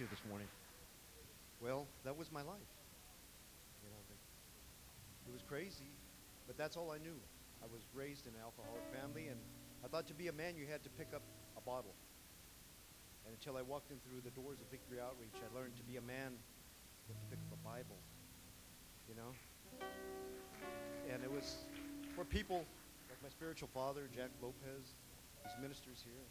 you 0.00 0.10
this 0.10 0.26
morning? 0.26 0.50
Well, 1.62 1.86
that 2.02 2.18
was 2.18 2.26
my 2.34 2.42
life. 2.42 2.72
You 3.78 3.94
know, 3.94 4.02
it 5.30 5.32
was 5.32 5.42
crazy, 5.46 5.86
but 6.50 6.58
that's 6.58 6.74
all 6.76 6.90
I 6.90 6.98
knew. 6.98 7.14
I 7.62 7.70
was 7.70 7.86
raised 7.94 8.26
in 8.26 8.34
an 8.34 8.42
alcoholic 8.42 8.82
family, 8.90 9.30
and 9.30 9.38
I 9.84 9.86
thought 9.86 10.10
to 10.10 10.14
be 10.18 10.26
a 10.26 10.34
man, 10.34 10.58
you 10.58 10.66
had 10.66 10.82
to 10.82 10.90
pick 10.98 11.14
up 11.14 11.22
a 11.54 11.62
bottle. 11.62 11.94
And 13.22 13.38
until 13.38 13.54
I 13.54 13.62
walked 13.62 13.94
in 13.94 14.02
through 14.02 14.26
the 14.26 14.34
doors 14.34 14.58
of 14.58 14.66
Victory 14.66 14.98
Outreach, 14.98 15.38
I 15.38 15.46
learned 15.54 15.78
to 15.78 15.86
be 15.86 15.94
a 15.94 16.02
man, 16.02 16.34
you 17.06 17.14
have 17.14 17.22
to 17.22 17.30
pick 17.30 17.38
up 17.46 17.54
a 17.54 17.62
Bible. 17.62 17.98
You 19.06 19.14
know? 19.14 19.30
And 21.06 21.22
it 21.22 21.30
was 21.30 21.62
for 22.18 22.26
people 22.26 22.66
like 23.06 23.22
my 23.22 23.30
spiritual 23.30 23.70
father, 23.70 24.10
Jack 24.10 24.34
Lopez, 24.42 24.98
his 25.46 25.54
ministers 25.62 26.02
here, 26.02 26.26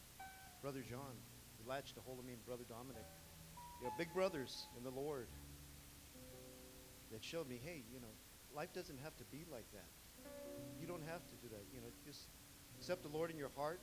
Brother 0.60 0.84
John, 0.84 1.16
who 1.56 1.64
latched 1.64 1.96
a 1.96 2.04
hold 2.04 2.20
of 2.20 2.26
me, 2.28 2.36
and 2.36 2.44
Brother 2.44 2.68
Dominic 2.68 3.08
you 3.84 3.90
know, 3.90 3.96
big 3.98 4.14
brothers 4.14 4.68
in 4.78 4.84
the 4.84 4.96
Lord 4.96 5.28
that 7.12 7.22
showed 7.22 7.50
me, 7.50 7.60
hey, 7.62 7.84
you 7.92 8.00
know, 8.00 8.16
life 8.56 8.72
doesn't 8.72 8.98
have 9.04 9.14
to 9.18 9.26
be 9.26 9.44
like 9.52 9.68
that. 9.74 9.92
You 10.80 10.88
don't 10.88 11.04
have 11.04 11.20
to 11.20 11.36
do 11.44 11.52
that. 11.52 11.68
You 11.76 11.82
know, 11.82 11.92
just 12.08 12.32
accept 12.80 13.04
the 13.04 13.10
Lord 13.10 13.30
in 13.30 13.38
your 13.38 13.52
heart, 13.58 13.82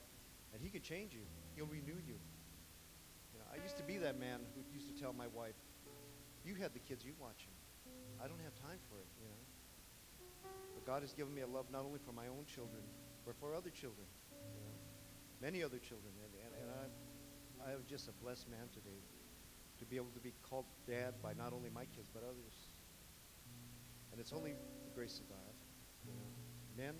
and 0.55 0.63
He 0.63 0.71
can 0.71 0.81
change 0.81 1.13
you. 1.13 1.21
He'll 1.55 1.67
renew 1.69 2.01
you. 2.01 2.17
You 2.17 3.39
know, 3.45 3.45
I 3.53 3.61
used 3.63 3.77
to 3.77 3.83
be 3.83 3.99
that 3.99 4.19
man 4.19 4.41
who 4.57 4.65
used 4.73 4.89
to 4.89 4.97
tell 4.99 5.13
my 5.13 5.27
wife, 5.27 5.61
"You 6.47 6.55
had 6.55 6.73
the 6.73 6.81
kids, 6.81 7.05
you 7.05 7.13
watch 7.21 7.45
them. 7.45 7.93
I 8.25 8.27
don't 8.27 8.41
have 8.41 8.57
time 8.57 8.81
for 8.89 8.97
it." 9.05 9.09
You 9.21 9.29
know. 9.29 10.51
But 10.77 10.87
God 10.87 11.03
has 11.03 11.13
given 11.13 11.35
me 11.35 11.43
a 11.43 11.47
love 11.47 11.67
not 11.71 11.85
only 11.85 12.01
for 12.01 12.13
my 12.13 12.29
own 12.29 12.47
children, 12.47 12.81
but 13.27 13.37
for 13.37 13.55
other 13.55 13.71
children. 13.71 14.09
You 14.33 14.65
know, 14.65 14.77
many 15.43 15.63
other 15.63 15.79
children, 15.79 16.13
and 16.25 16.33
and, 16.41 16.53
and 16.57 16.69
I'm 16.81 17.69
I 17.69 17.73
am 17.77 17.85
just 17.87 18.09
a 18.09 18.13
blessed 18.13 18.49
man 18.49 18.65
today 18.73 19.05
to 19.81 19.87
be 19.87 19.97
able 19.97 20.13
to 20.15 20.21
be 20.21 20.33
called 20.49 20.67
dad 20.87 21.15
by 21.23 21.33
not 21.33 21.53
only 21.53 21.71
my 21.75 21.85
kids 21.97 22.09
but 22.13 22.23
others. 22.23 22.69
And 24.13 24.21
it's 24.21 24.33
only 24.33 24.53
the 24.53 24.95
grace 24.95 25.19
of 25.19 25.29
God. 25.29 25.55
Men, 26.77 26.95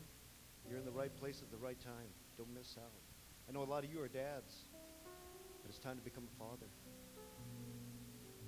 you're 0.69 0.79
in 0.79 0.85
the 0.85 0.91
right 0.91 1.15
place 1.17 1.43
at 1.43 1.51
the 1.51 1.57
right 1.57 1.79
time. 1.81 2.09
Don't 2.37 2.53
miss 2.55 2.77
out. 2.79 2.91
I 3.49 3.53
know 3.53 3.63
a 3.63 3.71
lot 3.71 3.85
of 3.85 3.93
you 3.93 4.01
are 4.01 4.09
dads, 4.09 4.65
but 5.63 5.69
it's 5.69 5.79
time 5.79 5.97
to 5.97 6.03
become 6.03 6.25
a 6.25 6.39
father. 6.39 6.67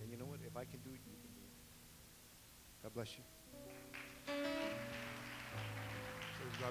And 0.00 0.10
you 0.10 0.16
know 0.16 0.24
what? 0.24 0.40
If 0.46 0.56
I 0.56 0.64
can 0.64 0.80
do 0.80 0.90
it, 0.90 1.00
you 1.04 1.16
can 1.20 1.32
do 1.34 1.40
it. 1.40 2.82
God 2.82 2.94
bless 2.94 3.16
you. 3.16 3.24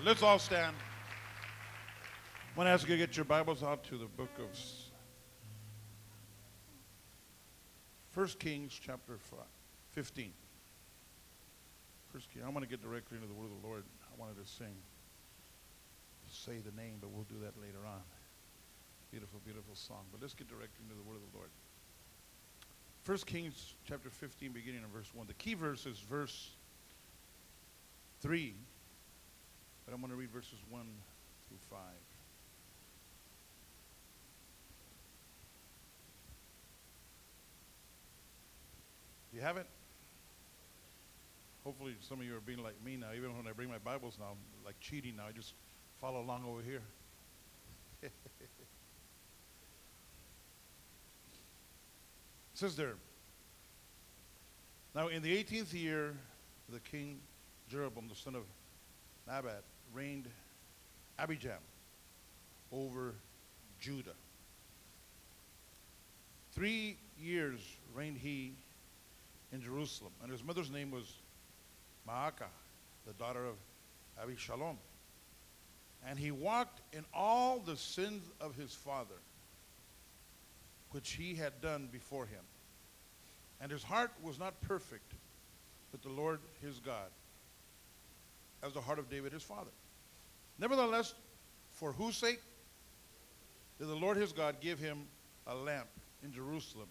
Let's 0.03 0.23
all 0.23 0.39
stand. 0.39 0.75
I 2.53 2.57
want 2.57 2.67
to 2.67 2.71
ask 2.71 2.87
you 2.87 2.95
to 2.95 2.97
get 2.97 3.15
your 3.15 3.25
Bibles 3.25 3.63
out 3.63 3.83
to 3.85 3.97
the 3.97 4.05
book 4.05 4.31
of 4.39 4.57
1 8.13 8.27
Kings 8.39 8.77
chapter 8.81 9.17
15. 9.91 10.33
First 12.11 12.27
King. 12.33 12.43
I 12.45 12.49
want 12.49 12.63
to 12.63 12.69
get 12.69 12.83
directly 12.83 13.15
into 13.15 13.27
the 13.27 13.33
word 13.33 13.45
of 13.45 13.61
the 13.61 13.67
Lord. 13.67 13.83
I 14.03 14.19
wanted 14.19 14.35
to 14.43 14.49
sing, 14.51 14.75
say 16.29 16.59
the 16.59 16.75
name, 16.75 16.97
but 16.99 17.09
we'll 17.11 17.23
do 17.31 17.39
that 17.39 17.55
later 17.61 17.79
on. 17.87 18.01
Beautiful, 19.11 19.39
beautiful 19.45 19.75
song. 19.75 20.03
But 20.11 20.21
let's 20.21 20.33
get 20.33 20.49
directly 20.49 20.83
into 20.83 20.95
the 20.95 21.07
word 21.07 21.15
of 21.15 21.31
the 21.31 21.37
Lord. 21.37 21.49
1 23.05 23.17
Kings 23.19 23.75
chapter 23.87 24.09
15, 24.09 24.51
beginning 24.51 24.83
in 24.83 24.89
verse 24.91 25.09
1. 25.13 25.27
The 25.27 25.33
key 25.33 25.53
verse 25.53 25.85
is 25.85 25.99
verse 25.99 26.51
3, 28.21 28.53
but 29.85 29.93
I'm 29.93 30.01
going 30.01 30.11
to 30.11 30.17
read 30.17 30.31
verses 30.31 30.59
1 30.69 30.83
through 31.47 31.57
5. 31.69 31.79
Do 39.31 39.37
you 39.37 39.43
haven't, 39.43 39.67
Hopefully, 41.63 41.95
some 41.99 42.19
of 42.19 42.25
you 42.25 42.35
are 42.35 42.41
being 42.41 42.63
like 42.63 42.73
me 42.83 42.97
now. 42.97 43.09
Even 43.15 43.37
when 43.37 43.45
I 43.47 43.51
bring 43.51 43.69
my 43.69 43.77
Bibles 43.77 44.17
now, 44.19 44.29
I'm 44.31 44.65
like 44.65 44.79
cheating 44.79 45.17
now, 45.17 45.27
I 45.27 45.31
just 45.31 45.53
follow 45.99 46.19
along 46.21 46.43
over 46.43 46.61
here. 46.61 46.81
it 48.01 48.11
says 52.55 52.75
there. 52.75 52.95
Now, 54.95 55.09
in 55.09 55.21
the 55.21 55.43
18th 55.43 55.73
year, 55.73 56.15
the 56.67 56.79
king 56.79 57.19
Jeroboam, 57.69 58.07
the 58.09 58.15
son 58.15 58.33
of 58.35 58.43
Nebat, 59.27 59.63
reigned 59.93 60.27
Abijam 61.19 61.61
over 62.71 63.13
Judah. 63.79 64.15
Three 66.53 66.97
years 67.19 67.59
reigned 67.93 68.17
he 68.17 68.55
in 69.51 69.61
Jerusalem. 69.61 70.11
And 70.21 70.31
his 70.31 70.43
mother's 70.43 70.71
name 70.71 70.91
was 70.91 71.11
Maacah, 72.07 72.49
the 73.05 73.13
daughter 73.13 73.45
of 73.45 73.55
Abishalom. 74.21 74.77
And 76.07 76.17
he 76.17 76.31
walked 76.31 76.81
in 76.93 77.05
all 77.13 77.59
the 77.59 77.77
sins 77.77 78.23
of 78.39 78.55
his 78.55 78.73
father, 78.73 79.19
which 80.91 81.11
he 81.11 81.35
had 81.35 81.61
done 81.61 81.89
before 81.91 82.25
him. 82.25 82.41
And 83.59 83.71
his 83.71 83.83
heart 83.83 84.11
was 84.23 84.39
not 84.39 84.59
perfect 84.61 85.13
with 85.91 86.01
the 86.01 86.09
Lord 86.09 86.39
his 86.61 86.79
God, 86.79 87.09
as 88.63 88.73
the 88.73 88.81
heart 88.81 88.97
of 88.97 89.09
David 89.09 89.31
his 89.31 89.43
father. 89.43 89.69
Nevertheless, 90.57 91.13
for 91.69 91.91
whose 91.91 92.15
sake 92.15 92.41
did 93.77 93.87
the 93.87 93.95
Lord 93.95 94.17
his 94.17 94.31
God 94.31 94.55
give 94.61 94.79
him 94.79 95.03
a 95.47 95.55
lamp 95.55 95.87
in 96.23 96.31
Jerusalem 96.31 96.87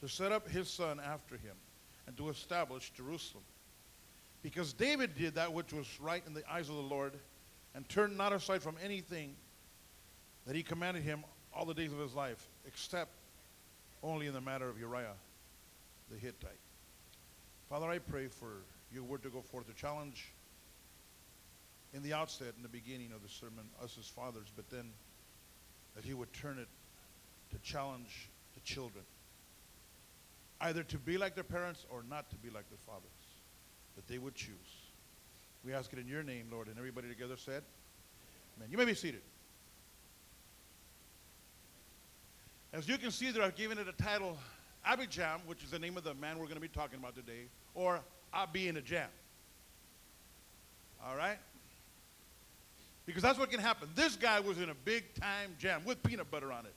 to 0.00 0.08
set 0.08 0.32
up 0.32 0.48
his 0.48 0.68
son 0.68 1.00
after 1.00 1.36
him? 1.36 1.54
And 2.06 2.16
to 2.16 2.28
establish 2.28 2.90
Jerusalem. 2.96 3.44
Because 4.42 4.72
David 4.72 5.14
did 5.16 5.36
that 5.36 5.52
which 5.52 5.72
was 5.72 5.86
right 6.00 6.22
in 6.26 6.34
the 6.34 6.42
eyes 6.50 6.68
of 6.68 6.74
the 6.74 6.82
Lord 6.82 7.12
and 7.74 7.88
turned 7.88 8.16
not 8.16 8.32
aside 8.32 8.62
from 8.62 8.76
anything 8.82 9.34
that 10.46 10.56
he 10.56 10.62
commanded 10.62 11.04
him 11.04 11.24
all 11.54 11.64
the 11.64 11.74
days 11.74 11.92
of 11.92 11.98
his 11.98 12.14
life, 12.14 12.48
except 12.66 13.10
only 14.02 14.26
in 14.26 14.34
the 14.34 14.40
matter 14.40 14.68
of 14.68 14.78
Uriah 14.78 15.14
the 16.10 16.18
Hittite. 16.18 16.50
Father, 17.70 17.88
I 17.88 17.98
pray 17.98 18.26
for 18.26 18.62
your 18.92 19.04
word 19.04 19.22
to 19.22 19.30
go 19.30 19.40
forth 19.40 19.66
to 19.68 19.74
challenge 19.74 20.32
in 21.94 22.02
the 22.02 22.12
outset, 22.12 22.54
in 22.56 22.62
the 22.62 22.68
beginning 22.68 23.12
of 23.14 23.22
the 23.22 23.28
sermon, 23.28 23.64
us 23.82 23.96
as 23.98 24.06
fathers, 24.06 24.48
but 24.56 24.68
then 24.70 24.90
that 25.94 26.04
he 26.04 26.14
would 26.14 26.32
turn 26.32 26.58
it 26.58 26.68
to 27.52 27.58
challenge 27.62 28.28
the 28.54 28.60
children 28.60 29.04
either 30.62 30.82
to 30.84 30.98
be 30.98 31.18
like 31.18 31.34
their 31.34 31.44
parents 31.44 31.86
or 31.90 32.04
not 32.08 32.30
to 32.30 32.36
be 32.36 32.48
like 32.48 32.68
their 32.70 32.78
fathers, 32.86 33.10
that 33.96 34.06
they 34.08 34.18
would 34.18 34.34
choose. 34.34 34.56
We 35.64 35.72
ask 35.72 35.92
it 35.92 35.98
in 35.98 36.08
your 36.08 36.22
name, 36.22 36.46
Lord, 36.50 36.68
and 36.68 36.78
everybody 36.78 37.08
together 37.08 37.36
said, 37.36 37.62
Amen. 38.56 38.68
You 38.70 38.78
may 38.78 38.84
be 38.84 38.94
seated. 38.94 39.22
As 42.72 42.88
you 42.88 42.96
can 42.96 43.10
see 43.10 43.30
there, 43.30 43.42
I've 43.42 43.56
given 43.56 43.78
it 43.78 43.86
a 43.88 44.02
title, 44.02 44.36
Abijam, 44.86 45.40
which 45.46 45.62
is 45.62 45.70
the 45.70 45.78
name 45.78 45.96
of 45.96 46.04
the 46.04 46.14
man 46.14 46.38
we're 46.38 46.46
going 46.46 46.56
to 46.56 46.60
be 46.60 46.68
talking 46.68 46.98
about 46.98 47.14
today, 47.14 47.48
or 47.74 48.00
I'll 48.32 48.46
be 48.46 48.68
in 48.68 48.76
a 48.76 48.80
jam. 48.80 49.08
All 51.04 51.16
right? 51.16 51.38
Because 53.04 53.22
that's 53.22 53.38
what 53.38 53.50
can 53.50 53.60
happen. 53.60 53.88
This 53.94 54.16
guy 54.16 54.40
was 54.40 54.58
in 54.58 54.70
a 54.70 54.74
big 54.74 55.14
time 55.14 55.54
jam 55.58 55.82
with 55.84 56.02
peanut 56.02 56.30
butter 56.30 56.52
on 56.52 56.66
it, 56.66 56.74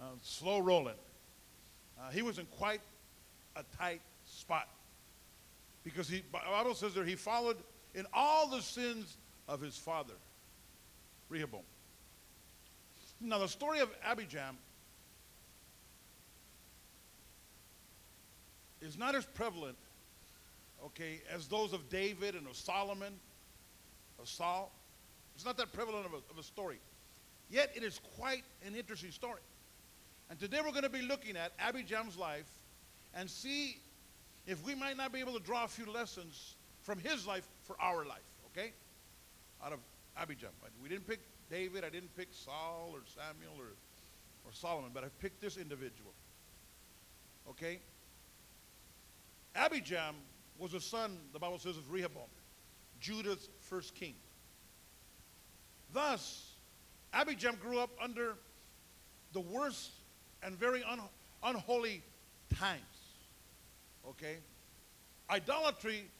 uh, 0.00 0.04
slow 0.22 0.60
rolling. 0.60 0.94
Uh, 2.00 2.10
he 2.10 2.22
was 2.22 2.38
in 2.38 2.46
quite 2.46 2.80
a 3.58 3.76
tight 3.76 4.00
spot. 4.24 4.68
Because 5.84 6.08
he, 6.08 6.18
the 6.18 6.38
Bible 6.50 6.74
says 6.74 6.94
there 6.94 7.04
he 7.04 7.14
followed 7.14 7.56
in 7.94 8.06
all 8.12 8.48
the 8.48 8.60
sins 8.60 9.16
of 9.48 9.60
his 9.60 9.76
father, 9.76 10.14
Rehoboam. 11.28 11.62
Now, 13.20 13.38
the 13.38 13.48
story 13.48 13.80
of 13.80 13.90
Abijam 14.02 14.54
is 18.80 18.96
not 18.96 19.14
as 19.14 19.24
prevalent, 19.24 19.76
okay, 20.84 21.20
as 21.34 21.48
those 21.48 21.72
of 21.72 21.88
David 21.88 22.34
and 22.34 22.46
of 22.46 22.56
Solomon, 22.56 23.12
of 24.20 24.28
Saul. 24.28 24.70
It's 25.34 25.44
not 25.44 25.56
that 25.56 25.72
prevalent 25.72 26.06
of 26.06 26.12
a, 26.12 26.16
of 26.30 26.38
a 26.38 26.42
story. 26.42 26.78
Yet, 27.50 27.72
it 27.74 27.82
is 27.82 28.00
quite 28.16 28.44
an 28.64 28.76
interesting 28.76 29.10
story. 29.10 29.40
And 30.30 30.38
today 30.38 30.58
we're 30.62 30.70
going 30.70 30.82
to 30.82 30.90
be 30.90 31.02
looking 31.02 31.36
at 31.36 31.58
Abijam's 31.58 32.16
life 32.16 32.46
and 33.14 33.28
see 33.28 33.78
if 34.46 34.64
we 34.64 34.74
might 34.74 34.96
not 34.96 35.12
be 35.12 35.20
able 35.20 35.34
to 35.34 35.40
draw 35.40 35.64
a 35.64 35.68
few 35.68 35.90
lessons 35.90 36.56
from 36.82 36.98
his 36.98 37.26
life 37.26 37.46
for 37.62 37.76
our 37.80 38.04
life, 38.04 38.18
okay? 38.46 38.72
Out 39.64 39.72
of 39.72 39.78
Abijam. 40.18 40.48
We 40.82 40.88
didn't 40.88 41.06
pick 41.06 41.20
David, 41.50 41.84
I 41.84 41.90
didn't 41.90 42.14
pick 42.16 42.28
Saul 42.30 42.90
or 42.92 43.00
Samuel 43.06 43.54
or, 43.58 43.72
or 44.44 44.52
Solomon, 44.52 44.90
but 44.92 45.04
I 45.04 45.08
picked 45.20 45.40
this 45.40 45.56
individual, 45.56 46.12
okay? 47.50 47.80
Abijam 49.56 50.14
was 50.58 50.74
a 50.74 50.80
son, 50.80 51.18
the 51.32 51.38
Bible 51.38 51.58
says, 51.58 51.76
of 51.76 51.90
Rehoboam, 51.90 52.28
Judah's 53.00 53.48
first 53.60 53.94
king. 53.94 54.14
Thus, 55.92 56.52
Abijam 57.14 57.58
grew 57.60 57.78
up 57.78 57.90
under 58.02 58.34
the 59.32 59.40
worst 59.40 59.90
and 60.42 60.58
very 60.58 60.82
un- 60.84 61.00
unholy 61.42 62.02
times. 62.54 62.82
Okay? 64.10 64.38
Idolatry 65.30 66.10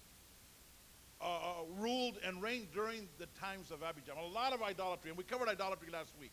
uh, 1.21 1.25
uh, 1.25 1.39
ruled 1.79 2.19
and 2.25 2.43
reigned 2.43 2.71
during 2.73 3.09
the 3.19 3.27
times 3.41 3.71
of 3.71 3.81
Abijam. 3.81 4.19
A 4.19 4.35
lot 4.35 4.53
of 4.53 4.63
idolatry, 4.63 5.11
and 5.11 5.19
we 5.19 5.25
covered 5.25 5.49
idolatry 5.49 5.89
last 5.93 6.13
week. 6.21 6.33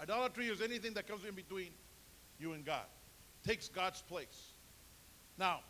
Idolatry 0.00 0.46
is 0.46 0.60
anything 0.60 0.94
that 0.94 1.08
comes 1.08 1.24
in 1.24 1.34
between 1.34 1.70
you 2.38 2.52
and 2.52 2.64
God, 2.64 2.84
takes 3.46 3.68
God's 3.68 4.02
place. 4.02 4.52
Now, 5.38 5.60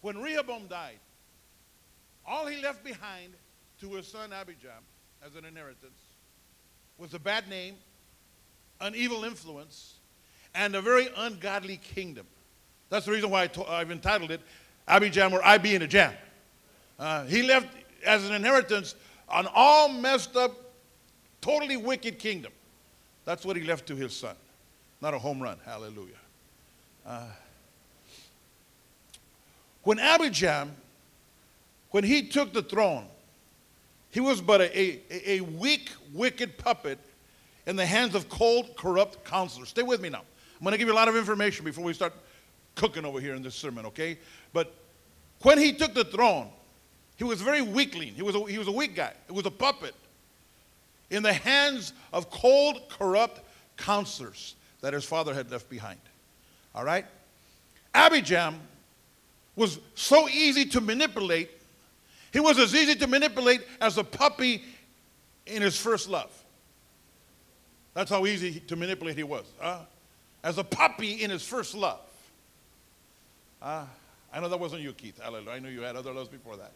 when 0.00 0.20
Rehoboam 0.20 0.66
died, 0.66 0.98
all 2.26 2.46
he 2.46 2.62
left 2.62 2.84
behind 2.84 3.34
to 3.80 3.94
his 3.94 4.06
son 4.06 4.30
Abijam 4.30 4.82
as 5.24 5.34
an 5.34 5.44
inheritance 5.44 6.00
was 6.98 7.14
a 7.14 7.18
bad 7.18 7.48
name, 7.48 7.74
an 8.80 8.94
evil 8.94 9.24
influence, 9.24 9.94
and 10.54 10.74
a 10.74 10.80
very 10.80 11.08
ungodly 11.16 11.76
kingdom. 11.76 12.26
That's 12.94 13.06
the 13.06 13.12
reason 13.12 13.28
why 13.28 13.50
I 13.68 13.78
have 13.80 13.90
entitled 13.90 14.30
it 14.30 14.40
Abijam 14.86 15.32
or 15.32 15.44
I 15.44 15.58
be 15.58 15.74
in 15.74 15.82
a 15.82 15.86
jam. 15.88 16.12
Uh, 16.96 17.24
he 17.24 17.42
left 17.42 17.66
as 18.06 18.24
an 18.24 18.32
inheritance 18.32 18.94
an 19.32 19.48
all 19.52 19.88
messed 19.88 20.36
up, 20.36 20.52
totally 21.40 21.76
wicked 21.76 22.20
kingdom. 22.20 22.52
That's 23.24 23.44
what 23.44 23.56
he 23.56 23.64
left 23.64 23.88
to 23.88 23.96
his 23.96 24.14
son. 24.14 24.36
Not 25.00 25.12
a 25.12 25.18
home 25.18 25.42
run. 25.42 25.58
Hallelujah. 25.64 26.12
Uh, 27.04 27.26
when 29.82 29.98
Abijam, 29.98 30.68
when 31.90 32.04
he 32.04 32.28
took 32.28 32.52
the 32.52 32.62
throne, 32.62 33.06
he 34.12 34.20
was 34.20 34.40
but 34.40 34.60
a, 34.60 34.78
a, 34.78 35.38
a 35.38 35.40
weak, 35.40 35.90
wicked 36.12 36.58
puppet 36.58 37.00
in 37.66 37.74
the 37.74 37.86
hands 37.86 38.14
of 38.14 38.28
cold, 38.28 38.76
corrupt 38.76 39.24
counselors. 39.24 39.70
Stay 39.70 39.82
with 39.82 40.00
me 40.00 40.10
now. 40.10 40.22
I'm 40.60 40.62
going 40.62 40.70
to 40.70 40.78
give 40.78 40.86
you 40.86 40.94
a 40.94 40.96
lot 40.96 41.08
of 41.08 41.16
information 41.16 41.64
before 41.64 41.82
we 41.82 41.92
start 41.92 42.12
cooking 42.74 43.04
over 43.04 43.20
here 43.20 43.34
in 43.34 43.42
this 43.42 43.54
sermon, 43.54 43.86
okay? 43.86 44.18
But 44.52 44.74
when 45.42 45.58
he 45.58 45.72
took 45.72 45.94
the 45.94 46.04
throne, 46.04 46.48
he 47.16 47.24
was 47.24 47.40
very 47.40 47.62
weakling. 47.62 48.14
He 48.14 48.22
was, 48.22 48.34
a, 48.34 48.44
he 48.44 48.58
was 48.58 48.68
a 48.68 48.72
weak 48.72 48.94
guy. 48.94 49.12
He 49.26 49.32
was 49.32 49.46
a 49.46 49.50
puppet 49.50 49.94
in 51.10 51.22
the 51.22 51.32
hands 51.32 51.92
of 52.12 52.30
cold, 52.30 52.82
corrupt 52.88 53.40
counselors 53.76 54.56
that 54.80 54.92
his 54.92 55.04
father 55.04 55.32
had 55.32 55.50
left 55.50 55.68
behind. 55.70 56.00
All 56.74 56.84
right? 56.84 57.06
Abijam 57.94 58.56
was 59.56 59.78
so 59.94 60.28
easy 60.28 60.64
to 60.66 60.80
manipulate. 60.80 61.50
He 62.32 62.40
was 62.40 62.58
as 62.58 62.74
easy 62.74 62.96
to 62.96 63.06
manipulate 63.06 63.62
as 63.80 63.96
a 63.98 64.04
puppy 64.04 64.64
in 65.46 65.62
his 65.62 65.78
first 65.78 66.08
love. 66.08 66.30
That's 67.94 68.10
how 68.10 68.26
easy 68.26 68.58
to 68.60 68.74
manipulate 68.74 69.16
he 69.16 69.22
was. 69.22 69.44
Uh, 69.60 69.80
as 70.42 70.58
a 70.58 70.64
puppy 70.64 71.22
in 71.22 71.30
his 71.30 71.46
first 71.46 71.74
love. 71.74 72.00
Uh, 73.64 73.86
I 74.30 74.40
know 74.40 74.48
that 74.50 74.60
wasn't 74.60 74.82
you, 74.82 74.92
Keith. 74.92 75.18
Hallelujah. 75.22 75.50
I 75.50 75.58
knew 75.58 75.70
you 75.70 75.80
had 75.80 75.96
other 75.96 76.12
loves 76.12 76.28
before 76.28 76.56
that. 76.58 76.72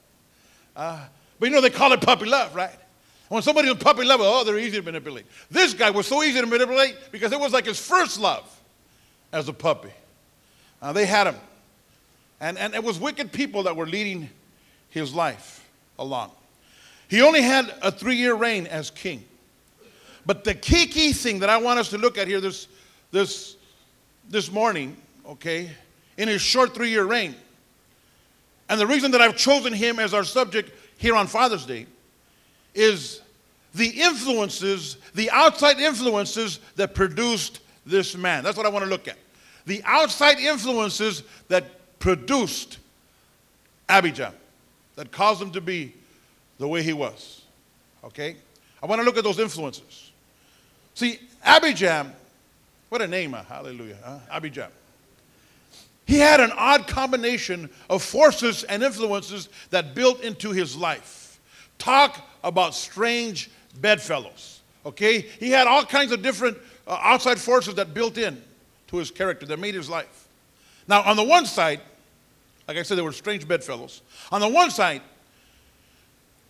Uh, 0.75 1.05
but 1.38 1.46
you 1.46 1.55
know, 1.55 1.61
they 1.61 1.69
call 1.69 1.93
it 1.93 2.00
puppy 2.00 2.25
love, 2.25 2.55
right? 2.55 2.75
When 3.29 3.43
somebody's 3.43 3.75
puppy 3.75 4.05
love, 4.05 4.20
oh, 4.23 4.43
they're 4.43 4.58
easy 4.58 4.79
to 4.79 4.82
manipulate. 4.82 5.26
This 5.50 5.75
guy 5.75 5.90
was 5.90 6.06
so 6.06 6.23
easy 6.23 6.40
to 6.40 6.46
manipulate 6.46 6.96
because 7.12 7.31
it 7.32 7.38
was 7.38 7.52
like 7.52 7.67
his 7.67 7.79
first 7.79 8.19
love 8.19 8.49
as 9.32 9.49
a 9.49 9.52
puppy. 9.52 9.90
Uh, 10.81 10.94
they 10.94 11.05
had 11.05 11.26
him. 11.26 11.37
And, 12.40 12.56
and 12.56 12.75
it 12.75 12.82
was 12.82 12.99
wicked 12.99 13.32
people 13.32 13.64
that 13.64 13.76
were 13.76 13.87
leading 13.87 14.31
his 14.88 15.12
life 15.12 15.69
along. 15.99 16.31
He 17.08 17.20
only 17.20 17.43
had 17.43 17.75
a 17.82 17.93
three 17.93 18.17
year 18.17 18.34
reign 18.34 18.67
as 18.67 18.88
king. 18.88 19.25
But 20.25 20.44
the 20.44 20.55
key, 20.55 20.87
key 20.87 21.12
thing 21.12 21.41
that 21.41 21.50
I 21.50 21.58
want 21.58 21.81
us 21.81 21.91
to 21.91 21.99
look 21.99 22.17
at 22.17 22.29
here 22.29 22.41
this, 22.41 22.67
this, 23.11 23.56
this 24.31 24.50
morning, 24.50 24.96
okay, 25.26 25.70
in 26.19 26.29
his 26.29 26.43
short 26.43 26.75
three 26.75 26.91
year 26.91 27.05
reign, 27.05 27.35
and 28.69 28.79
the 28.79 28.87
reason 28.87 29.12
that 29.12 29.23
I've 29.23 29.37
chosen 29.37 29.73
him 29.73 29.99
as 29.99 30.12
our 30.12 30.25
subject 30.25 30.70
here 30.99 31.15
on 31.15 31.26
Father's 31.26 31.65
Day 31.65 31.87
is 32.75 33.23
the 33.75 33.88
influences, 33.88 34.99
the 35.15 35.31
outside 35.31 35.79
influences 35.79 36.61
that 36.76 36.94
produced 36.94 37.61
this 37.87 38.15
man. 38.17 38.44
That's 38.44 38.56
what 38.56 38.67
I 38.67 38.69
want 38.69 38.85
to 38.85 38.91
look 38.91 39.09
at. 39.09 39.17
The 39.65 39.82
outside 39.85 40.38
influences 40.38 41.23
that 41.49 41.99
produced 41.99 42.79
Abijam, 43.88 44.32
that 44.97 45.11
caused 45.11 45.41
him 45.41 45.50
to 45.53 45.61
be 45.61 45.94
the 46.59 46.69
way 46.69 46.82
he 46.82 46.93
was. 46.93 47.43
Okay? 48.05 48.37
I 48.82 48.87
want 48.87 49.00
to 49.00 49.05
look 49.05 49.17
at 49.17 49.25
those 49.25 49.38
influences. 49.38 50.12
See, 50.94 51.20
Abijam, 51.44 52.12
what 52.88 53.03
a 53.03 53.06
name, 53.06 53.35
uh, 53.35 53.43
hallelujah? 53.44 54.20
Abijam. 54.32 54.70
He 56.08 56.19
had 56.19 56.40
an 56.40 56.52
odd 56.56 56.88
combination 56.88 57.69
of 57.90 58.02
forces 58.02 58.64
and 58.64 58.82
influences 58.82 59.50
that 59.69 59.94
built 59.94 60.22
into 60.22 60.52
his 60.52 60.75
life. 60.75 61.38
Talk 61.76 62.26
about 62.43 62.75
strange 62.75 63.50
bedfellows. 63.82 64.60
Okay? 64.87 65.20
He 65.20 65.50
had 65.50 65.66
all 65.66 65.84
kinds 65.84 66.10
of 66.10 66.22
different 66.22 66.56
uh, 66.87 66.99
outside 67.02 67.38
forces 67.38 67.75
that 67.75 67.93
built 67.93 68.16
in 68.16 68.43
to 68.87 68.96
his 68.96 69.10
character 69.10 69.44
that 69.44 69.58
made 69.58 69.75
his 69.75 69.90
life. 69.90 70.28
Now, 70.88 71.02
on 71.02 71.14
the 71.14 71.25
one 71.25 71.44
side, 71.44 71.82
like 72.66 72.78
I 72.78 72.84
said, 72.84 72.96
there 72.96 73.05
were 73.05 73.12
strange 73.12 73.46
bedfellows. 73.46 74.00
On 74.32 74.40
the 74.40 74.49
one 74.49 74.70
side, 74.70 75.02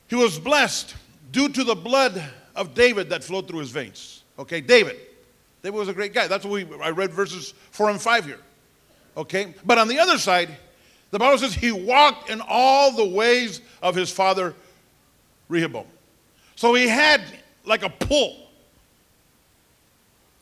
he 0.07 0.15
was 0.15 0.39
blessed 0.39 0.95
due 1.33 1.49
to 1.49 1.65
the 1.65 1.75
blood 1.75 2.23
of 2.55 2.75
David 2.75 3.11
that 3.11 3.25
flowed 3.25 3.49
through 3.49 3.59
his 3.59 3.71
veins. 3.71 4.23
Okay, 4.39 4.61
David. 4.61 4.99
David 5.65 5.77
was 5.77 5.89
a 5.89 5.95
great 5.95 6.15
guy. 6.15 6.29
That's 6.29 6.45
what 6.45 6.53
we, 6.53 6.81
I 6.81 6.91
read 6.91 7.11
verses 7.11 7.55
4 7.73 7.91
and 7.91 8.01
5 8.01 8.25
here. 8.25 8.39
Okay? 9.19 9.53
But 9.67 9.77
on 9.79 9.89
the 9.89 9.99
other 9.99 10.17
side, 10.17 10.49
the 11.11 11.19
Bible 11.19 11.37
says 11.39 11.53
he 11.53 11.73
walked 11.73 12.31
in 12.31 12.41
all 12.47 12.93
the 12.93 13.05
ways 13.05 13.61
of 13.83 13.95
his 13.95 14.11
father 14.11 14.55
Rehoboam. 15.49 15.87
So 16.55 16.75
he 16.75 16.87
had 16.87 17.21
like 17.65 17.83
a 17.83 17.91
pull 17.91 18.37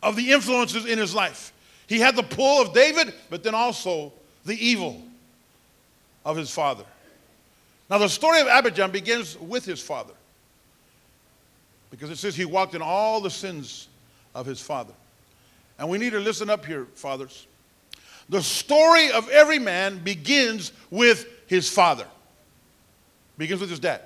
of 0.02 0.14
the 0.14 0.32
influences 0.32 0.84
in 0.84 0.99
his 0.99 1.14
life. 1.14 1.52
He 1.87 1.99
had 1.99 2.17
the 2.17 2.23
pull 2.23 2.61
of 2.61 2.75
David, 2.75 3.14
but 3.31 3.43
then 3.43 3.55
also 3.55 4.12
the 4.44 4.55
evil 4.64 5.02
of 6.25 6.37
his 6.37 6.50
father. 6.50 6.84
Now, 7.88 7.99
the 7.99 8.08
story 8.08 8.40
of 8.40 8.49
Abijam 8.49 8.90
begins 8.90 9.38
with 9.38 9.64
his 9.64 9.81
father 9.81 10.12
because 11.90 12.11
it 12.11 12.17
says 12.17 12.34
he 12.34 12.44
walked 12.44 12.75
in 12.75 12.82
all 12.82 13.20
the 13.20 13.31
sins 13.31 13.88
of 14.34 14.44
his 14.44 14.61
father. 14.61 14.93
And 15.78 15.88
we 15.88 15.99
need 15.99 16.11
to 16.11 16.20
listen 16.20 16.50
up 16.50 16.67
here, 16.67 16.87
fathers. 16.94 17.46
The 18.28 18.43
story 18.43 19.11
of 19.11 19.28
every 19.28 19.58
man 19.58 19.99
begins 19.99 20.73
with 20.90 21.26
his 21.47 21.68
father, 21.68 22.06
begins 23.38 23.61
with 23.61 23.71
his 23.71 23.78
dad, 23.78 24.02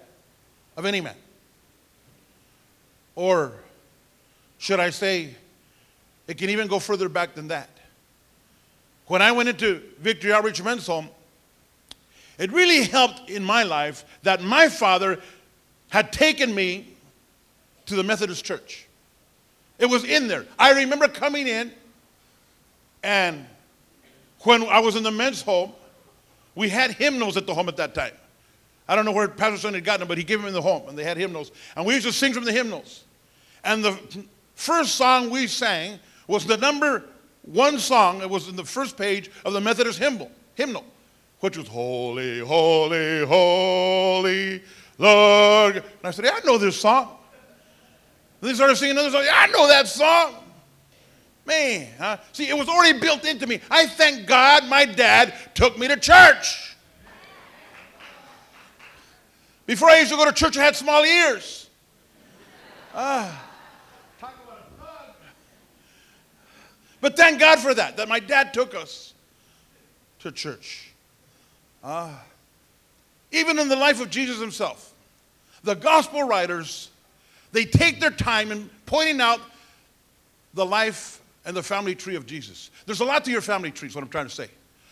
of 0.77 0.85
any 0.85 1.00
man. 1.00 1.17
Or 3.15 3.53
should 4.59 4.81
I 4.81 4.91
say, 4.91 5.35
it 6.27 6.37
can 6.37 6.50
even 6.50 6.69
go 6.69 6.79
further 6.79 7.09
back 7.09 7.35
than 7.35 7.49
that. 7.49 7.71
When 9.07 9.23
I 9.23 9.33
went 9.33 9.49
into 9.49 9.83
Victory 9.99 10.33
Outreach 10.33 10.62
Men's 10.62 10.87
Home, 10.87 11.09
it 12.39 12.53
really 12.53 12.85
helped 12.85 13.29
in 13.29 13.43
my 13.43 13.65
life 13.65 14.05
that 14.23 14.43
my 14.43 14.69
father 14.69 15.21
had 15.89 16.12
taken 16.12 16.55
me 16.55 16.95
to 17.87 17.97
the 17.97 18.05
Methodist 18.05 18.45
Church. 18.45 18.87
It 19.79 19.87
was 19.87 20.05
in 20.05 20.29
there. 20.29 20.47
I 20.59 20.73
remember 20.73 21.09
coming 21.09 21.49
in 21.49 21.73
and 23.03 23.45
when 24.43 24.65
I 24.65 24.81
was 24.81 24.97
in 24.97 25.03
the 25.03 25.11
men's 25.11 25.43
home, 25.43 25.73
we 26.55 26.69
had 26.69 26.93
hymnals 26.93 27.37
at 27.37 27.47
the 27.47 27.55
home 27.55 27.69
at 27.69 27.77
that 27.77 27.95
time. 27.95 28.13
I 28.89 28.97
don't 28.97 29.05
know 29.05 29.13
where 29.13 29.29
Pastor 29.29 29.59
Son 29.59 29.75
had 29.75 29.85
gotten 29.85 30.01
them, 30.01 30.09
but 30.09 30.19
he 30.19 30.25
gave 30.25 30.39
them 30.39 30.49
in 30.49 30.55
the 30.55 30.63
home, 30.63 30.89
and 30.89 30.99
they 30.99 31.05
had 31.05 31.17
hymnals. 31.17 31.53
And 31.77 31.87
we 31.87 31.95
used 31.95 32.07
to 32.07 32.13
sing 32.13 32.33
from 32.33 32.45
the 32.45 32.53
hymnals. 32.53 33.05
And 33.63 33.85
the 33.85 33.99
first 34.55 34.97
song 34.97 35.31
we 35.31 35.47
sang 35.47 36.01
was 36.27 36.45
the 36.45 36.57
number 36.57 37.05
one 37.43 37.79
song. 37.79 38.21
It 38.21 38.29
was 38.29 38.49
in 38.49 38.57
the 38.57 38.65
first 38.65 38.97
page 38.97 39.31
of 39.45 39.53
the 39.53 39.61
Methodist 39.61 39.99
hymnal, 39.99 40.31
hymnal 40.55 40.85
which 41.41 41.57
was 41.57 41.67
Holy, 41.67 42.41
Holy, 42.41 43.25
Holy 43.25 44.63
Lord. 44.99 45.77
And 45.77 45.85
I 46.05 46.11
said, 46.11 46.27
yeah, 46.27 46.39
I 46.43 46.47
know 46.47 46.59
this 46.59 46.79
song. 46.81 47.17
And 48.41 48.51
they 48.51 48.55
started 48.55 48.77
singing 48.77 48.97
another 48.97 49.11
song. 49.11 49.23
Yeah, 49.25 49.35
I 49.35 49.47
know 49.49 49.67
that 49.67 49.89
song. 49.89 50.35
Man, 51.47 51.89
huh? 51.99 52.19
see, 52.33 52.49
it 52.49 52.57
was 52.57 52.69
already 52.69 52.99
built 52.99 53.25
into 53.25 53.47
me. 53.47 53.61
I 53.71 53.87
thank 53.87 54.27
God 54.27 54.67
my 54.67 54.85
dad 54.85 55.35
took 55.55 55.79
me 55.79 55.89
to 55.89 55.97
church. 55.97 56.77
Before 59.67 59.89
I 59.89 60.01
used 60.01 60.11
to 60.11 60.17
go 60.17 60.25
to 60.25 60.33
church, 60.33 60.57
I 60.57 60.65
had 60.65 60.77
small 60.77 61.05
ears. 61.05 61.69
Ah. 62.95 63.47
But 67.01 67.17
thank 67.17 67.41
God 67.41 67.59
for 67.59 67.73
that, 67.73 67.97
that 67.97 68.09
my 68.09 68.21
dad 68.21 68.53
took 68.53 68.75
us 68.75 69.15
to 70.19 70.31
church. 70.31 70.91
Ah. 71.83 72.23
Even 73.33 73.59
in 73.59 73.69
the 73.69 73.77
life 73.77 74.01
of 74.01 74.11
Jesus 74.11 74.41
himself, 74.41 74.93
the 75.63 75.75
gospel 75.75 76.25
writers, 76.25 76.91
they 77.53 77.65
take 77.65 78.01
their 78.01 78.11
time 78.11 78.53
in 78.53 78.69
pointing 78.87 79.21
out 79.21 79.41
the 80.55 80.67
life 80.67 81.20
and 81.45 81.57
the 81.57 81.63
family 81.63 81.95
tree 81.95 82.17
of 82.17 82.27
Jesus. 82.27 82.71
There's 82.87 83.01
a 83.01 83.05
lot 83.05 83.25
to 83.25 83.31
your 83.31 83.41
family 83.41 83.71
tree, 83.71 83.89
is 83.89 83.95
what 83.95 84.05
I'm 84.05 84.11
trying 84.11 84.27
to 84.27 84.35
say. 84.35 84.49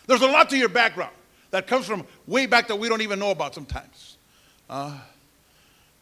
There's 0.07 0.23
a 0.23 0.27
lot 0.27 0.49
to 0.51 0.57
your 0.57 0.69
background 0.69 1.15
that 1.51 1.67
comes 1.67 1.87
from 1.87 2.07
way 2.27 2.47
back 2.47 2.69
that 2.69 2.77
we 2.77 2.89
don't 2.89 3.03
even 3.03 3.19
know 3.19 3.31
about 3.31 3.55
sometimes. 3.55 4.17
Uh, 4.69 4.99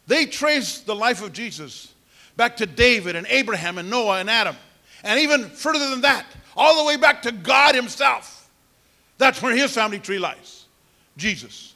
they 0.07 0.27
trace 0.27 0.81
the 0.81 0.95
life 0.95 1.23
of 1.23 1.33
Jesus 1.33 1.93
back 2.37 2.57
to 2.59 2.67
David 2.67 3.17
and 3.17 3.27
Abraham 3.29 3.79
and 3.79 3.91
Noah 3.91 4.21
and 4.21 4.31
Adam. 4.31 4.57
And 5.03 5.21
even 5.21 5.49
further 5.51 5.91
than 5.91 6.01
that, 6.03 6.27
all 6.57 6.83
the 6.83 6.85
way 6.85 6.97
back 6.97 7.23
to 7.23 7.33
God 7.33 7.75
Himself. 7.75 8.37
That's 9.19 9.41
where 9.41 9.55
his 9.55 9.73
family 9.73 9.99
tree 9.99 10.19
lies 10.19 10.65
Jesus. 11.17 11.75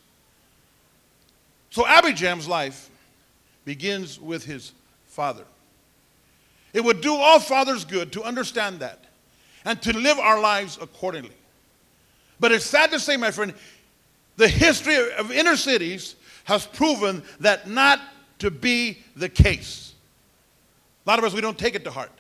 So 1.71 1.85
Abijam's 1.85 2.49
life 2.49 2.91
begins 3.65 4.21
with 4.21 4.45
his 4.45 4.73
father. 5.07 5.45
It 6.73 6.85
would 6.85 7.01
do 7.01 7.15
all 7.15 7.41
fathers 7.41 7.85
good 7.85 8.13
to 8.13 8.23
understand 8.23 8.81
that 8.81 9.05
and 9.65 9.81
to 9.83 9.97
live 9.97 10.19
our 10.19 10.41
lives 10.41 10.79
accordingly. 10.81 11.35
But 12.39 12.53
it's 12.53 12.65
sad 12.65 12.91
to 12.93 13.01
say, 13.01 13.17
my 13.17 13.31
friend, 13.31 13.53
the 14.37 14.49
history 14.49 14.97
of 15.13 15.31
inner 15.31 15.57
cities 15.57 16.17
has 16.45 16.67
proven 16.67 17.23
that 17.41 17.69
not 17.69 18.01
to 18.39 18.51
be 18.51 18.99
the 19.15 19.29
case. 19.29 19.95
A 21.07 21.11
lot 21.11 21.19
of 21.19 21.25
us, 21.25 21.35
we 21.35 21.41
don't 21.41 21.59
take 21.59 21.75
it 21.75 21.85
to 21.85 21.91
heart. 21.91 22.13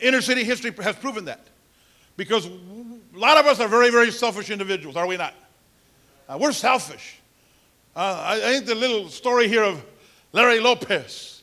Inner 0.00 0.20
city 0.20 0.44
history 0.44 0.72
has 0.82 0.96
proven 0.96 1.26
that. 1.26 1.46
Because 2.16 2.46
a 2.46 2.50
lot 3.14 3.36
of 3.36 3.46
us 3.46 3.60
are 3.60 3.68
very, 3.68 3.90
very 3.90 4.10
selfish 4.10 4.50
individuals, 4.50 4.96
are 4.96 5.06
we 5.06 5.16
not? 5.16 5.34
Uh, 6.28 6.38
we're 6.40 6.52
selfish. 6.52 7.18
Uh, 7.94 8.22
I, 8.24 8.34
I 8.36 8.52
think 8.52 8.66
the 8.66 8.74
little 8.74 9.08
story 9.08 9.48
here 9.48 9.62
of 9.62 9.84
Larry 10.32 10.60
Lopez, 10.60 11.33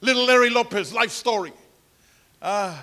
little 0.00 0.24
Larry 0.24 0.50
Lopez 0.50 0.92
life 0.92 1.10
story. 1.10 1.52
Uh, 2.40 2.76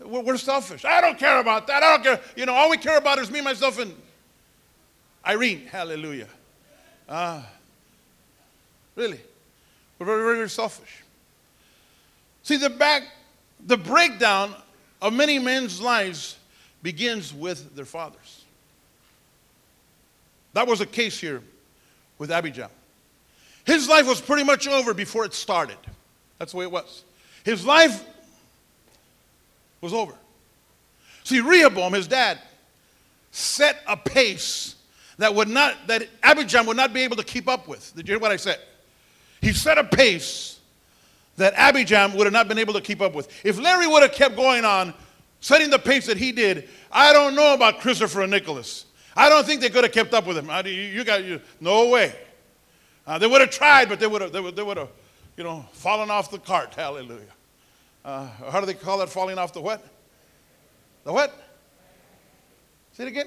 we're, 0.00 0.20
we're, 0.20 0.36
selfish. 0.36 0.84
I 0.84 1.00
don't 1.00 1.18
care 1.18 1.40
about 1.40 1.66
that. 1.66 1.82
I 1.82 1.96
don't 1.96 2.02
care. 2.02 2.20
You 2.36 2.46
know, 2.46 2.54
all 2.54 2.70
we 2.70 2.76
care 2.76 2.98
about 2.98 3.18
is 3.18 3.30
me, 3.30 3.40
myself, 3.40 3.78
and 3.78 3.94
Irene. 5.24 5.66
Hallelujah. 5.66 6.28
Uh, 7.08 7.42
really. 8.96 9.20
We're 9.98 10.06
very, 10.06 10.22
very, 10.22 10.36
very 10.36 10.50
selfish. 10.50 11.02
See, 12.42 12.56
the 12.56 12.70
back, 12.70 13.04
the 13.66 13.76
breakdown 13.76 14.54
of 15.00 15.12
many 15.12 15.38
men's 15.38 15.80
lives 15.80 16.36
begins 16.82 17.32
with 17.32 17.76
their 17.76 17.84
fathers. 17.84 18.44
That 20.54 20.66
was 20.66 20.80
the 20.80 20.86
case 20.86 21.18
here 21.18 21.42
with 22.18 22.30
Abijah. 22.30 22.70
His 23.64 23.88
life 23.88 24.06
was 24.06 24.20
pretty 24.20 24.44
much 24.44 24.66
over 24.66 24.92
before 24.92 25.24
it 25.24 25.34
started. 25.34 25.78
That's 26.42 26.50
the 26.50 26.58
way 26.58 26.64
it 26.64 26.72
was. 26.72 27.04
His 27.44 27.64
life 27.64 28.04
was 29.80 29.94
over. 29.94 30.12
See, 31.22 31.38
Rehoboam, 31.38 31.92
his 31.92 32.08
dad, 32.08 32.40
set 33.30 33.80
a 33.86 33.96
pace 33.96 34.74
that 35.18 35.32
would 35.32 35.46
not 35.46 35.86
that 35.86 36.08
Abijam 36.20 36.66
would 36.66 36.76
not 36.76 36.92
be 36.92 37.02
able 37.02 37.14
to 37.14 37.22
keep 37.22 37.46
up 37.46 37.68
with. 37.68 37.94
Did 37.94 38.08
you 38.08 38.14
hear 38.14 38.18
what 38.18 38.32
I 38.32 38.36
said? 38.38 38.58
He 39.40 39.52
set 39.52 39.78
a 39.78 39.84
pace 39.84 40.58
that 41.36 41.54
Abijam 41.54 42.16
would 42.16 42.26
have 42.26 42.32
not 42.32 42.48
been 42.48 42.58
able 42.58 42.74
to 42.74 42.80
keep 42.80 43.00
up 43.00 43.14
with. 43.14 43.28
If 43.44 43.60
Larry 43.60 43.86
would 43.86 44.02
have 44.02 44.12
kept 44.12 44.34
going 44.34 44.64
on, 44.64 44.94
setting 45.38 45.70
the 45.70 45.78
pace 45.78 46.06
that 46.06 46.16
he 46.16 46.32
did, 46.32 46.68
I 46.90 47.12
don't 47.12 47.36
know 47.36 47.54
about 47.54 47.78
Christopher 47.78 48.22
and 48.22 48.32
Nicholas. 48.32 48.86
I 49.16 49.28
don't 49.28 49.46
think 49.46 49.60
they 49.60 49.70
could 49.70 49.84
have 49.84 49.92
kept 49.92 50.12
up 50.12 50.26
with 50.26 50.36
him. 50.36 50.46
You, 50.66 51.04
got 51.04 51.22
you, 51.22 51.40
no 51.60 51.88
way. 51.88 52.12
Uh, 53.06 53.16
they 53.18 53.28
would 53.28 53.42
have 53.42 53.50
tried, 53.50 53.88
but 53.88 54.00
they 54.00 54.08
would 54.08 54.22
have, 54.22 54.32
they 54.32 54.40
would 54.40 54.76
have, 54.76 54.88
you 55.36 55.44
know, 55.44 55.64
falling 55.72 56.10
off 56.10 56.30
the 56.30 56.38
cart. 56.38 56.74
Hallelujah. 56.74 57.20
Uh, 58.04 58.26
how 58.50 58.60
do 58.60 58.66
they 58.66 58.74
call 58.74 58.98
that? 58.98 59.08
Falling 59.08 59.38
off 59.38 59.52
the 59.52 59.60
what? 59.60 59.84
The 61.04 61.12
what? 61.12 61.32
Say 62.92 63.04
it 63.04 63.08
again. 63.08 63.26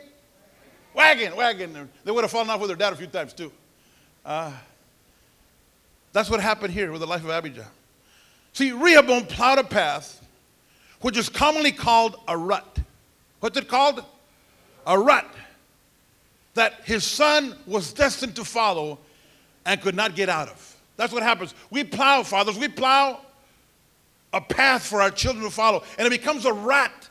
Wagon, 0.94 1.36
wagon. 1.36 1.90
They 2.04 2.12
would 2.12 2.24
have 2.24 2.32
fallen 2.32 2.50
off 2.50 2.60
with 2.60 2.70
their 2.70 2.78
dad 2.78 2.94
a 2.94 2.96
few 2.96 3.08
times 3.08 3.34
too. 3.34 3.52
Uh, 4.26 4.52
that's 6.14 6.30
what 6.30 6.40
happened 6.40 6.74
here 6.74 6.92
with 6.92 7.02
the 7.02 7.08
life 7.08 7.24
of 7.24 7.30
Abijah. 7.30 7.68
See, 8.54 8.72
Rehoboam 8.72 9.26
plowed 9.26 9.60
a 9.60 9.64
path 9.64 10.26
which 11.02 11.18
is 11.18 11.28
commonly 11.28 11.72
called 11.72 12.16
a 12.28 12.38
rut. 12.38 12.80
What's 13.42 13.58
it 13.58 13.68
called? 13.68 14.04
A 14.88 14.98
rut 14.98 15.30
that 16.54 16.82
his 16.86 17.04
son 17.04 17.56
was 17.68 17.92
destined 17.92 18.36
to 18.38 18.46
follow 18.46 18.98
and 19.66 19.82
could 19.82 19.96
not 19.96 20.16
get 20.16 20.30
out 20.30 20.48
of. 20.48 20.75
That's 20.98 21.14
what 21.14 21.24
happens. 21.24 21.54
We 21.70 21.84
plow, 21.84 22.24
fathers, 22.24 22.58
we 22.58 22.68
plow 22.68 23.20
a 24.34 24.42
path 24.42 24.86
for 24.86 25.02
our 25.02 25.12
children 25.12 25.46
to 25.46 25.52
follow, 25.52 25.84
and 25.98 26.06
it 26.06 26.10
becomes 26.10 26.46
a 26.46 26.54
rut. 26.54 27.10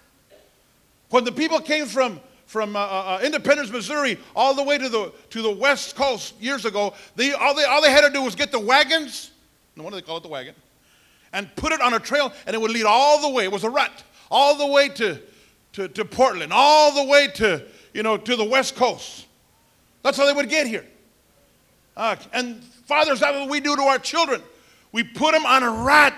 When 1.10 1.24
the 1.24 1.32
people 1.32 1.60
came 1.60 1.86
from 1.86 2.20
from 2.46 2.76
uh, 2.76 2.78
uh, 2.78 2.82
uh, 2.82 3.20
Independence, 3.24 3.70
Missouri, 3.70 4.16
all 4.36 4.54
the 4.54 4.62
way 4.62 4.78
to 4.78 4.88
the, 4.88 5.12
to 5.30 5.42
the 5.42 5.50
West 5.50 5.96
Coast 5.96 6.40
years 6.40 6.64
ago, 6.64 6.94
they, 7.16 7.32
all, 7.32 7.52
they, 7.52 7.64
all 7.64 7.82
they 7.82 7.90
had 7.90 8.02
to 8.02 8.10
do 8.10 8.22
was 8.22 8.36
get 8.36 8.52
the 8.52 8.60
wagons, 8.60 9.32
no 9.74 9.82
wonder 9.82 9.96
they 9.96 10.06
call 10.06 10.18
it 10.18 10.22
the 10.22 10.28
wagon, 10.28 10.54
and 11.32 11.52
put 11.56 11.72
it 11.72 11.80
on 11.80 11.94
a 11.94 11.98
trail, 11.98 12.32
and 12.46 12.54
it 12.54 12.60
would 12.60 12.70
lead 12.70 12.84
all 12.84 13.20
the 13.20 13.28
way. 13.28 13.42
It 13.42 13.50
was 13.50 13.64
a 13.64 13.70
rut, 13.70 14.04
all 14.30 14.56
the 14.56 14.66
way 14.66 14.88
to, 14.90 15.20
to, 15.72 15.88
to 15.88 16.04
Portland, 16.04 16.52
all 16.54 16.94
the 16.94 17.10
way 17.10 17.26
to, 17.34 17.64
you 17.92 18.04
know, 18.04 18.16
to 18.16 18.36
the 18.36 18.44
West 18.44 18.76
Coast. 18.76 19.26
That's 20.02 20.16
how 20.16 20.26
they 20.26 20.32
would 20.32 20.48
get 20.48 20.68
here. 20.68 20.86
Uh, 21.96 22.14
and 22.32 22.62
fathers, 22.86 23.20
that's 23.20 23.36
what 23.36 23.48
we 23.48 23.60
do 23.60 23.76
to 23.76 23.82
our 23.82 23.98
children. 23.98 24.42
We 24.92 25.02
put 25.02 25.32
them 25.32 25.44
on 25.44 25.62
a 25.62 25.70
rut, 25.70 26.14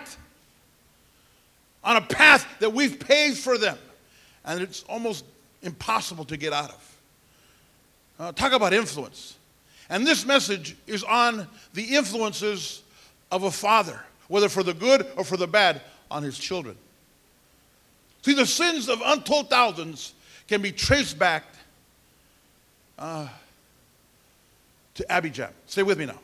on 1.82 1.96
a 1.96 2.00
path 2.00 2.46
that 2.60 2.72
we've 2.72 2.98
paved 3.00 3.38
for 3.38 3.58
them. 3.58 3.78
And 4.44 4.60
it's 4.60 4.82
almost 4.84 5.24
impossible 5.62 6.24
to 6.26 6.36
get 6.36 6.52
out 6.52 6.70
of. 6.70 6.96
Uh, 8.18 8.32
talk 8.32 8.52
about 8.52 8.72
influence. 8.72 9.36
And 9.88 10.06
this 10.06 10.26
message 10.26 10.76
is 10.86 11.04
on 11.04 11.46
the 11.74 11.96
influences 11.96 12.82
of 13.30 13.44
a 13.44 13.50
father, 13.50 14.00
whether 14.28 14.48
for 14.48 14.62
the 14.62 14.74
good 14.74 15.06
or 15.16 15.24
for 15.24 15.36
the 15.36 15.46
bad, 15.46 15.80
on 16.10 16.22
his 16.22 16.38
children. 16.38 16.76
See, 18.22 18.34
the 18.34 18.46
sins 18.46 18.88
of 18.88 19.00
untold 19.04 19.50
thousands 19.50 20.14
can 20.48 20.62
be 20.62 20.72
traced 20.72 21.18
back 21.18 21.44
uh, 22.98 23.28
to 24.94 25.06
Abijam. 25.10 25.50
Stay 25.66 25.82
with 25.82 25.98
me 25.98 26.06
now. 26.06 26.18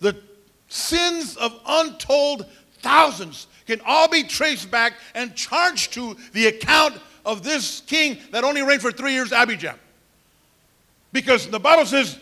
The 0.00 0.16
sins 0.68 1.36
of 1.36 1.58
untold 1.66 2.46
thousands 2.80 3.46
can 3.66 3.80
all 3.86 4.08
be 4.08 4.22
traced 4.22 4.70
back 4.70 4.94
and 5.14 5.34
charged 5.34 5.92
to 5.94 6.16
the 6.32 6.46
account 6.46 6.98
of 7.24 7.42
this 7.42 7.80
king 7.82 8.18
that 8.30 8.44
only 8.44 8.62
reigned 8.62 8.82
for 8.82 8.90
three 8.90 9.12
years, 9.12 9.30
Abijam. 9.30 9.76
Because 11.12 11.46
the 11.48 11.60
Bible 11.60 11.84
says 11.84 12.18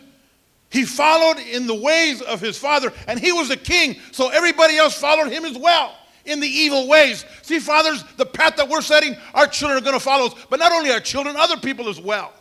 he 0.71 0.85
followed 0.85 1.38
in 1.38 1.66
the 1.66 1.75
ways 1.75 2.21
of 2.23 2.40
his 2.40 2.59
father, 2.59 2.92
and 3.06 3.21
he 3.21 3.33
was 3.33 3.50
a 3.50 3.56
king, 3.56 3.97
so 4.11 4.28
everybody 4.30 4.76
else 4.76 4.99
followed 4.99 5.30
him 5.30 5.45
as 5.45 5.56
well 5.56 5.95
in 6.25 6.40
the 6.40 6.49
evil 6.49 6.88
ways. 6.88 7.25
See, 7.42 7.61
fathers, 7.61 8.04
the 8.16 8.26
path 8.26 8.56
that 8.56 8.68
we're 8.68 8.80
setting, 8.80 9.16
our 9.33 9.47
children 9.47 9.78
are 9.78 9.85
going 9.85 9.95
to 9.95 10.04
follow 10.04 10.26
us, 10.26 10.35
but 10.50 10.59
not 10.59 10.73
only 10.73 10.90
our 10.90 11.00
children, 11.00 11.37
other 11.37 11.56
people 11.56 11.88
as 11.88 12.00
well. 12.00 12.33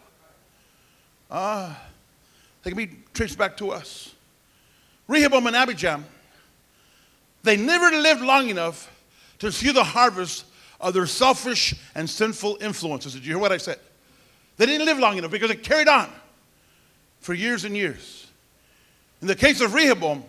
Ah, 1.30 1.70
uh, 1.70 1.76
they 2.64 2.72
can 2.72 2.78
be 2.78 2.98
traced 3.14 3.38
back 3.38 3.56
to 3.58 3.70
us. 3.70 4.15
Rehoboam 5.08 5.48
and 5.48 5.56
Abijam, 5.56 6.04
they 7.44 7.58
never 7.58 7.96
lived 7.96 8.22
long 8.22 8.50
enough 8.50 8.92
to 9.40 9.52
see 9.52 9.72
the 9.72 9.84
harvest 9.84 10.46
of 10.80 10.94
their 10.94 11.06
selfish 11.06 11.76
and 11.94 12.10
sinful 12.10 12.58
influences. 12.62 13.14
Did 13.14 13.26
you 13.26 13.34
hear 13.34 13.40
what 13.40 13.52
I 13.52 13.58
said? 13.58 13.80
They 14.58 14.66
didn't 14.66 14.86
live 14.86 15.00
long 15.00 15.18
enough 15.18 15.32
because 15.32 15.52
it 15.52 15.64
carried 15.64 15.88
on 15.88 16.10
for 17.20 17.34
years 17.34 17.66
and 17.66 17.76
years. 17.76 18.28
In 19.22 19.28
the 19.28 19.36
case 19.36 19.62
of 19.62 19.74
Rehoboam, 19.74 20.24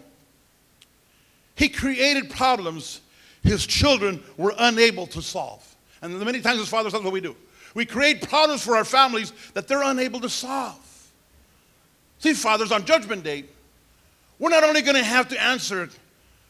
he 1.54 1.68
created 1.68 2.30
problems 2.30 3.00
his 3.42 3.66
children 3.66 4.23
were 4.37 4.54
unable 4.59 5.06
to 5.09 5.23
solve. 5.23 5.62
And 6.02 6.18
many 6.21 6.40
times 6.40 6.61
as 6.61 6.68
fathers, 6.68 6.92
that's 6.92 7.04
what 7.04 7.12
we 7.12 7.21
do. 7.21 7.37
We 7.75 7.87
create 7.87 8.28
problems 8.28 8.62
for 8.62 8.76
our 8.76 8.85
families 8.85 9.33
that 9.54 9.68
they're 9.68 9.83
unable 9.83 10.21
to 10.21 10.28
solve. 10.28 10.80
See, 12.18 12.35
fathers, 12.35 12.73
on 12.73 12.85
Judgment 12.85 13.23
Day, 13.23 13.45
we're 14.38 14.50
not 14.50 14.64
only 14.64 14.82
going 14.82 14.96
to 14.96 15.04
have 15.04 15.28
to 15.28 15.42
answer 15.42 15.88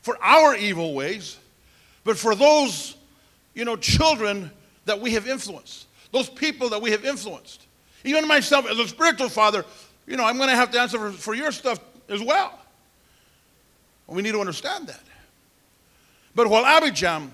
for 0.03 0.17
our 0.23 0.57
evil 0.57 0.95
ways, 0.95 1.39
but 2.05 2.17
for 2.17 2.35
those 2.35 2.97
you 3.55 3.65
know, 3.65 3.77
children 3.77 4.51
that 4.85 5.01
we 5.01 5.13
have 5.13 5.27
influenced, 5.27 5.87
those 6.13 6.29
people 6.29 6.69
that 6.69 6.81
we 6.81 6.91
have 6.91 7.05
influenced. 7.05 7.67
Even 8.05 8.29
myself, 8.29 8.67
as 8.71 8.79
a 8.79 8.87
spiritual 8.87 9.29
father, 9.29 9.65
you 10.07 10.17
know, 10.17 10.25
I'm 10.25 10.37
going 10.37 10.51
to 10.51 10.57
have 10.57 10.71
to 10.73 10.81
answer 10.81 10.99
for, 10.99 11.11
for 11.11 11.35
your 11.35 11.51
stuff 11.51 11.81
as 12.09 12.23
well. 12.23 12.59
we 14.07 14.23
need 14.23 14.33
to 14.33 14.41
understand 14.41 14.87
that. 14.87 15.01
But 16.35 16.49
while 16.49 16.65
Abijam 16.65 17.31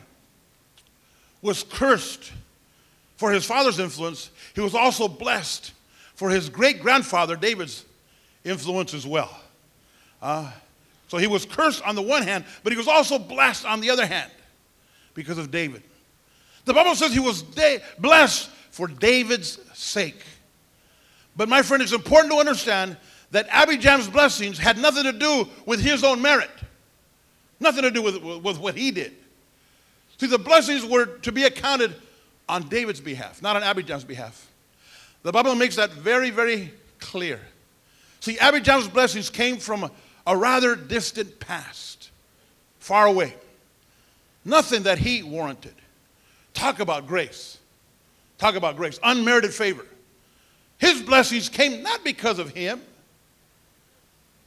was 1.42 1.64
cursed 1.64 2.32
for 3.16 3.32
his 3.32 3.44
father's 3.44 3.78
influence, 3.78 4.30
he 4.54 4.60
was 4.60 4.74
also 4.74 5.08
blessed 5.08 5.72
for 6.14 6.30
his 6.30 6.48
great 6.48 6.80
grandfather 6.80 7.36
David's 7.36 7.84
influence 8.44 8.94
as 8.94 9.06
well. 9.06 9.40
Uh, 10.22 10.50
so 11.08 11.18
he 11.18 11.26
was 11.26 11.44
cursed 11.44 11.82
on 11.82 11.94
the 11.94 12.02
one 12.02 12.22
hand, 12.22 12.44
but 12.62 12.72
he 12.72 12.78
was 12.78 12.88
also 12.88 13.18
blessed 13.18 13.66
on 13.66 13.80
the 13.80 13.90
other 13.90 14.06
hand 14.06 14.30
because 15.14 15.36
of 15.36 15.50
David. 15.50 15.82
The 16.64 16.72
Bible 16.72 16.94
says 16.94 17.12
he 17.12 17.18
was 17.18 17.42
blessed 17.98 18.48
for 18.70 18.86
David's 18.86 19.58
sake. 19.74 20.22
But 21.36 21.48
my 21.48 21.62
friend, 21.62 21.82
it's 21.82 21.92
important 21.92 22.32
to 22.32 22.38
understand 22.38 22.96
that 23.32 23.48
Abijam's 23.48 24.08
blessings 24.08 24.58
had 24.58 24.78
nothing 24.78 25.04
to 25.04 25.12
do 25.12 25.48
with 25.66 25.80
his 25.80 26.04
own 26.04 26.22
merit, 26.22 26.50
nothing 27.58 27.82
to 27.82 27.90
do 27.90 28.02
with, 28.02 28.22
with 28.22 28.58
what 28.58 28.76
he 28.76 28.90
did. 28.90 29.12
See, 30.18 30.26
the 30.26 30.38
blessings 30.38 30.84
were 30.84 31.06
to 31.06 31.32
be 31.32 31.44
accounted 31.44 31.94
on 32.48 32.68
David's 32.68 33.00
behalf, 33.00 33.42
not 33.42 33.56
on 33.56 33.62
Abijam's 33.62 34.04
behalf. 34.04 34.50
The 35.22 35.32
Bible 35.32 35.54
makes 35.54 35.76
that 35.76 35.90
very, 35.90 36.30
very 36.30 36.72
clear. 37.00 37.40
See, 38.20 38.36
Abijam's 38.36 38.88
blessings 38.88 39.30
came 39.30 39.56
from 39.56 39.90
a, 40.26 40.36
rather 40.36 40.76
distant 40.76 41.40
past, 41.40 42.10
far 42.78 43.06
away. 43.06 43.34
Nothing 44.44 44.84
that 44.84 44.98
he 44.98 45.22
warranted. 45.22 45.74
Talk 46.54 46.80
about 46.80 47.06
grace. 47.06 47.58
Talk 48.38 48.54
about 48.54 48.76
grace. 48.76 48.98
Unmerited 49.02 49.54
favor. 49.54 49.86
His 50.78 51.00
blessings 51.00 51.48
came 51.48 51.82
not 51.82 52.02
because 52.02 52.38
of 52.38 52.50
him. 52.50 52.80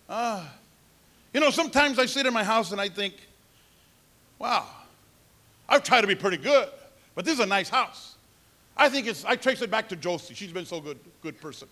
Uh, 0.09 0.45
you 1.33 1.39
know, 1.39 1.49
sometimes 1.49 1.97
I 1.97 2.05
sit 2.05 2.25
in 2.25 2.33
my 2.33 2.43
house 2.43 2.71
and 2.71 2.79
I 2.79 2.89
think, 2.89 3.15
wow, 4.37 4.65
I've 5.67 5.83
tried 5.83 6.01
to 6.01 6.07
be 6.07 6.15
pretty 6.15 6.37
good, 6.37 6.69
but 7.15 7.25
this 7.25 7.35
is 7.35 7.39
a 7.39 7.45
nice 7.45 7.69
house. 7.69 8.15
I 8.77 8.89
think 8.89 9.07
it's, 9.07 9.23
I 9.23 9.35
trace 9.35 9.61
it 9.61 9.71
back 9.71 9.89
to 9.89 9.95
Josie. 9.95 10.33
She's 10.33 10.51
been 10.51 10.65
so 10.65 10.81
good, 10.81 10.99
good 11.21 11.39
person. 11.39 11.67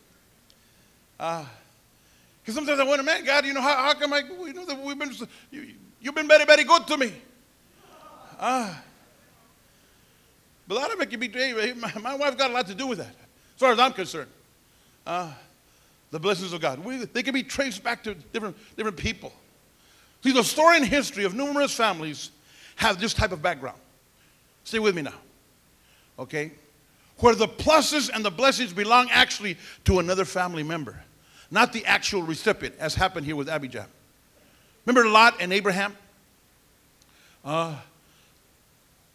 Because 2.44 2.56
sometimes 2.56 2.80
I 2.80 2.84
wonder, 2.84 3.04
man, 3.04 3.24
God, 3.24 3.46
you 3.46 3.54
know, 3.54 3.62
how, 3.62 3.76
how 3.76 3.94
come 3.94 4.12
I, 4.12 4.20
you 4.20 4.54
know, 4.54 4.66
that 4.66 4.78
we've 4.78 5.00
been, 5.00 5.14
you, 5.50 5.76
you've 6.02 6.16
been 6.16 6.28
very, 6.28 6.44
very 6.44 6.66
good 6.66 6.86
to 6.88 6.98
me. 6.98 7.14
Uh, 8.38 8.74
but 10.68 10.76
a 10.76 10.80
lot 10.80 10.94
of 10.94 11.00
it 11.00 11.10
can 11.10 11.20
be, 11.20 11.74
my, 11.74 11.94
my 12.02 12.16
wife 12.16 12.38
got 12.38 12.52
a 12.52 12.54
lot 12.54 12.68
to 12.68 12.76
do 12.76 12.88
with 12.88 12.98
that, 12.98 13.08
as 13.08 13.60
far 13.60 13.72
as 13.72 13.80
I'm 13.80 13.94
concerned. 13.94 14.30
Uh, 15.08 15.32
the 16.12 16.20
blessings 16.20 16.54
of 16.54 16.62
God. 16.62 16.80
We, 16.80 16.98
they 16.98 17.24
can 17.24 17.34
be 17.34 17.44
traced 17.44 17.82
back 17.84 18.04
to 18.04 18.14
different, 18.14 18.56
different 18.76 18.98
people. 18.98 19.34
See, 20.24 20.32
the 20.32 20.44
story 20.44 20.78
and 20.78 20.86
history 20.86 21.24
of 21.24 21.34
numerous 21.34 21.74
families 21.74 22.30
have 22.76 23.00
this 23.00 23.14
type 23.14 23.32
of 23.32 23.42
background. 23.42 23.80
Stay 24.64 24.80
with 24.80 24.96
me 24.96 25.02
now. 25.02 25.16
Okay? 26.20 26.52
Where 27.18 27.36
the 27.36 27.48
pluses 27.48 28.10
and 28.14 28.24
the 28.24 28.30
blessings 28.30 28.74
belong 28.74 29.10
actually 29.12 29.58
to 29.86 30.00
another 30.00 30.24
family 30.24 30.64
member, 30.64 31.02
not 31.54 31.72
the 31.72 31.86
actual 31.86 32.24
recipient, 32.24 32.74
as 32.80 32.96
happened 32.96 33.28
here 33.28 33.36
with 33.36 33.48
Abijah. 33.48 33.88
Remember 34.88 35.08
Lot 35.08 35.36
and 35.40 35.54
Abraham? 35.54 35.96
Uh, 37.46 37.76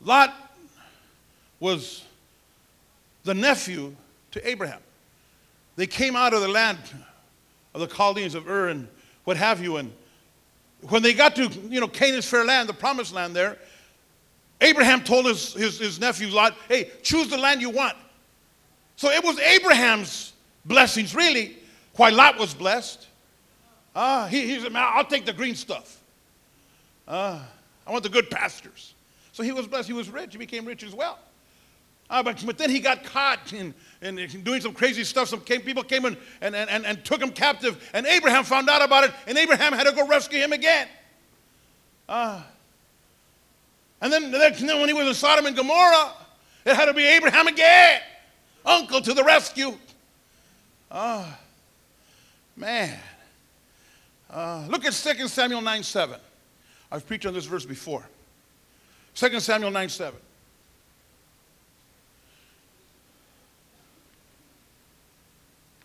Lot 0.00 0.32
was 1.58 2.04
the 3.24 3.34
nephew 3.34 3.92
to 4.30 4.48
Abraham. 4.48 4.78
They 5.74 5.88
came 5.88 6.14
out 6.14 6.32
of 6.32 6.40
the 6.40 6.48
land 6.48 6.78
of 7.74 7.80
the 7.80 7.88
Chaldeans 7.88 8.36
of 8.36 8.48
Ur 8.48 8.68
and 8.68 8.86
what 9.24 9.36
have 9.36 9.60
you. 9.60 9.78
And 9.78 9.92
when 10.82 11.02
they 11.02 11.14
got 11.14 11.34
to, 11.36 11.48
you 11.68 11.80
know, 11.80 11.88
Canaan's 11.88 12.28
fair 12.28 12.44
land, 12.44 12.68
the 12.68 12.72
promised 12.72 13.12
land 13.12 13.34
there, 13.34 13.58
Abraham 14.60 15.02
told 15.02 15.26
his, 15.26 15.54
his, 15.54 15.80
his 15.80 15.98
nephew 15.98 16.28
Lot, 16.28 16.56
hey, 16.68 16.92
choose 17.02 17.28
the 17.28 17.36
land 17.36 17.60
you 17.60 17.70
want. 17.70 17.96
So 18.94 19.10
it 19.10 19.24
was 19.24 19.40
Abraham's 19.40 20.34
blessings, 20.64 21.16
really, 21.16 21.56
why 21.98 22.10
Lot 22.10 22.38
was 22.38 22.54
blessed. 22.54 23.06
Uh, 23.94 24.26
he, 24.28 24.46
he 24.46 24.60
said, 24.60 24.72
man, 24.72 24.84
I'll 24.86 25.04
take 25.04 25.26
the 25.26 25.32
green 25.32 25.54
stuff. 25.54 26.00
Uh, 27.06 27.40
I 27.86 27.90
want 27.90 28.04
the 28.04 28.08
good 28.08 28.30
pastures. 28.30 28.94
So 29.32 29.42
he 29.42 29.52
was 29.52 29.66
blessed. 29.66 29.88
He 29.88 29.94
was 29.94 30.08
rich. 30.08 30.32
He 30.32 30.38
became 30.38 30.64
rich 30.64 30.82
as 30.82 30.94
well. 30.94 31.18
Uh, 32.10 32.22
but, 32.22 32.44
but 32.46 32.56
then 32.56 32.70
he 32.70 32.80
got 32.80 33.04
caught 33.04 33.52
in, 33.52 33.74
in, 34.00 34.18
in 34.18 34.42
doing 34.42 34.60
some 34.60 34.72
crazy 34.72 35.04
stuff. 35.04 35.28
Some 35.28 35.40
came, 35.40 35.60
people 35.60 35.82
came 35.82 36.04
and, 36.04 36.16
and, 36.40 36.54
and, 36.54 36.86
and 36.86 37.04
took 37.04 37.20
him 37.20 37.30
captive. 37.30 37.90
And 37.92 38.06
Abraham 38.06 38.44
found 38.44 38.70
out 38.70 38.82
about 38.82 39.04
it. 39.04 39.12
And 39.26 39.36
Abraham 39.36 39.72
had 39.72 39.84
to 39.84 39.92
go 39.92 40.06
rescue 40.06 40.38
him 40.38 40.52
again. 40.52 40.88
Uh, 42.08 42.42
and 44.00 44.12
then, 44.12 44.30
then 44.30 44.52
when 44.80 44.88
he 44.88 44.94
was 44.94 45.08
in 45.08 45.14
Sodom 45.14 45.46
and 45.46 45.56
Gomorrah, 45.56 46.12
it 46.64 46.74
had 46.74 46.86
to 46.86 46.94
be 46.94 47.04
Abraham 47.04 47.46
again. 47.46 48.00
Uncle 48.64 49.00
to 49.00 49.12
the 49.12 49.24
rescue. 49.24 49.76
Oh, 50.90 51.36
man. 52.58 52.98
Uh, 54.30 54.66
look 54.68 54.84
at 54.84 54.92
2 54.92 55.28
Samuel 55.28 55.60
9 55.60 55.82
7. 55.82 56.18
I've 56.90 57.06
preached 57.06 57.26
on 57.26 57.34
this 57.34 57.46
verse 57.46 57.64
before. 57.64 58.06
2 59.14 59.40
Samuel 59.40 59.70
9 59.70 59.88
7. 59.88 60.20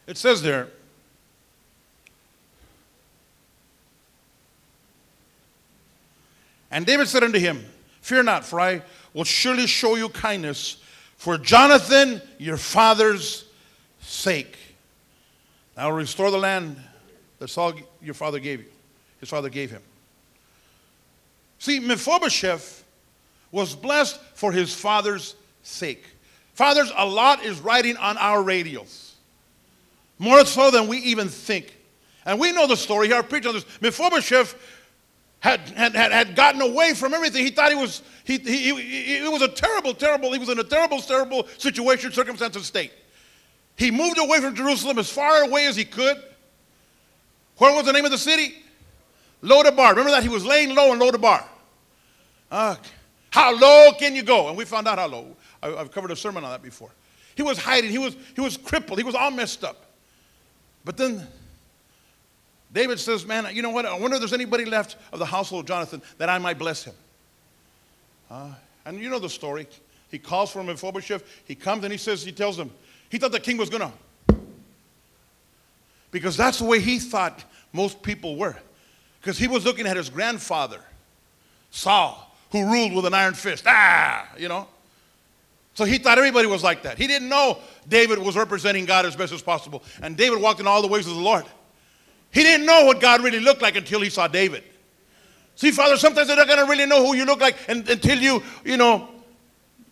It 0.05 0.17
says 0.17 0.41
there, 0.41 0.67
And 6.73 6.87
David 6.87 7.07
said 7.07 7.23
unto 7.23 7.37
him, 7.37 7.63
Fear 8.01 8.23
not, 8.23 8.43
for 8.43 8.59
I 8.59 8.81
will 9.13 9.23
surely 9.23 9.67
show 9.67 9.95
you 9.95 10.09
kindness 10.09 10.77
for 11.17 11.37
Jonathan, 11.37 12.19
your 12.39 12.57
father's 12.57 13.45
sake. 14.01 14.57
I 15.75 15.85
will 15.85 15.93
restore 15.93 16.31
the 16.31 16.37
land 16.37 16.77
that 17.39 17.49
Saul, 17.49 17.73
your 18.01 18.13
father, 18.13 18.39
gave 18.39 18.59
you. 18.59 18.67
His 19.19 19.29
father 19.29 19.49
gave 19.49 19.71
him. 19.71 19.81
See, 21.59 21.79
Mephibosheth 21.79 22.83
was 23.51 23.75
blessed 23.75 24.19
for 24.35 24.51
his 24.51 24.73
father's 24.73 25.35
sake. 25.63 26.03
Fathers, 26.53 26.91
a 26.95 27.05
lot 27.05 27.43
is 27.43 27.59
riding 27.59 27.97
on 27.97 28.17
our 28.17 28.43
radios 28.43 29.15
more 30.19 30.45
so 30.45 30.71
than 30.71 30.87
we 30.87 30.97
even 30.99 31.27
think. 31.27 31.75
And 32.25 32.39
we 32.39 32.51
know 32.51 32.67
the 32.67 32.77
story 32.77 33.07
here. 33.07 33.17
I 33.17 33.21
preached 33.21 33.47
on 33.47 33.53
this. 33.53 33.65
Mephibosheth 33.81 34.55
had, 35.39 35.59
had, 35.69 35.93
had, 35.95 36.35
gotten 36.35 36.61
away 36.61 36.93
from 36.93 37.13
everything. 37.13 37.43
He 37.43 37.51
thought 37.51 37.69
he 37.69 37.75
was, 37.75 38.01
he, 38.23 38.37
he, 38.37 38.73
he, 38.73 39.17
it 39.17 39.31
was 39.31 39.41
a 39.41 39.49
terrible, 39.49 39.93
terrible, 39.93 40.31
he 40.31 40.39
was 40.39 40.47
in 40.47 40.57
a 40.57 40.63
terrible, 40.63 40.99
terrible 40.99 41.47
situation, 41.57 42.13
circumstance, 42.13 42.55
and 42.55 42.63
state. 42.63 42.93
He 43.75 43.91
moved 43.91 44.19
away 44.19 44.39
from 44.39 44.55
Jerusalem 44.55 44.99
as 44.99 45.09
far 45.09 45.43
away 45.43 45.65
as 45.65 45.75
he 45.75 45.85
could. 45.85 46.17
What 47.57 47.75
was 47.75 47.85
the 47.85 47.93
name 47.93 48.05
of 48.05 48.11
the 48.11 48.17
city? 48.17 48.55
Lodabar. 49.41 49.89
Remember 49.91 50.11
that? 50.11 50.23
He 50.23 50.29
was 50.29 50.45
laying 50.45 50.73
low 50.73 50.93
in 50.93 50.99
Lodabar. 50.99 51.43
Uh, 52.51 52.75
how 53.29 53.55
low 53.55 53.91
can 53.97 54.15
you 54.15 54.23
go? 54.23 54.47
And 54.47 54.57
we 54.57 54.65
found 54.65 54.87
out 54.87 54.99
how 54.99 55.07
low. 55.07 55.35
I, 55.61 55.73
I've 55.73 55.91
covered 55.91 56.11
a 56.11 56.15
sermon 56.15 56.43
on 56.43 56.51
that 56.51 56.61
before. 56.61 56.91
He 57.35 57.41
was 57.41 57.57
hiding. 57.57 57.89
He 57.89 57.97
was, 57.97 58.15
he 58.35 58.41
was 58.41 58.57
crippled. 58.57 58.99
He 58.99 59.03
was 59.03 59.15
all 59.15 59.31
messed 59.31 59.63
up. 59.63 59.85
But 60.85 60.97
then 60.97 61.25
David 62.71 62.99
says, 62.99 63.25
Man, 63.25 63.47
you 63.53 63.61
know 63.61 63.69
what? 63.69 63.85
I 63.85 63.97
wonder 63.97 64.15
if 64.15 64.21
there's 64.21 64.33
anybody 64.33 64.65
left 64.65 64.97
of 65.11 65.19
the 65.19 65.25
household 65.25 65.63
of 65.63 65.67
Jonathan 65.67 66.01
that 66.17 66.29
I 66.29 66.37
might 66.37 66.59
bless 66.59 66.83
him. 66.83 66.93
Uh, 68.29 68.51
and 68.85 68.99
you 68.99 69.09
know 69.09 69.19
the 69.19 69.29
story. 69.29 69.67
He 70.09 70.19
calls 70.19 70.51
for 70.51 70.63
Mephibosheth. 70.63 71.23
He 71.45 71.55
comes 71.55 71.83
and 71.83 71.91
he 71.91 71.97
says, 71.97 72.23
he 72.23 72.31
tells 72.31 72.57
him, 72.57 72.69
he 73.13 73.19
thought 73.19 73.31
the 73.31 73.39
king 73.39 73.57
was 73.57 73.69
going 73.69 73.91
to. 74.27 74.35
Because 76.09 76.35
that's 76.35 76.57
the 76.57 76.65
way 76.65 76.79
he 76.79 76.97
thought 76.97 77.43
most 77.71 78.01
people 78.01 78.37
were. 78.37 78.57
Because 79.21 79.37
he 79.37 79.47
was 79.47 79.65
looking 79.65 79.85
at 79.85 79.95
his 79.95 80.09
grandfather, 80.09 80.79
Saul, 81.69 82.35
who 82.51 82.65
ruled 82.65 82.91
with 82.91 83.05
an 83.05 83.13
iron 83.13 83.35
fist. 83.35 83.65
Ah, 83.67 84.27
you 84.35 84.47
know. 84.47 84.67
So 85.75 85.85
he 85.85 85.99
thought 85.99 86.17
everybody 86.17 86.47
was 86.47 86.63
like 86.63 86.81
that. 86.81 86.97
He 86.97 87.05
didn't 87.05 87.29
know 87.29 87.59
David 87.87 88.17
was 88.17 88.35
representing 88.35 88.85
God 88.85 89.05
as 89.05 89.15
best 89.15 89.31
as 89.31 89.43
possible. 89.43 89.83
And 90.01 90.17
David 90.17 90.41
walked 90.41 90.59
in 90.59 90.65
all 90.65 90.81
the 90.81 90.87
ways 90.87 91.05
of 91.05 91.13
the 91.13 91.21
Lord. 91.21 91.45
He 92.31 92.41
didn't 92.41 92.65
know 92.65 92.85
what 92.85 92.99
God 92.99 93.21
really 93.21 93.41
looked 93.41 93.61
like 93.61 93.75
until 93.75 94.01
he 94.01 94.09
saw 94.09 94.27
David. 94.27 94.63
See, 95.55 95.69
Father, 95.69 95.97
sometimes 95.97 96.29
they're 96.29 96.37
not 96.37 96.47
going 96.47 96.65
to 96.65 96.65
really 96.65 96.87
know 96.87 97.05
who 97.05 97.15
you 97.15 97.25
look 97.25 97.41
like 97.41 97.57
until 97.69 98.17
you, 98.17 98.41
you 98.65 98.75
know, 98.75 99.07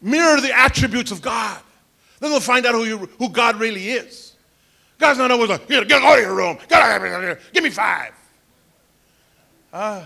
mirror 0.01 0.41
the 0.41 0.57
attributes 0.57 1.11
of 1.11 1.21
God. 1.21 1.61
Then 2.21 2.29
they'll 2.29 2.39
find 2.39 2.65
out 2.65 2.75
who, 2.75 2.85
you, 2.85 2.97
who 3.17 3.27
God 3.27 3.59
really 3.59 3.89
is. 3.89 4.35
God's 4.97 5.17
not 5.17 5.31
always 5.31 5.49
like, 5.49 5.67
get 5.67 5.91
out 5.91 6.17
of 6.17 6.23
your 6.23 6.35
room. 6.35 6.57
Get 6.69 6.81
out 6.81 7.03
of 7.03 7.21
here. 7.21 7.39
Give 7.51 7.63
me 7.63 7.71
five. 7.71 8.13
Uh, 9.73 10.05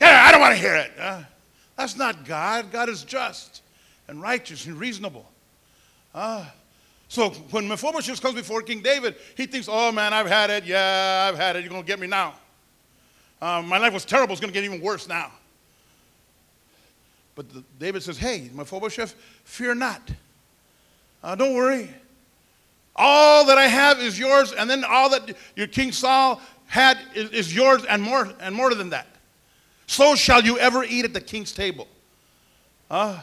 yeah, 0.00 0.24
I 0.26 0.32
don't 0.32 0.40
want 0.40 0.54
to 0.54 0.60
hear 0.60 0.74
it. 0.76 0.92
Uh, 0.98 1.22
that's 1.76 1.96
not 1.96 2.24
God. 2.24 2.70
God 2.70 2.88
is 2.88 3.02
just 3.02 3.62
and 4.06 4.22
righteous 4.22 4.66
and 4.66 4.78
reasonable. 4.78 5.26
Ah. 6.14 6.52
So 7.08 7.30
when 7.50 7.66
Mephibosheth 7.68 8.22
comes 8.22 8.36
before 8.36 8.62
King 8.62 8.82
David, 8.82 9.16
he 9.36 9.46
thinks, 9.46 9.68
oh 9.70 9.90
man, 9.90 10.14
I've 10.14 10.28
had 10.28 10.48
it. 10.50 10.64
Yeah, 10.64 11.28
I've 11.28 11.38
had 11.38 11.56
it. 11.56 11.60
You're 11.60 11.70
going 11.70 11.82
to 11.82 11.86
get 11.86 11.98
me 11.98 12.06
now. 12.06 12.34
Um, 13.40 13.66
my 13.66 13.78
life 13.78 13.92
was 13.92 14.04
terrible. 14.04 14.32
It's 14.32 14.40
going 14.40 14.52
to 14.52 14.58
get 14.58 14.64
even 14.64 14.80
worse 14.80 15.08
now. 15.08 15.32
But 17.34 17.52
the, 17.52 17.64
David 17.80 18.02
says, 18.02 18.16
hey, 18.16 18.48
Mephibosheth, 18.54 19.14
fear 19.44 19.74
not. 19.74 20.00
Uh, 21.22 21.34
don't 21.34 21.54
worry. 21.54 21.88
All 22.96 23.46
that 23.46 23.58
I 23.58 23.66
have 23.66 24.00
is 24.00 24.18
yours, 24.18 24.52
and 24.52 24.68
then 24.68 24.84
all 24.84 25.10
that 25.10 25.34
your 25.56 25.66
King 25.66 25.92
Saul 25.92 26.40
had 26.66 26.98
is, 27.14 27.30
is 27.30 27.54
yours 27.54 27.84
and 27.84 28.02
more, 28.02 28.32
and 28.40 28.54
more 28.54 28.74
than 28.74 28.90
that. 28.90 29.06
So 29.86 30.14
shall 30.14 30.42
you 30.42 30.58
ever 30.58 30.84
eat 30.84 31.04
at 31.04 31.12
the 31.12 31.20
king's 31.20 31.52
table. 31.52 31.86
Uh, 32.90 33.20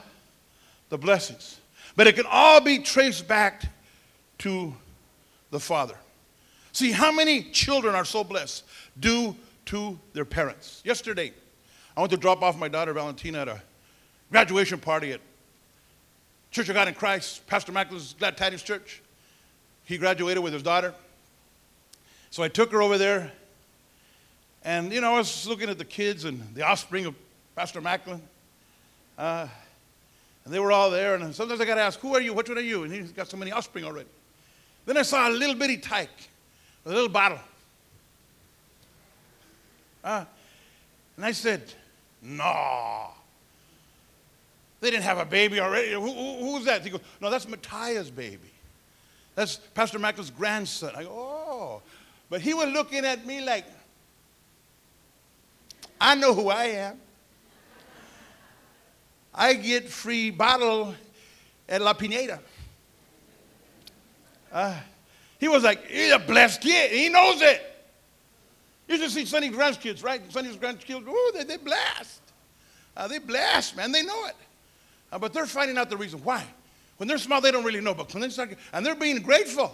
the 0.90 0.98
blessings. 0.98 1.60
But 1.96 2.08
it 2.08 2.16
can 2.16 2.26
all 2.30 2.62
be 2.62 2.80
traced 2.80 3.28
back 3.28 3.64
to 4.40 4.74
the 5.52 5.60
Father. 5.60 5.96
See, 6.72 6.92
how 6.92 7.12
many 7.12 7.44
children 7.44 7.96
are 7.96 8.06
so 8.06 8.24
blessed 8.24 8.64
due 9.00 9.36
to 9.66 10.00
their 10.14 10.26
parents? 10.26 10.82
Yesterday, 10.86 11.34
I 11.98 12.02
went 12.02 12.12
to 12.12 12.18
drop 12.18 12.42
off 12.42 12.58
my 12.58 12.68
daughter 12.68 12.94
Valentina 12.94 13.40
at 13.40 13.48
a 13.48 13.62
graduation 14.32 14.80
party 14.80 15.12
at 15.12 15.22
Church 16.52 16.68
of 16.68 16.76
God 16.76 16.88
in 16.88 16.96
Christ, 16.96 17.46
Pastor 17.46 17.72
Macklin's 17.72 18.16
Glad 18.18 18.36
Tidings 18.36 18.64
Church. 18.64 19.02
He 19.86 19.98
graduated 19.98 20.44
with 20.44 20.54
his 20.54 20.64
daughter. 20.64 20.94
So 22.32 22.42
I 22.42 22.48
took 22.48 22.72
her 22.72 22.82
over 22.82 22.98
there, 22.98 23.32
and 24.64 24.92
you 24.92 25.02
know, 25.02 25.14
I 25.14 25.18
was 25.18 25.48
looking 25.48 25.70
at 25.70 25.78
the 25.78 25.86
kids 25.86 26.26
and 26.26 26.44
the 26.56 26.64
offspring 26.64 27.06
of 27.06 27.16
Pastor 27.56 27.82
Macklin. 27.82 28.22
Uh, 29.18 29.48
and 30.46 30.54
they 30.54 30.60
were 30.60 30.72
all 30.72 30.90
there, 30.90 31.16
and 31.16 31.36
sometimes 31.36 31.62
I 31.62 31.66
got 31.66 31.76
to 31.76 31.82
ask, 31.82 32.00
Who 32.00 32.16
are 32.16 32.22
you? 32.22 32.34
Which 32.34 32.50
one 32.50 32.58
are 32.58 32.62
you? 32.62 32.84
And 32.84 32.92
he's 32.92 33.12
got 33.12 33.28
so 33.28 33.38
many 33.38 33.52
offspring 33.52 33.86
already. 33.86 34.10
Then 34.86 34.98
I 34.98 35.04
saw 35.04 35.30
a 35.30 35.32
little 35.32 35.56
bitty 35.56 35.78
tyke, 35.78 36.10
a 36.86 36.90
little 36.90 37.10
bottle. 37.10 37.40
Uh, 40.04 40.26
and 41.16 41.26
I 41.26 41.32
said, 41.32 41.62
No. 42.22 43.10
They 44.82 44.92
didn't 44.92 45.04
have 45.04 45.18
a 45.18 45.26
baby 45.26 45.60
already. 45.60 45.92
Who, 45.92 46.02
who, 46.02 46.38
who's 46.40 46.66
that? 46.66 46.84
He 46.84 46.90
goes, 46.90 47.02
No, 47.20 47.30
that's 47.30 47.48
Matthias' 47.48 48.10
baby. 48.10 48.52
That's 49.36 49.58
Pastor 49.58 50.00
Macklin's 50.00 50.32
grandson. 50.32 50.94
I 50.96 51.04
go, 51.04 51.10
Oh. 51.12 51.82
But 52.30 52.42
he 52.42 52.54
was 52.54 52.68
looking 52.68 53.06
at 53.06 53.26
me 53.26 53.42
like, 53.44 53.66
I 56.00 56.16
know 56.16 56.34
who 56.34 56.50
I 56.50 56.66
am. 56.66 57.00
I 59.34 59.54
get 59.54 59.90
free 59.90 60.30
bottle 60.30 60.94
at 61.68 61.82
La 61.82 61.94
Pineda. 61.94 62.40
Uh, 64.52 64.80
he 65.40 65.48
was 65.48 65.64
like, 65.64 65.86
he's 65.88 66.12
a 66.12 66.20
blessed 66.20 66.62
kid. 66.62 66.92
He 66.92 67.10
knows 67.10 67.42
it. 67.42 67.66
You 68.88 68.98
should 68.98 69.12
see 69.12 69.26
Sonny's 69.26 69.56
grandkids, 69.56 70.04
right? 70.04 70.22
Sonny's 70.32 70.58
grandkids, 70.58 71.04
oh, 71.08 71.32
they, 71.36 71.44
they're 71.44 71.58
blessed. 71.60 72.22
Uh, 72.98 73.08
they're 73.08 73.20
blessed, 73.20 73.78
man. 73.78 73.92
They 73.92 74.04
know 74.04 74.26
it. 74.26 74.36
Uh, 75.12 75.20
but 75.20 75.34
they're 75.34 75.46
finding 75.46 75.78
out 75.78 75.90
the 75.90 75.98
reason 75.98 76.20
why. 76.24 76.46
When 76.98 77.08
they're 77.08 77.18
small, 77.18 77.42
they 77.42 77.52
don't 77.52 77.64
really 77.64 77.82
know. 77.82 77.94
But 77.94 78.14
when 78.14 78.22
they 78.22 78.30
start, 78.30 78.56
and 78.74 78.86
they're 78.86 78.96
being 78.96 79.22
grateful. 79.22 79.74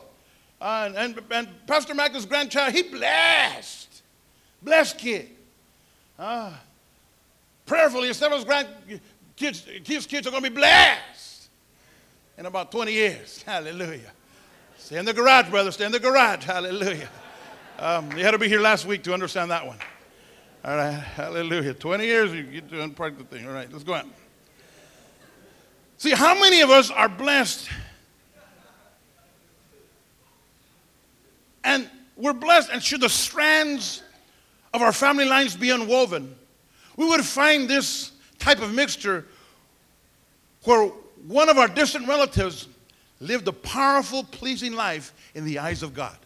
Uh, 0.62 0.92
and, 0.96 1.18
and, 1.18 1.22
and, 1.32 1.68
Pastor 1.68 1.94
Michael's 1.94 2.26
grandchild, 2.26 2.74
he 2.74 2.84
blessed. 2.84 4.04
Blessed 4.62 4.98
kid. 4.98 5.30
Uh, 6.18 6.54
prayerfully, 7.66 8.10
Esteban's 8.10 8.46
grandkids, 8.46 9.86
his 9.86 10.06
kids 10.06 10.28
are 10.28 10.32
going 10.32 10.44
to 10.44 10.50
be 10.50 10.56
blessed 10.56 11.50
in 12.38 12.46
about 12.46 12.72
20 12.72 12.92
years. 12.92 13.42
Hallelujah. 13.46 14.12
Stay 14.78 14.98
in 14.98 15.06
the 15.06 15.14
garage, 15.14 15.50
brother. 15.50 15.72
Stay 15.72 15.86
in 15.86 15.92
the 15.92 16.00
garage. 16.00 16.44
Hallelujah. 16.44 17.10
Um, 17.80 18.12
you 18.16 18.24
had 18.24 18.32
to 18.32 18.38
be 18.38 18.48
here 18.48 18.62
last 18.62 18.86
week 18.86 19.04
to 19.04 19.14
understand 19.14 19.52
that 19.52 19.66
one. 19.66 19.78
All 20.64 20.78
right. 20.78 20.92
Hallelujah. 20.92 21.74
20 21.74 22.06
years, 22.06 22.32
you 22.34 22.44
get 22.44 22.70
to 22.70 22.76
unpark 22.76 23.18
the 23.18 23.24
thing. 23.24 23.48
All 23.48 23.54
right, 23.54 23.72
let's 23.72 23.84
go 23.84 23.96
on. 23.96 24.12
See, 26.06 26.12
how 26.12 26.40
many 26.40 26.62
of 26.62 26.70
us 26.70 26.92
are 26.92 27.10
blessed? 27.10 27.68
And 31.64 31.90
we're 32.16 32.34
blessed, 32.34 32.70
and 32.72 32.84
should 32.84 33.02
the 33.02 33.10
strands 33.10 34.04
of 34.72 34.84
our 34.84 34.92
family 34.92 35.26
lines 35.26 35.56
be 35.56 35.72
unwoven, 35.72 36.36
we 36.96 37.08
would 37.08 37.26
find 37.26 37.68
this 37.68 38.12
type 38.38 38.62
of 38.62 38.72
mixture 38.72 39.26
where 40.66 40.90
one 41.26 41.50
of 41.50 41.58
our 41.58 41.68
distant 41.68 42.08
relatives 42.08 42.68
lived 43.20 43.48
a 43.48 43.54
powerful, 43.54 44.24
pleasing 44.26 44.74
life 44.74 45.12
in 45.34 45.44
the 45.44 45.58
eyes 45.58 45.82
of 45.82 45.96
God. 45.96 46.20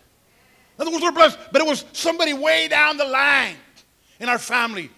In 0.77 0.81
other 0.81 0.91
words, 0.91 1.03
we're 1.05 1.11
blessed, 1.11 1.39
but 1.53 1.61
it 1.61 1.65
was 1.65 1.85
somebody 1.93 2.33
way 2.33 2.67
down 2.67 2.97
the 2.97 3.05
line 3.05 3.55
in 4.19 4.27
our 4.27 4.39
family 4.39 4.89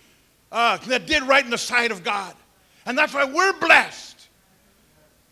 uh, 0.52 0.78
that 0.88 1.06
did 1.06 1.22
right 1.22 1.46
in 1.46 1.52
the 1.52 1.58
sight 1.60 1.92
of 1.92 2.04
God. 2.04 2.34
And 2.88 2.98
that's 2.98 3.14
why 3.14 3.26
we're 3.26 3.54
blessed 3.60 4.12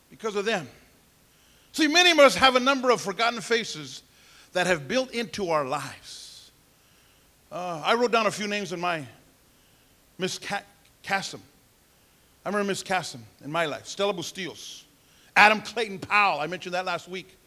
because 0.09 0.35
of 0.35 0.45
them. 0.45 0.67
See, 1.71 1.87
many 1.87 2.11
of 2.11 2.19
us 2.19 2.35
have 2.35 2.55
a 2.55 2.59
number 2.59 2.89
of 2.89 2.99
forgotten 2.99 3.41
faces 3.41 4.03
that 4.53 4.67
have 4.67 4.87
built 4.87 5.11
into 5.11 5.49
our 5.51 5.65
lives. 5.65 6.51
Uh, 7.51 7.81
I 7.83 7.93
wrote 7.93 8.11
down 8.11 8.25
a 8.25 8.31
few 8.31 8.47
names 8.47 8.73
in 8.73 8.79
my 8.79 9.05
Miss 10.17 10.39
Cassim. 11.03 11.41
I 12.45 12.49
remember 12.49 12.67
Miss 12.67 12.83
Cassim 12.83 13.23
in 13.43 13.51
my 13.51 13.65
life. 13.65 13.87
Stella 13.87 14.13
Bustillos. 14.13 14.83
Adam 15.35 15.61
Clayton 15.61 15.99
Powell. 15.99 16.39
I 16.39 16.47
mentioned 16.47 16.73
that 16.73 16.85
last 16.85 17.07
week. 17.07 17.37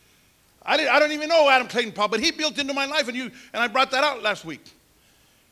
I, 0.65 0.77
didn't, 0.77 0.95
I 0.95 0.99
don't 0.99 1.13
even 1.13 1.29
know 1.29 1.49
Adam 1.49 1.67
Clayton 1.67 1.93
Powell, 1.93 2.09
but 2.09 2.21
he 2.21 2.31
built 2.31 2.59
into 2.59 2.73
my 2.73 2.87
life, 2.87 3.09
and, 3.09 3.17
you, 3.17 3.25
and 3.53 3.63
I 3.63 3.67
brought 3.67 3.91
that 3.91 4.05
out 4.05 4.23
last 4.23 4.45
week. 4.45 4.63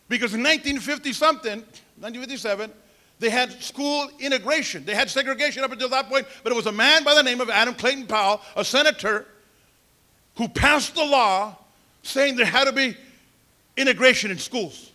Because 0.08 0.34
in 0.34 0.40
1950 0.40 1.12
something, 1.12 1.60
1957, 1.98 2.72
they 3.20 3.28
had 3.28 3.62
school 3.62 4.10
integration. 4.18 4.84
They 4.84 4.94
had 4.94 5.10
segregation 5.10 5.62
up 5.62 5.70
until 5.70 5.90
that 5.90 6.08
point, 6.08 6.26
but 6.42 6.52
it 6.52 6.56
was 6.56 6.66
a 6.66 6.72
man 6.72 7.04
by 7.04 7.14
the 7.14 7.22
name 7.22 7.40
of 7.40 7.50
Adam 7.50 7.74
Clayton 7.74 8.06
Powell, 8.06 8.40
a 8.56 8.64
senator, 8.64 9.26
who 10.36 10.48
passed 10.48 10.94
the 10.94 11.04
law 11.04 11.54
saying 12.02 12.36
there 12.36 12.46
had 12.46 12.64
to 12.64 12.72
be 12.72 12.96
integration 13.76 14.30
in 14.30 14.38
schools. 14.38 14.90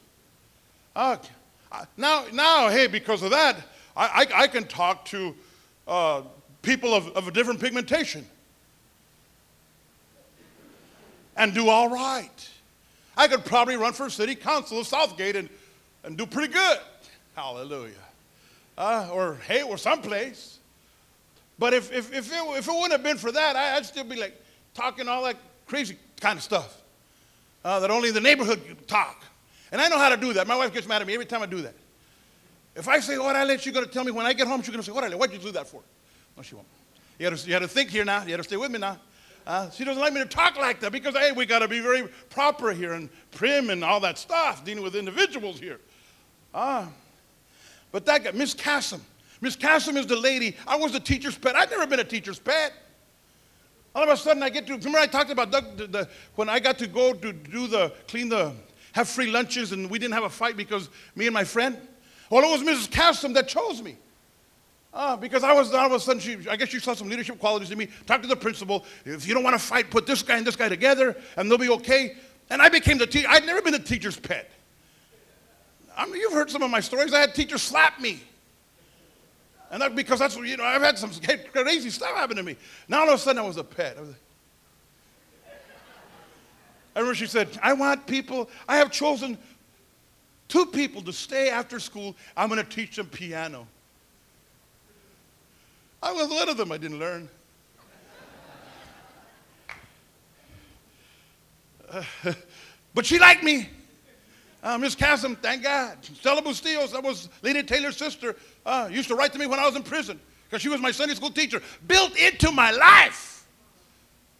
Uh, 0.96 1.18
now, 1.98 2.26
now, 2.34 2.70
hey, 2.70 2.88
because 2.88 3.22
of 3.22 3.30
that, 3.30 3.58
I, 3.96 4.26
I, 4.34 4.42
I 4.42 4.48
can 4.48 4.66
talk 4.66 5.06
to 5.06 5.36
uh, 5.88 6.22
people 6.64 6.96
of, 6.96 7.08
of 7.10 7.28
a 7.28 7.32
different 7.32 7.60
pigmentation 7.60 8.26
and 11.38 11.54
do 11.54 11.70
all 11.70 11.90
right. 11.90 12.50
I 13.16 13.28
could 13.28 13.46
probably 13.46 13.76
run 13.76 13.94
for 13.94 14.10
city 14.10 14.34
council 14.34 14.80
of 14.80 14.88
South 14.88 15.16
Gate 15.16 15.36
and, 15.36 15.48
and 16.04 16.18
do 16.18 16.26
pretty 16.26 16.52
good. 16.52 16.80
Hallelujah. 17.36 17.94
Uh, 18.78 19.10
or 19.12 19.36
hey, 19.48 19.62
or 19.64 19.78
someplace. 19.78 20.60
But 21.58 21.74
if, 21.74 21.92
if, 21.92 22.14
if, 22.14 22.32
it, 22.32 22.58
if 22.58 22.68
it 22.68 22.72
wouldn't 22.72 22.92
have 22.92 23.04
been 23.04 23.18
for 23.18 23.32
that, 23.32 23.56
I, 23.56 23.76
would 23.76 23.86
still 23.86 24.04
be 24.04 24.18
like 24.18 24.40
talking 24.74 25.08
all 25.08 25.24
that 25.24 25.38
crazy 25.68 25.98
kind 26.20 26.38
of 26.38 26.44
stuff 26.44 26.82
uh, 27.64 27.80
that 27.80 27.90
only 27.90 28.12
the 28.12 28.20
neighborhood 28.20 28.62
talk. 28.88 29.24
And 29.72 29.82
I 29.82 29.88
know 29.88 29.98
how 29.98 30.10
to 30.10 30.18
do 30.18 30.34
that. 30.34 30.48
My 30.48 30.58
wife 30.58 30.74
gets 30.74 30.88
mad 30.88 31.02
at 31.02 31.08
me 31.08 31.14
every 31.14 31.26
time 31.26 31.42
I 31.42 31.46
do 31.46 31.62
that. 31.62 31.74
If 32.76 32.90
I 32.90 33.00
say, 33.00 33.14
Orale, 33.14 33.58
she's 33.60 33.74
going 33.74 33.86
to 33.86 33.92
tell 33.92 34.04
me 34.04 34.12
when 34.12 34.26
I 34.26 34.34
get 34.34 34.48
home, 34.48 34.62
she's 34.62 34.70
going 34.70 34.84
to 34.84 34.92
say, 34.92 34.98
Orale, 34.98 35.16
what'd 35.16 35.34
you 35.34 35.42
do 35.42 35.52
that 35.54 35.68
for? 35.68 35.82
No, 36.36 36.44
she 36.44 36.56
won't. 36.56 36.68
You 37.18 37.30
got 37.30 37.38
to, 37.38 37.50
you 37.50 37.60
to 37.60 37.68
think 37.68 37.90
here 37.90 38.04
now. 38.04 38.24
You 38.24 38.32
got 38.32 38.38
to 38.38 38.44
stay 38.44 38.58
with 38.58 38.72
me 38.72 38.80
now. 38.80 39.00
Uh, 39.48 39.70
she 39.70 39.86
doesn't 39.86 40.02
like 40.02 40.12
me 40.12 40.20
to 40.20 40.26
talk 40.26 40.58
like 40.58 40.82
that 40.82 40.92
because, 40.92 41.16
hey, 41.16 41.32
we 41.32 41.46
got 41.46 41.60
to 41.60 41.68
be 41.68 41.80
very 41.80 42.08
proper 42.30 42.74
here 42.74 42.94
and 42.94 43.10
prim 43.32 43.70
and 43.70 43.84
all 43.84 44.02
that 44.02 44.18
stuff, 44.18 44.66
dealing 44.66 44.84
with 44.84 44.96
individuals 44.96 45.60
here. 45.60 45.80
Ah. 46.54 46.90
But 47.96 48.06
that 48.08 48.26
guy, 48.26 48.32
Miss 48.32 48.54
Cassim. 48.54 49.00
Miss 49.40 49.56
Cassim 49.56 49.96
is 49.96 50.06
the 50.06 50.18
lady. 50.18 50.58
I 50.68 50.76
was 50.76 50.92
the 50.92 51.00
teacher's 51.00 51.38
pet. 51.38 51.56
I've 51.56 51.72
never 51.72 51.88
been 51.88 52.02
a 52.02 52.04
teacher's 52.04 52.38
pet. 52.38 52.74
All 53.96 54.04
of 54.04 54.10
a 54.10 54.18
sudden, 54.18 54.44
I 54.44 54.50
get 54.50 54.68
to, 54.68 54.74
remember 54.74 54.98
I 54.98 55.08
talked 55.08 55.30
about 55.30 55.50
the, 55.50 55.62
the, 55.88 56.10
when 56.36 56.50
I 56.50 56.60
got 56.60 56.78
to 56.80 56.88
go 56.88 57.14
to 57.14 57.32
do 57.32 57.68
the, 57.68 57.94
clean 58.10 58.28
the, 58.28 58.52
have 58.92 59.08
free 59.08 59.28
lunches 59.28 59.72
and 59.72 59.90
we 59.90 59.98
didn't 59.98 60.14
have 60.14 60.26
a 60.26 60.30
fight 60.30 60.58
because 60.58 60.90
me 61.16 61.26
and 61.26 61.34
my 61.34 61.46
friend? 61.46 61.78
Well, 62.30 62.44
it 62.44 62.52
was 62.60 62.68
Mrs. 62.68 62.92
Cassim 62.92 63.32
that 63.32 63.48
chose 63.48 63.82
me. 63.82 63.96
Uh, 64.94 65.16
because 65.16 65.46
I 65.46 65.54
was 65.54 65.74
all 65.74 65.86
of 65.86 65.94
a 65.94 66.00
sudden, 66.02 66.20
she, 66.20 66.38
I 66.50 66.58
guess 66.58 66.68
she 66.68 66.82
saw 66.82 66.96
some 66.96 67.08
leadership 67.08 67.40
qualities 67.40 67.72
in 67.72 67.78
me. 67.78 67.88
Talk 68.06 68.22
to 68.24 68.28
the 68.28 68.36
principal. 68.36 68.84
If 69.06 69.26
you 69.26 69.34
don't 69.34 69.44
want 69.46 69.58
to 69.58 69.66
fight, 69.66 69.90
put 69.90 70.06
this 70.06 70.22
guy 70.22 70.36
and 70.36 70.46
this 70.46 70.58
guy 70.58 70.68
together, 70.68 71.16
and 71.38 71.50
they'll 71.50 71.58
be 71.58 71.70
okay. 71.70 72.18
And 72.50 72.62
I 72.62 72.68
became 72.68 72.98
the 72.98 73.08
teacher. 73.08 73.30
I'd 73.30 73.46
never 73.46 73.62
been 73.62 73.76
a 73.76 73.80
teacher's 73.80 74.20
pet. 74.20 74.52
I 75.98 76.06
mean, 76.06 76.16
you've 76.16 76.34
heard 76.34 76.50
some 76.50 76.62
of 76.62 76.70
my 76.70 76.80
stories. 76.80 77.14
I 77.14 77.20
had 77.20 77.34
teachers 77.34 77.62
slap 77.62 78.00
me. 78.00 78.22
And 79.72 79.82
that 79.82 79.96
because 79.96 80.20
that's 80.20 80.36
what, 80.36 80.48
you 80.48 80.58
know 80.58 80.64
I've 80.64 80.82
had 80.82 80.98
some 80.98 81.12
crazy 81.52 81.90
stuff 81.90 82.16
happen 82.16 82.38
to 82.38 82.44
me. 82.44 82.56
Now 82.88 83.02
all 83.02 83.10
of 83.10 83.16
a 83.16 83.18
sudden 83.18 83.42
I 83.42 83.46
was 83.46 83.58
a 83.58 83.64
pet. 83.64 83.98
I, 83.98 84.02
was 84.02 84.10
like, 84.10 84.20
I 86.96 87.00
remember 87.00 87.16
she 87.16 87.26
said, 87.26 87.50
"I 87.62 87.74
want 87.74 88.06
people. 88.06 88.50
I 88.70 88.78
have 88.78 88.92
chosen 88.92 89.38
two 90.48 90.66
people 90.68 91.02
to 91.02 91.12
stay 91.12 91.50
after 91.50 91.80
school. 91.80 92.16
I'm 92.38 92.48
going 92.48 92.64
to 92.64 92.70
teach 92.70 92.96
them 92.96 93.08
piano." 93.08 93.68
I 96.02 96.12
was 96.14 96.30
one 96.30 96.48
of 96.48 96.56
them. 96.56 96.72
I 96.72 96.78
didn't 96.78 97.00
learn. 97.00 97.28
But 102.94 103.06
she 103.06 103.20
liked 103.20 103.44
me. 103.44 103.70
Uh, 104.65 104.80
Miss 104.80 104.95
Cassim, 104.95 105.36
thank 105.36 105.62
God. 105.62 105.95
Stella 106.04 106.41
Bustillos, 106.41 106.91
that 106.91 107.04
was 107.04 107.30
Lady 107.43 107.62
Taylor's 107.62 107.97
sister, 107.97 108.36
uh, 108.65 108.89
used 108.91 109.08
to 109.10 109.15
write 109.15 109.32
to 109.34 109.38
me 109.38 109.45
when 109.45 109.60
I 109.60 109.65
was 109.67 109.75
in 109.75 109.84
prison 109.84 110.19
because 110.45 110.60
she 110.60 110.69
was 110.69 110.82
my 110.82 110.89
Sunday 110.89 111.13
school 111.13 111.30
teacher. 111.30 111.62
Built 111.88 112.17
into 112.17 112.51
my 112.51 112.71
life. 112.71 113.47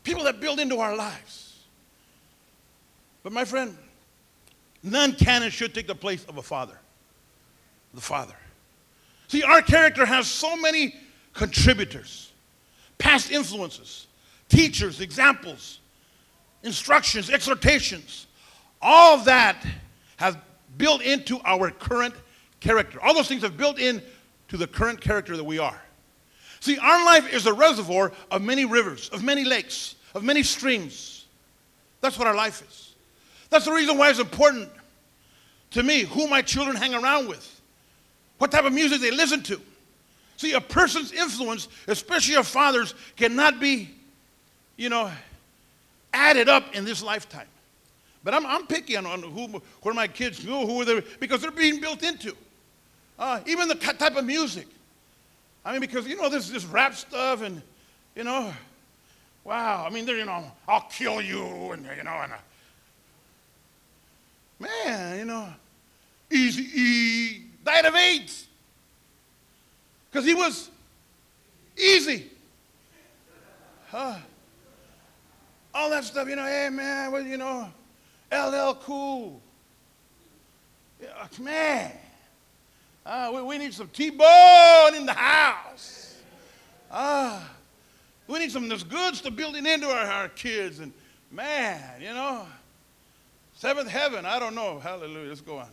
People 0.04 0.24
that 0.24 0.40
build 0.40 0.60
into 0.60 0.80
our 0.80 0.96
lives. 0.96 1.60
But 3.22 3.34
my 3.34 3.46
friend, 3.46 3.78
none 4.82 5.14
can 5.14 5.44
and 5.44 5.54
should 5.54 5.76
take 5.76 5.86
the 5.86 5.94
place 5.94 6.26
of 6.26 6.40
a 6.40 6.44
father. 6.44 6.78
The 7.94 8.02
father. 8.02 8.36
See, 9.28 9.44
our 9.44 9.62
character 9.62 10.08
has 10.08 10.26
so 10.26 10.58
many 10.58 10.96
contributors, 11.34 12.32
past 12.98 13.30
influences, 13.30 14.08
teachers, 14.50 15.02
examples, 15.02 15.82
instructions, 16.64 17.30
exhortations, 17.30 18.26
all 18.82 19.20
that 19.26 19.64
has 20.18 20.36
built 20.78 21.02
into 21.02 21.40
our 21.46 21.72
current 21.72 22.14
character. 22.60 23.02
All 23.02 23.14
those 23.14 23.28
things 23.28 23.42
have 23.44 23.58
built 23.58 23.80
in 23.80 24.02
to 24.50 24.58
the 24.58 24.68
current 24.68 25.02
character 25.02 25.36
that 25.38 25.44
we 25.44 25.60
are. 25.60 25.82
See, 26.60 26.78
our 26.78 27.06
life 27.06 27.32
is 27.34 27.46
a 27.46 27.54
reservoir 27.54 28.12
of 28.32 28.42
many 28.42 28.66
rivers, 28.66 29.10
of 29.10 29.24
many 29.24 29.44
lakes, 29.44 29.96
of 30.14 30.24
many 30.24 30.44
streams. 30.44 31.26
That's 32.02 32.18
what 32.18 32.28
our 32.28 32.36
life 32.36 32.64
is. 32.68 32.96
That's 33.50 33.66
the 33.66 33.72
reason 33.72 33.98
why 33.98 34.10
it's 34.10 34.20
important 34.20 34.70
to 35.72 35.84
me 35.84 36.02
who 36.02 36.28
my 36.28 36.42
children 36.42 36.76
hang 36.76 36.94
around 36.94 37.28
with, 37.28 37.62
what 38.38 38.52
type 38.52 38.66
of 38.66 38.74
music 38.74 39.02
they 39.02 39.12
listen 39.12 39.44
to. 39.44 39.62
See, 40.38 40.54
a 40.54 40.62
person's 40.62 41.12
influence, 41.12 41.68
especially 41.88 42.36
a 42.36 42.44
father's, 42.44 42.94
cannot 43.16 43.60
be, 43.60 43.90
you 44.76 44.90
know, 44.90 45.12
added 46.14 46.50
up 46.50 46.76
in 46.76 46.84
this 46.86 47.02
lifetime. 47.04 47.48
But 48.26 48.34
I'm, 48.34 48.46
I'm 48.48 48.66
picky 48.66 48.98
on, 48.98 49.06
on 49.06 49.22
who, 49.22 49.62
are 49.86 49.94
my 49.94 50.08
kids, 50.08 50.44
who, 50.44 50.66
who 50.66 50.82
are 50.82 50.86
they, 50.86 51.02
because 51.20 51.42
they're 51.42 51.52
being 51.52 51.80
built 51.80 52.02
into. 52.04 52.36
Uh, 53.20 53.40
even 53.46 53.68
the 53.68 53.76
type 53.76 54.18
of 54.18 54.26
music. 54.26 54.68
I 55.64 55.72
mean, 55.72 55.80
because, 55.80 56.08
you 56.08 56.18
know, 56.18 56.28
this, 56.28 56.50
this 56.50 56.66
rap 56.66 56.96
stuff 56.96 57.44
and, 57.44 57.62
you 58.16 58.24
know, 58.24 58.52
wow. 59.44 59.86
I 59.88 59.92
mean, 59.92 60.08
they're, 60.08 60.18
you 60.18 60.26
know, 60.26 60.52
I'll 60.68 60.88
kill 60.90 61.22
you 61.22 61.72
and, 61.72 61.86
you 61.96 62.04
know, 62.04 62.20
and, 62.24 62.34
uh, 62.34 62.38
man, 64.60 65.20
you 65.20 65.26
know, 65.26 65.48
Easy 66.32 66.64
E 66.64 67.44
died 67.64 67.86
of 67.86 67.94
AIDS 67.94 68.48
because 70.10 70.26
he 70.26 70.34
was 70.34 70.72
easy. 71.78 72.32
Huh? 73.90 74.16
All 75.76 75.92
that 75.92 76.04
stuff, 76.04 76.28
you 76.28 76.36
know, 76.36 76.46
hey 76.46 76.70
man, 76.72 77.12
well, 77.12 77.22
you 77.22 77.38
know, 77.38 77.70
LL 78.32 78.76
Cool. 78.82 79.42
Man, 81.40 81.92
uh, 83.06 83.32
we, 83.34 83.42
we 83.42 83.58
need 83.58 83.74
some 83.74 83.88
T-bone 83.90 84.96
in 84.96 85.06
the 85.06 85.14
house. 85.14 86.16
Uh, 86.90 87.42
we 88.28 88.40
need 88.40 88.52
some 88.52 88.64
of 88.64 88.70
this 88.70 88.84
good 88.84 89.16
stuff 89.16 89.36
building 89.36 89.66
into 89.66 89.88
our, 89.88 90.06
our 90.06 90.30
kids. 90.30 90.80
And 90.80 90.94
man, 91.32 92.02
you 92.02 92.14
know, 92.14 92.46
seventh 93.54 93.90
heaven, 93.90 94.26
I 94.26 94.40
don't 94.40 94.56
know. 94.56 94.80
Hallelujah. 94.80 95.30
Let's 95.30 95.42
go 95.42 95.60
on. 95.60 95.70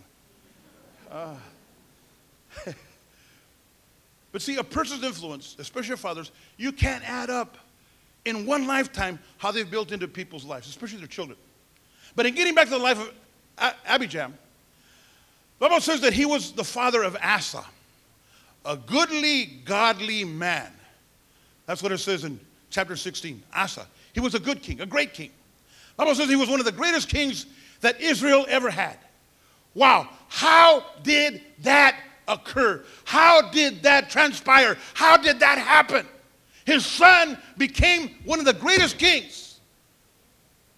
Uh, 1.11 1.35
but 4.33 4.43
see, 4.43 4.57
a 4.57 4.65
person's 4.65 5.05
influence, 5.05 5.57
especially 5.59 5.97
fathers, 5.97 6.33
you 6.57 6.73
can't 6.73 7.09
add 7.09 7.31
up 7.31 7.57
in 8.25 8.47
one 8.47 8.67
lifetime 8.67 9.19
how 9.39 9.51
they've 9.51 9.71
built 9.71 9.93
into 9.93 10.09
people's 10.09 10.45
lives, 10.45 10.69
especially 10.69 10.99
their 10.99 11.07
children. 11.07 11.39
But 12.15 12.27
in 12.27 12.35
getting 12.35 12.55
back 12.55 12.65
to 12.65 12.71
the 12.71 12.79
life 12.79 12.99
of 12.99 13.75
Abijam, 13.87 14.33
the 15.59 15.69
Bible 15.69 15.81
says 15.81 16.01
that 16.01 16.13
he 16.13 16.27
was 16.27 16.53
the 16.53 16.65
father 16.65 17.03
of 17.03 17.17
Asa, 17.23 17.65
a 18.65 18.77
goodly, 18.77 19.61
godly 19.65 20.25
man. 20.25 20.71
That's 21.67 21.83
what 21.83 21.93
it 21.93 21.99
says 21.99 22.25
in 22.25 22.39
chapter 22.71 22.97
16. 22.97 23.43
Asa. 23.55 23.87
He 24.13 24.21
was 24.21 24.35
a 24.35 24.41
good 24.41 24.63
king, 24.63 24.81
a 24.81 24.87
great 24.87 25.15
king. 25.15 25.31
The 25.97 26.05
Bible 26.05 26.15
says 26.15 26.29
he 26.29 26.37
was 26.37 26.49
one 26.49 26.59
of 26.59 26.67
the 26.67 26.73
greatest 26.73 27.09
kings 27.09 27.47
that 27.81 28.01
Israel 28.01 28.45
ever 28.49 28.71
had. 28.71 28.99
Wow. 29.75 30.09
How 30.29 30.85
did 31.03 31.43
that 31.61 31.97
occur? 32.29 32.85
How 33.05 33.51
did 33.51 33.83
that 33.85 34.11
transpire? 34.11 34.77
How 34.95 35.17
did 35.17 35.41
that 35.41 35.59
happen? 35.59 36.07
His 36.65 36.85
son 36.85 37.39
became 37.57 38.17
one 38.25 38.39
of 38.39 38.45
the 38.45 38.53
greatest 38.53 38.99
kings 38.99 39.61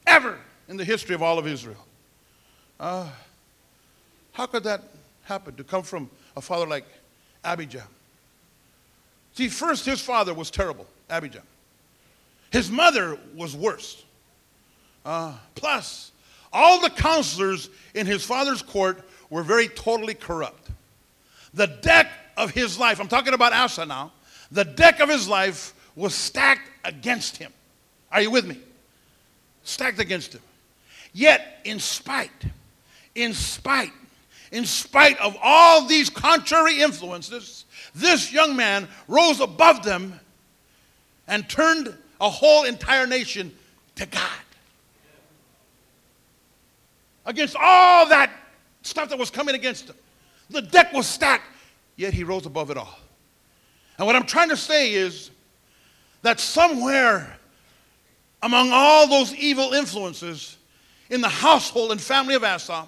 ever 0.06 0.38
in 0.68 0.76
the 0.76 0.84
history 0.84 1.14
of 1.14 1.22
all 1.22 1.38
of 1.38 1.46
Israel. 1.46 1.84
Uh, 2.78 3.08
how 4.32 4.46
could 4.46 4.64
that 4.64 4.82
happen 5.24 5.54
to 5.56 5.64
come 5.64 5.82
from 5.82 6.10
a 6.36 6.40
father 6.40 6.66
like 6.66 6.84
Abijam? 7.44 7.86
See, 9.34 9.48
first, 9.48 9.84
his 9.84 10.00
father 10.00 10.32
was 10.34 10.50
terrible, 10.50 10.86
Abijam. 11.10 11.42
His 12.50 12.70
mother 12.70 13.18
was 13.34 13.56
worse. 13.56 14.04
Uh, 15.04 15.34
plus, 15.54 16.12
all 16.52 16.80
the 16.80 16.90
counselors 16.90 17.68
in 17.94 18.06
his 18.06 18.24
father's 18.24 18.62
court 18.62 19.02
were 19.28 19.42
very 19.42 19.68
totally 19.68 20.14
corrupt. 20.14 20.70
The 21.52 21.66
deck 21.66 22.10
of 22.36 22.52
his 22.52 22.78
life, 22.78 23.00
I'm 23.00 23.08
talking 23.08 23.34
about 23.34 23.52
Asa 23.52 23.84
now, 23.86 24.12
the 24.50 24.64
deck 24.64 25.00
of 25.00 25.08
his 25.08 25.28
life 25.28 25.74
was 25.96 26.14
stacked 26.14 26.68
against 26.84 27.36
him. 27.36 27.52
Are 28.12 28.22
you 28.22 28.30
with 28.30 28.46
me? 28.46 28.58
Stacked 29.64 29.98
against 29.98 30.32
him. 30.32 30.40
Yet, 31.14 31.60
in 31.64 31.78
spite, 31.78 32.30
in 33.14 33.32
spite, 33.32 33.92
in 34.50 34.66
spite 34.66 35.18
of 35.20 35.36
all 35.40 35.86
these 35.86 36.10
contrary 36.10 36.82
influences, 36.82 37.64
this 37.94 38.32
young 38.32 38.56
man 38.56 38.88
rose 39.06 39.40
above 39.40 39.84
them 39.84 40.18
and 41.28 41.48
turned 41.48 41.96
a 42.20 42.28
whole 42.28 42.64
entire 42.64 43.06
nation 43.06 43.54
to 43.94 44.06
God 44.06 44.30
against 47.26 47.56
all 47.58 48.08
that 48.08 48.30
stuff 48.82 49.08
that 49.08 49.18
was 49.18 49.30
coming 49.30 49.54
against 49.54 49.88
him. 49.88 49.96
The 50.50 50.62
deck 50.62 50.92
was 50.92 51.06
stacked, 51.06 51.46
yet 51.96 52.12
he 52.12 52.24
rose 52.24 52.44
above 52.44 52.70
it 52.70 52.76
all. 52.76 52.98
And 53.98 54.06
what 54.06 54.16
I'm 54.16 54.26
trying 54.26 54.48
to 54.48 54.56
say 54.56 54.92
is 54.92 55.30
that 56.22 56.40
somewhere 56.40 57.36
among 58.42 58.70
all 58.72 59.08
those 59.08 59.32
evil 59.34 59.72
influences 59.72 60.58
in 61.10 61.20
the 61.20 61.28
household 61.28 61.92
and 61.92 62.00
family 62.00 62.34
of 62.34 62.44
Asa 62.44 62.86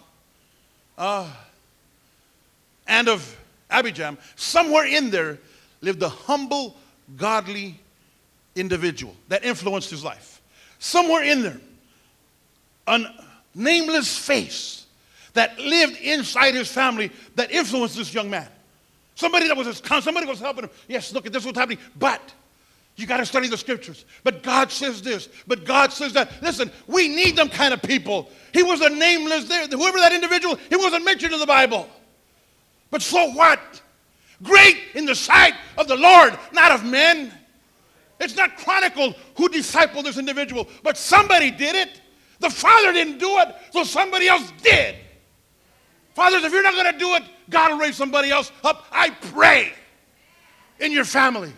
uh, 0.98 1.30
and 2.86 3.08
of 3.08 3.36
Abijam, 3.70 4.16
somewhere 4.36 4.86
in 4.86 5.10
there 5.10 5.38
lived 5.80 6.02
a 6.02 6.08
humble, 6.08 6.76
godly 7.16 7.78
individual 8.54 9.14
that 9.28 9.44
influenced 9.44 9.90
his 9.90 10.02
life. 10.02 10.40
Somewhere 10.78 11.22
in 11.22 11.42
there, 11.42 11.60
a 12.86 13.00
nameless 13.54 14.16
face 14.16 14.86
that 15.34 15.58
lived 15.58 15.98
inside 16.00 16.54
his 16.54 16.70
family 16.70 17.10
that 17.34 17.50
influenced 17.50 17.96
this 17.96 18.14
young 18.14 18.30
man. 18.30 18.48
Somebody 19.14 19.48
that 19.48 19.56
was 19.56 19.66
his 19.66 19.82
somebody 20.02 20.26
was 20.26 20.40
helping 20.40 20.64
him. 20.64 20.70
Yes, 20.88 21.12
look 21.12 21.26
at 21.26 21.32
this 21.32 21.44
what's 21.44 21.58
happening. 21.58 21.78
But 21.98 22.20
you 22.96 23.06
got 23.06 23.18
to 23.18 23.26
study 23.26 23.46
the 23.48 23.58
scriptures. 23.58 24.06
But 24.24 24.42
God 24.42 24.72
says 24.72 25.02
this. 25.02 25.28
But 25.46 25.66
God 25.66 25.92
says 25.92 26.14
that. 26.14 26.42
Listen, 26.42 26.70
we 26.86 27.08
need 27.08 27.36
them 27.36 27.50
kind 27.50 27.74
of 27.74 27.82
people. 27.82 28.30
He 28.54 28.62
was 28.62 28.80
a 28.80 28.88
nameless 28.88 29.44
there. 29.44 29.66
Whoever 29.68 29.98
that 29.98 30.14
individual, 30.14 30.56
he 30.70 30.76
wasn't 30.76 31.04
mentioned 31.04 31.34
in 31.34 31.40
the 31.40 31.46
Bible. 31.46 31.88
But 32.90 33.02
so 33.02 33.30
what? 33.32 33.60
Great 34.42 34.78
in 34.94 35.04
the 35.04 35.14
sight 35.14 35.54
of 35.76 35.88
the 35.88 35.96
Lord, 35.96 36.38
not 36.52 36.72
of 36.72 36.84
men. 36.84 37.32
It's 38.18 38.34
not 38.34 38.56
chronicled 38.56 39.14
who 39.36 39.50
discipled 39.50 40.04
this 40.04 40.16
individual, 40.16 40.66
but 40.82 40.96
somebody 40.96 41.50
did 41.50 41.74
it. 41.74 42.00
The 42.40 42.48
Father 42.48 42.92
didn't 42.92 43.18
do 43.18 43.38
it, 43.38 43.54
so 43.72 43.84
somebody 43.84 44.26
else 44.26 44.50
did. 44.62 44.96
Fathers, 46.14 46.44
if 46.44 46.52
you're 46.52 46.62
not 46.62 46.74
going 46.74 46.92
to 46.92 46.98
do 46.98 47.14
it, 47.14 47.24
God 47.50 47.72
will 47.72 47.78
raise 47.78 47.96
somebody 47.96 48.30
else 48.30 48.50
up. 48.64 48.86
I 48.90 49.10
pray 49.10 49.72
in 50.80 50.92
your 50.92 51.04
family 51.04 51.52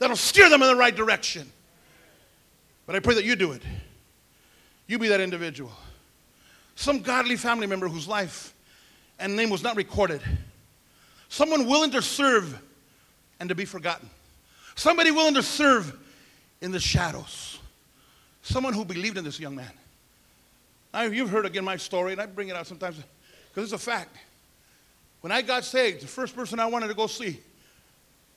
that'll 0.00 0.16
steer 0.16 0.50
them 0.50 0.62
in 0.62 0.68
the 0.68 0.74
right 0.74 0.96
direction. 0.96 1.50
But 2.86 2.96
I 2.96 2.98
pray 2.98 3.14
that 3.14 3.24
you 3.24 3.36
do 3.36 3.52
it. 3.52 3.62
You 4.88 4.98
be 4.98 5.06
that 5.08 5.20
individual. 5.20 5.70
Some 6.74 7.02
godly 7.02 7.36
family 7.36 7.68
member 7.68 7.86
whose 7.86 8.08
life 8.08 8.52
and 9.20 9.36
name 9.36 9.50
was 9.50 9.62
not 9.62 9.76
recorded. 9.76 10.20
Someone 11.28 11.66
willing 11.68 11.92
to 11.92 12.02
serve 12.02 12.60
and 13.38 13.48
to 13.48 13.54
be 13.54 13.64
forgotten. 13.64 14.10
Somebody 14.74 15.12
willing 15.12 15.34
to 15.34 15.42
serve 15.42 15.96
in 16.60 16.72
the 16.72 16.80
shadows. 16.80 17.60
Someone 18.42 18.72
who 18.72 18.84
believed 18.84 19.18
in 19.18 19.24
this 19.24 19.38
young 19.38 19.54
man. 19.54 19.70
Now, 20.92 21.02
you've 21.02 21.30
heard 21.30 21.46
again 21.46 21.64
my 21.64 21.76
story, 21.76 22.12
and 22.12 22.20
I 22.20 22.26
bring 22.26 22.48
it 22.48 22.56
out 22.56 22.66
sometimes 22.66 22.96
because 23.48 23.72
it's 23.72 23.80
a 23.80 23.84
fact. 23.84 24.16
When 25.20 25.30
I 25.30 25.42
got 25.42 25.64
saved, 25.64 26.02
the 26.02 26.08
first 26.08 26.34
person 26.34 26.58
I 26.58 26.66
wanted 26.66 26.88
to 26.88 26.94
go 26.94 27.06
see, 27.06 27.38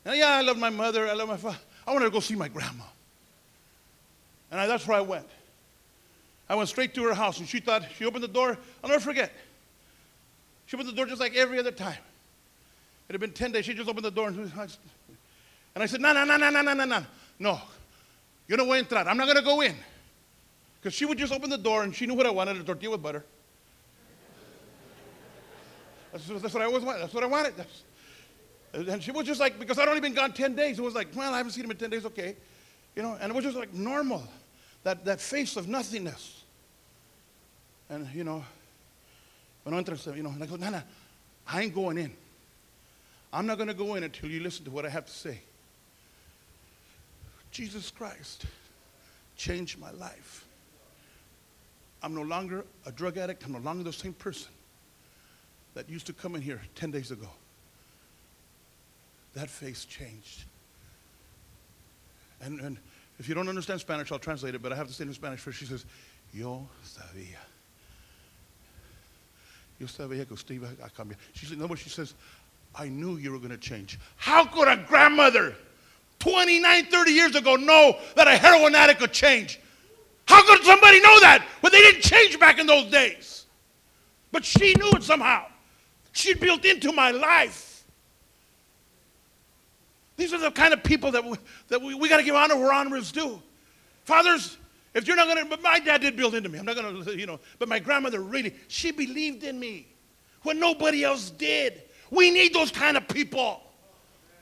and 0.06 0.18
yeah, 0.18 0.30
I 0.30 0.42
love 0.42 0.58
my 0.58 0.70
mother, 0.70 1.08
I 1.08 1.14
love 1.14 1.30
my 1.30 1.38
father, 1.38 1.58
I 1.88 1.94
wanted 1.94 2.06
to 2.06 2.12
go 2.12 2.20
see 2.20 2.36
my 2.36 2.48
grandma. 2.48 2.86
And 4.52 4.60
I, 4.60 4.68
that's 4.68 4.88
where 4.88 4.98
I 4.98 5.02
went. 5.02 5.28
I 6.50 6.56
went 6.56 6.70
straight 6.70 6.94
to 6.96 7.04
her 7.04 7.14
house, 7.14 7.40
and 7.40 7.48
she 7.48 7.60
thought, 7.60 7.84
she 7.98 8.06
opened 8.06 8.24
the 8.24 8.28
door, 8.28 8.58
I'll 8.84 8.90
never 8.90 9.02
forget. 9.02 9.32
She 10.66 10.76
opened 10.76 10.90
the 10.90 10.96
door 10.96 11.06
just 11.06 11.20
like 11.20 11.36
every 11.36 11.58
other 11.58 11.72
time. 11.72 11.98
It 13.10 13.14
had 13.14 13.22
been 13.22 13.32
10 13.32 13.52
days, 13.52 13.66
she 13.66 13.74
just 13.74 13.90
opened 13.90 14.06
the 14.06 14.12
door, 14.12 14.28
and, 14.28 14.40
and 14.40 15.84
I 15.84 15.86
said, 15.86 16.02
no, 16.02 16.14
no, 16.14 16.24
no, 16.24 16.38
no, 16.38 16.50
no, 16.50 16.62
no, 16.62 16.74
no, 16.74 16.86
no. 16.86 17.06
No, 17.40 17.60
yo 18.48 18.56
no 18.56 18.66
voy 18.66 18.80
a 18.80 18.84
entrar. 18.84 19.08
I'm 19.08 19.18
not 19.18 19.26
going 19.26 19.38
to 19.38 19.44
go 19.44 19.62
in. 19.62 19.76
Because 20.80 20.94
she 20.94 21.06
would 21.06 21.18
just 21.18 21.34
open 21.34 21.50
the 21.50 21.58
door 21.58 21.84
and 21.84 21.96
she 21.96 22.06
knew 22.06 22.14
what 22.14 22.26
I 22.26 22.30
wanted 22.30 22.58
a 22.58 22.64
tortilla 22.64 22.92
with 22.92 23.02
butter. 23.02 23.24
That's, 26.12 26.28
that's 26.28 26.54
what 26.54 26.62
I 26.62 26.66
always 26.66 26.84
wanted. 26.84 27.02
That's 27.02 27.14
what 27.14 27.24
I 27.24 27.28
wanted. 27.28 27.58
That's, 27.58 27.84
And 28.74 29.04
she 29.04 29.12
was 29.12 29.26
just 29.26 29.40
like, 29.40 29.60
because 29.60 29.78
I'd 29.78 29.88
only 29.88 30.02
been 30.02 30.14
gone 30.14 30.34
10 30.34 30.56
days, 30.56 30.80
it 30.80 30.82
was 30.82 30.96
like, 30.96 31.10
well, 31.16 31.34
I 31.34 31.38
haven't 31.38 31.52
seen 31.52 31.64
him 31.64 31.72
in 31.72 31.78
10 31.78 31.90
days, 31.90 32.06
okay. 32.06 32.36
You 32.96 33.04
know, 33.04 33.18
and 33.22 33.32
it 33.32 33.36
was 33.36 33.46
just 33.46 33.58
like 33.58 33.74
normal, 33.74 34.24
that, 34.84 35.06
that 35.06 35.22
face 35.22 35.56
of 35.58 35.68
nothingness. 35.68 36.44
And, 37.90 38.08
you 38.14 38.24
know, 38.24 38.44
when 39.64 39.76
I 39.76 39.78
entered, 39.78 40.00
you 40.16 40.24
know, 40.24 40.30
and 40.30 40.42
I 40.42 40.48
go, 40.48 40.56
Nana, 40.56 40.84
I 41.48 41.62
ain't 41.62 41.76
going 41.76 41.98
in. 41.98 42.12
I'm 43.32 43.46
not 43.46 43.58
going 43.58 43.68
to 43.68 43.74
go 43.74 43.96
in 43.96 44.04
until 44.04 44.30
you 44.30 44.40
listen 44.42 44.66
to 44.66 44.72
what 44.72 44.86
I 44.86 44.90
have 44.90 45.06
to 45.06 45.12
say. 45.12 45.40
Jesus 47.52 47.92
Christ 47.92 48.46
changed 49.38 49.80
my 49.80 49.92
life. 49.92 50.46
I'm 52.02 52.16
no 52.16 52.24
longer 52.24 52.66
a 52.86 52.92
drug 52.92 53.18
addict. 53.18 53.46
I'm 53.46 53.54
no 53.54 53.60
longer 53.60 53.84
the 53.84 53.94
same 53.94 54.14
person 54.14 54.52
that 55.74 55.90
used 55.90 56.06
to 56.08 56.14
come 56.14 56.36
in 56.36 56.42
here 56.42 56.62
10 56.76 56.92
days 56.92 57.12
ago. 57.12 57.28
That 59.34 59.50
face 59.50 59.86
changed. 59.86 60.44
And, 62.42 62.60
and 62.60 62.78
if 63.20 63.28
you 63.28 63.36
don't 63.36 63.48
understand 63.48 63.80
Spanish, 63.80 64.12
I'll 64.12 64.20
translate 64.20 64.54
it, 64.56 64.62
but 64.62 64.72
I 64.72 64.76
have 64.76 64.88
to 64.88 64.94
say 64.94 65.04
it 65.04 65.08
in 65.08 65.14
Spanish 65.14 65.40
first. 65.40 65.58
She 65.58 65.66
says, 65.66 65.86
Yo 66.34 66.68
sabía. 66.86 67.38
Yo 69.80 69.88
sabía 69.88 70.28
que 70.28 70.36
usted 70.36 70.60
iba 70.60 70.72
a 70.84 70.90
cambiar. 70.90 71.18
She 71.34 71.46
said, 71.46 71.58
no, 71.58 71.68
but 71.68 71.80
she 71.80 71.90
says, 71.90 72.14
I 72.76 72.90
knew 72.90 73.18
you 73.18 73.32
were 73.32 73.38
going 73.38 73.52
to 73.52 73.58
change. 73.58 74.00
How 74.18 74.46
could 74.46 74.68
a 74.68 74.78
grandmother 74.78 75.56
29, 76.20 76.86
30 76.86 77.12
years 77.12 77.36
ago 77.36 77.56
know 77.56 77.98
that 78.16 78.28
a 78.28 78.38
heroin 78.38 78.76
addict 78.76 79.00
could 79.00 79.14
change? 79.14 79.60
How 80.26 80.42
could 80.48 80.64
somebody 80.64 81.02
know 81.02 81.20
that 81.20 81.46
when 81.62 81.72
they 81.72 81.82
didn't 81.82 82.02
change 82.02 82.40
back 82.40 82.60
in 82.60 82.66
those 82.66 82.90
days? 82.90 83.46
But 84.32 84.46
she 84.46 84.74
knew 84.76 84.92
it 84.92 85.04
somehow. 85.04 85.46
She'd 86.14 86.40
built 86.40 86.66
into 86.66 86.92
my 86.92 87.12
life. 87.12 87.73
These 90.16 90.34
are 90.34 90.40
the 90.40 90.52
kind 90.52 90.74
of 90.74 90.84
people 90.84 91.12
that 91.12 91.24
we, 91.24 91.38
that 91.70 91.82
we, 91.82 91.96
we 91.96 92.10
got 92.10 92.18
to 92.18 92.24
give 92.24 92.36
honor 92.36 92.56
where 92.56 92.72
honor 92.72 92.98
is 92.98 93.12
due. 93.12 93.42
Fathers, 94.06 94.58
if 94.94 95.08
you're 95.08 95.16
not 95.16 95.28
going 95.28 95.44
to, 95.44 95.50
but 95.50 95.62
my 95.62 95.80
dad 95.80 96.02
did 96.02 96.16
build 96.16 96.36
into 96.36 96.50
me. 96.50 96.60
I'm 96.60 96.66
not 96.66 96.76
going 96.76 97.04
to, 97.04 97.18
you 97.18 97.26
know, 97.26 97.40
but 97.58 97.68
my 97.68 97.80
grandmother 97.80 98.22
really, 98.22 98.54
she 98.68 98.92
believed 98.92 99.44
in 99.44 99.60
me 99.60 99.88
when 100.44 100.60
nobody 100.60 101.04
else 101.04 101.32
did. 101.32 101.84
We 102.12 102.30
need 102.30 102.54
those 102.54 102.70
kind 102.70 102.96
of 102.96 103.08
people. 103.08 103.62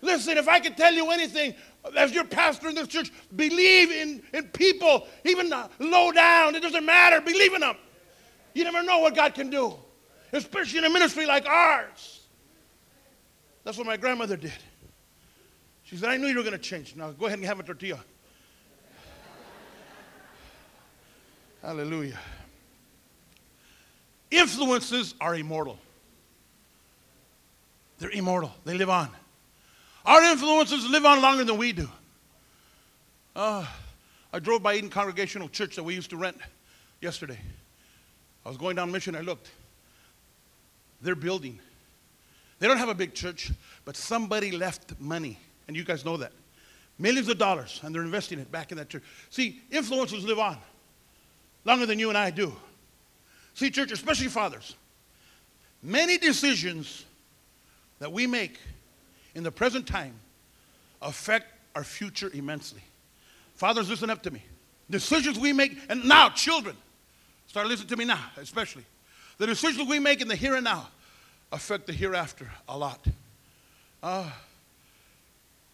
Listen, 0.01 0.37
if 0.37 0.47
I 0.47 0.59
could 0.59 0.75
tell 0.75 0.93
you 0.93 1.09
anything, 1.11 1.53
as 1.95 2.11
your 2.11 2.25
pastor 2.25 2.69
in 2.69 2.75
this 2.75 2.87
church, 2.87 3.11
believe 3.35 3.91
in, 3.91 4.21
in 4.33 4.43
people, 4.49 5.07
even 5.23 5.51
low 5.79 6.11
down. 6.11 6.55
It 6.55 6.61
doesn't 6.61 6.85
matter. 6.85 7.21
Believe 7.21 7.53
in 7.53 7.61
them. 7.61 7.75
You 8.53 8.63
never 8.63 8.83
know 8.83 8.99
what 8.99 9.15
God 9.15 9.33
can 9.33 9.49
do, 9.49 9.75
especially 10.33 10.79
in 10.79 10.85
a 10.85 10.89
ministry 10.89 11.25
like 11.25 11.45
ours. 11.47 12.21
That's 13.63 13.77
what 13.77 13.87
my 13.87 13.97
grandmother 13.97 14.37
did. 14.37 14.53
She 15.91 15.97
said, 15.97 16.09
I 16.09 16.17
knew 16.17 16.27
you 16.27 16.37
were 16.37 16.43
going 16.43 16.53
to 16.53 16.57
change. 16.57 16.95
Now 16.95 17.11
go 17.11 17.27
ahead 17.27 17.37
and 17.37 17.45
have 17.45 17.59
a 17.59 17.63
tortilla. 17.63 17.99
Hallelujah. 21.61 22.17
Influences 24.31 25.13
are 25.19 25.35
immortal. 25.35 25.77
They're 27.99 28.09
immortal, 28.09 28.51
they 28.65 28.73
live 28.73 28.89
on. 28.89 29.09
Our 30.05 30.23
influences 30.23 30.89
live 30.89 31.05
on 31.05 31.21
longer 31.21 31.43
than 31.43 31.57
we 31.57 31.73
do. 31.73 31.87
Uh, 33.35 33.67
I 34.33 34.39
drove 34.39 34.63
by 34.63 34.75
Eden 34.75 34.89
Congregational 34.89 35.49
Church 35.49 35.75
that 35.75 35.83
we 35.83 35.93
used 35.93 36.09
to 36.09 36.17
rent 36.17 36.37
yesterday. 37.01 37.37
I 38.43 38.49
was 38.49 38.57
going 38.57 38.77
down 38.77 38.91
mission, 38.91 39.15
I 39.15 39.21
looked. 39.21 39.51
They're 41.01 41.13
building. 41.13 41.59
They 42.59 42.67
don't 42.67 42.77
have 42.77 42.89
a 42.89 42.95
big 42.95 43.13
church, 43.13 43.51
but 43.85 43.95
somebody 43.95 44.51
left 44.51 44.99
money, 44.99 45.37
and 45.67 45.75
you 45.75 45.83
guys 45.83 46.05
know 46.05 46.17
that. 46.17 46.31
Millions 46.99 47.29
of 47.29 47.37
dollars, 47.37 47.79
and 47.83 47.95
they're 47.95 48.03
investing 48.03 48.39
it 48.39 48.51
back 48.51 48.71
in 48.71 48.77
that 48.77 48.89
church. 48.89 49.03
See, 49.29 49.61
influencers 49.71 50.25
live 50.25 50.39
on 50.39 50.57
longer 51.65 51.85
than 51.85 51.99
you 51.99 52.09
and 52.09 52.17
I 52.17 52.29
do. 52.31 52.53
See, 53.53 53.69
church, 53.69 53.91
especially 53.91 54.27
fathers, 54.27 54.75
many 55.83 56.17
decisions 56.17 57.05
that 57.99 58.11
we 58.11 58.27
make 58.27 58.59
in 59.35 59.43
the 59.43 59.51
present 59.51 59.87
time 59.87 60.13
affect 61.01 61.45
our 61.75 61.83
future 61.83 62.31
immensely. 62.33 62.81
Fathers, 63.55 63.89
listen 63.89 64.09
up 64.09 64.23
to 64.23 64.31
me. 64.31 64.43
Decisions 64.89 65.39
we 65.39 65.53
make, 65.53 65.77
and 65.89 66.03
now, 66.05 66.29
children, 66.29 66.75
start 67.47 67.67
listening 67.67 67.89
to 67.89 67.97
me 67.97 68.05
now, 68.05 68.19
especially. 68.37 68.85
The 69.37 69.47
decisions 69.47 69.87
we 69.87 69.99
make 69.99 70.21
in 70.21 70.27
the 70.27 70.35
here 70.35 70.55
and 70.55 70.63
now 70.63 70.89
affect 71.51 71.87
the 71.87 71.93
hereafter 71.93 72.49
a 72.67 72.77
lot. 72.77 73.05
Uh, 74.03 74.29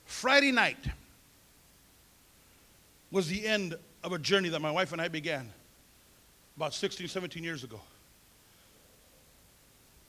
Friday 0.07 0.53
night 0.53 0.87
was 3.11 3.27
the 3.27 3.45
end 3.45 3.75
of 4.03 4.13
a 4.13 4.17
journey 4.17 4.49
that 4.49 4.61
my 4.61 4.71
wife 4.71 4.93
and 4.93 5.01
I 5.01 5.09
began 5.09 5.51
about 6.55 6.73
16, 6.73 7.07
17 7.07 7.43
years 7.43 7.63
ago. 7.63 7.79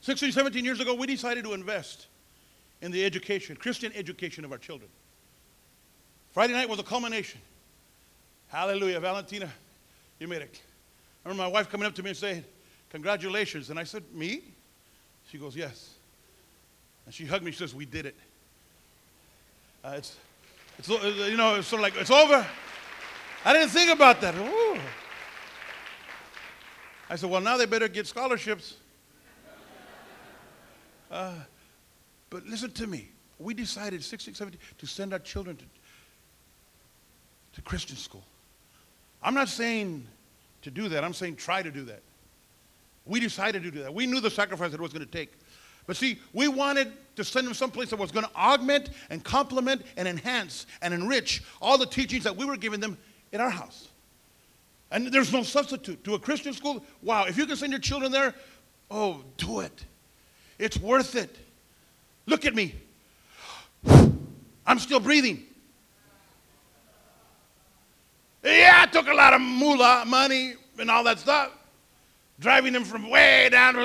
16, 0.01 0.31
17 0.31 0.63
years 0.63 0.79
ago, 0.79 0.93
we 0.93 1.05
decided 1.05 1.43
to 1.43 1.53
invest 1.53 2.07
in 2.81 2.91
the 2.91 3.03
education, 3.03 3.57
Christian 3.57 3.91
education 3.93 4.45
of 4.45 4.51
our 4.53 4.57
children. 4.57 4.89
Friday 6.31 6.53
night 6.53 6.69
was 6.69 6.79
a 6.79 6.83
culmination. 6.83 7.41
Hallelujah. 8.47 9.01
Valentina, 9.01 9.51
you 10.17 10.29
made 10.29 10.41
it. 10.41 10.61
I 11.25 11.29
remember 11.29 11.43
my 11.43 11.53
wife 11.53 11.69
coming 11.69 11.85
up 11.85 11.93
to 11.95 12.03
me 12.03 12.11
and 12.11 12.17
saying, 12.17 12.45
Congratulations. 12.89 13.69
And 13.69 13.77
I 13.77 13.83
said, 13.83 14.03
Me? 14.13 14.41
She 15.29 15.37
goes, 15.37 15.55
Yes. 15.57 15.93
And 17.05 17.13
she 17.13 17.25
hugged 17.25 17.43
me. 17.43 17.51
She 17.51 17.57
says, 17.57 17.75
We 17.75 17.85
did 17.85 18.05
it. 18.05 18.15
Uh, 19.83 19.93
it's, 19.97 20.17
it's, 20.77 20.89
you 20.89 21.37
know, 21.37 21.55
it's 21.55 21.67
sort 21.67 21.79
of 21.79 21.83
like, 21.83 21.95
it's 21.95 22.11
over. 22.11 22.45
I 23.45 23.53
didn't 23.53 23.69
think 23.69 23.91
about 23.91 24.19
that. 24.21 24.35
Ooh. 24.35 24.79
I 27.09 27.15
said, 27.15 27.29
Well, 27.29 27.41
now 27.41 27.57
they 27.57 27.65
better 27.65 27.87
get 27.87 28.07
scholarships. 28.07 28.75
Uh, 31.09 31.33
but 32.29 32.45
listen 32.45 32.71
to 32.71 32.85
me. 32.85 33.09
We 33.39 33.53
decided 33.53 34.03
16, 34.03 34.35
17 34.35 34.59
to 34.77 34.85
send 34.85 35.13
our 35.13 35.19
children 35.19 35.55
to, 35.55 35.63
to 37.53 37.61
Christian 37.61 37.95
school. 37.95 38.23
I'm 39.23 39.33
not 39.33 39.49
saying 39.49 40.05
to 40.61 40.71
do 40.71 40.89
that, 40.89 41.03
I'm 41.03 41.13
saying 41.13 41.37
try 41.37 41.63
to 41.63 41.71
do 41.71 41.83
that. 41.85 42.01
We 43.05 43.19
decided 43.19 43.63
to 43.63 43.71
do 43.71 43.81
that. 43.83 43.93
We 43.93 44.05
knew 44.05 44.19
the 44.19 44.29
sacrifice 44.29 44.73
it 44.73 44.79
was 44.79 44.93
going 44.93 45.05
to 45.05 45.11
take. 45.11 45.31
But 45.89 45.97
see, 45.97 46.19
we 46.33 46.47
wanted 46.47 46.93
to 47.15 47.23
send 47.23 47.47
them 47.47 47.55
someplace 47.55 47.89
that 47.89 47.95
was 47.97 48.11
going 48.11 48.23
to 48.23 48.31
augment 48.35 48.91
and 49.09 49.23
complement 49.23 49.81
and 49.97 50.07
enhance 50.07 50.67
and 50.83 50.93
enrich 50.93 51.41
all 51.63 51.79
the 51.79 51.87
teachings 51.87 52.25
that 52.25 52.37
we 52.37 52.45
were 52.45 52.57
giving 52.57 52.79
them 52.79 52.95
in 53.31 53.41
our 53.41 53.49
house. 53.49 53.87
And 54.91 55.11
there's 55.11 55.33
no 55.33 55.41
substitute. 55.41 56.03
To 56.03 56.13
a 56.13 56.19
Christian 56.19 56.53
school, 56.53 56.85
wow, 57.01 57.25
if 57.25 57.39
you 57.39 57.47
can 57.47 57.55
send 57.55 57.71
your 57.71 57.81
children 57.81 58.11
there, 58.11 58.35
oh, 58.91 59.23
do 59.37 59.61
it. 59.61 59.83
It's 60.59 60.77
worth 60.77 61.15
it. 61.15 61.35
Look 62.27 62.45
at 62.45 62.53
me. 62.53 62.75
I'm 64.67 64.77
still 64.77 64.99
breathing. 64.99 65.43
Yeah, 68.43 68.83
I 68.83 68.85
took 68.85 69.07
a 69.07 69.13
lot 69.15 69.33
of 69.33 69.41
moolah, 69.41 70.03
money, 70.05 70.53
and 70.77 70.91
all 70.91 71.03
that 71.05 71.17
stuff. 71.17 71.51
Driving 72.39 72.71
them 72.71 72.85
from 72.85 73.09
way 73.09 73.49
down, 73.49 73.75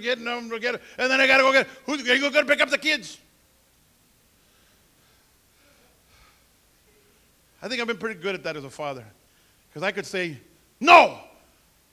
getting 0.00 0.24
them, 0.24 0.48
get, 0.60 0.80
and 0.98 1.10
then 1.10 1.20
I 1.20 1.26
got 1.26 1.38
to 1.38 1.42
go 1.42 1.52
get, 1.52 1.66
who's 1.84 2.02
going 2.02 2.32
to 2.32 2.44
pick 2.44 2.60
up 2.60 2.70
the 2.70 2.78
kids? 2.78 3.18
I 7.60 7.68
think 7.68 7.80
I've 7.80 7.88
been 7.88 7.98
pretty 7.98 8.20
good 8.20 8.36
at 8.36 8.44
that 8.44 8.56
as 8.56 8.62
a 8.62 8.70
father. 8.70 9.04
Because 9.68 9.82
I 9.82 9.90
could 9.90 10.06
say, 10.06 10.38
no, 10.78 11.18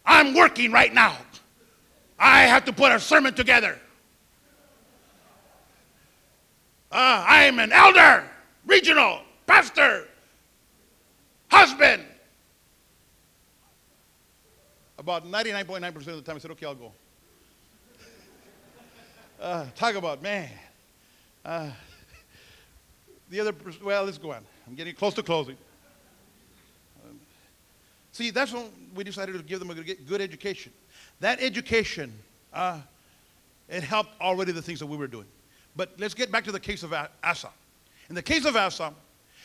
I'm 0.06 0.36
working 0.36 0.72
right 0.72 0.94
now. 0.94 1.18
I 2.20 2.44
have 2.44 2.66
to 2.66 2.74
put 2.74 2.92
a 2.92 3.00
sermon 3.00 3.34
together. 3.34 3.80
Uh, 6.92 7.26
I'm 7.28 7.58
an 7.58 7.72
elder, 7.72 8.24
regional, 8.68 9.22
pastor, 9.48 10.08
husband. 11.50 12.04
About 15.04 15.26
99.9% 15.26 15.96
of 15.96 16.06
the 16.06 16.22
time, 16.22 16.38
I 16.38 16.40
said, 16.40 16.52
okay, 16.52 16.66
I'll 16.66 16.76
go. 16.76 16.92
Uh, 19.42 19.66
talk 19.76 19.96
about, 19.96 20.22
man. 20.22 20.50
Uh, 21.44 21.70
the 23.30 23.42
other, 23.42 23.54
well, 23.84 24.06
let's 24.06 24.18
go 24.18 24.32
on. 24.32 24.46
I'm 24.66 24.76
getting 24.76 24.96
close 24.96 25.14
to 25.16 25.24
closing. 25.24 25.58
Um, 27.04 27.20
see, 28.14 28.30
that's 28.30 28.54
when 28.54 28.70
we 28.96 29.04
decided 29.04 29.34
to 29.34 29.44
give 29.44 29.60
them 29.60 29.72
a 29.72 29.76
good 29.76 30.22
education. 30.22 30.72
That 31.20 31.42
education, 31.42 32.14
uh, 32.54 32.80
it 33.68 33.84
helped 33.84 34.12
already 34.22 34.54
the 34.54 34.62
things 34.62 34.80
that 34.80 34.88
we 34.88 34.96
were 34.96 35.08
doing. 35.08 35.28
But 35.76 35.90
let's 35.98 36.14
get 36.14 36.32
back 36.32 36.46
to 36.46 36.54
the 36.54 36.60
case 36.62 36.82
of 36.82 36.94
Asa. 37.22 37.50
In 38.08 38.16
the 38.16 38.24
case 38.24 38.46
of 38.46 38.56
Asa, 38.56 38.94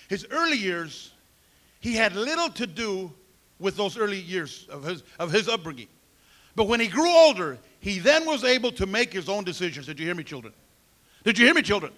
his 0.08 0.24
early 0.30 0.58
years, 0.58 1.10
he 1.80 1.94
had 1.94 2.14
little 2.14 2.50
to 2.50 2.68
do 2.68 3.12
with 3.58 3.76
those 3.76 3.96
early 3.96 4.20
years 4.20 4.66
of 4.70 4.84
his, 4.84 5.02
of 5.18 5.32
his 5.32 5.48
upbringing. 5.48 5.88
But 6.54 6.68
when 6.68 6.80
he 6.80 6.88
grew 6.88 7.10
older, 7.10 7.58
he 7.80 7.98
then 7.98 8.26
was 8.26 8.44
able 8.44 8.72
to 8.72 8.86
make 8.86 9.12
his 9.12 9.28
own 9.28 9.44
decisions. 9.44 9.86
Did 9.86 9.98
you 9.98 10.06
hear 10.06 10.14
me, 10.14 10.24
children? 10.24 10.52
Did 11.24 11.38
you 11.38 11.44
hear 11.44 11.54
me, 11.54 11.62
children? 11.62 11.92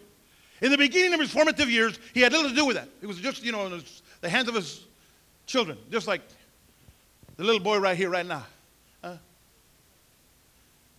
In 0.60 0.70
the 0.70 0.78
beginning 0.78 1.14
of 1.14 1.20
his 1.20 1.30
formative 1.30 1.70
years, 1.70 1.98
he 2.12 2.20
had 2.20 2.32
little 2.32 2.50
to 2.50 2.54
do 2.54 2.66
with 2.66 2.76
that. 2.76 2.88
It 3.00 3.06
was 3.06 3.18
just, 3.18 3.42
you 3.42 3.52
know, 3.52 3.66
in 3.66 3.72
his, 3.72 4.02
the 4.20 4.28
hands 4.28 4.48
of 4.48 4.54
his 4.54 4.84
children, 5.46 5.78
just 5.90 6.06
like 6.06 6.20
the 7.36 7.44
little 7.44 7.60
boy 7.60 7.78
right 7.78 7.96
here, 7.96 8.10
right 8.10 8.26
now. 8.26 8.44
Huh? 9.02 9.16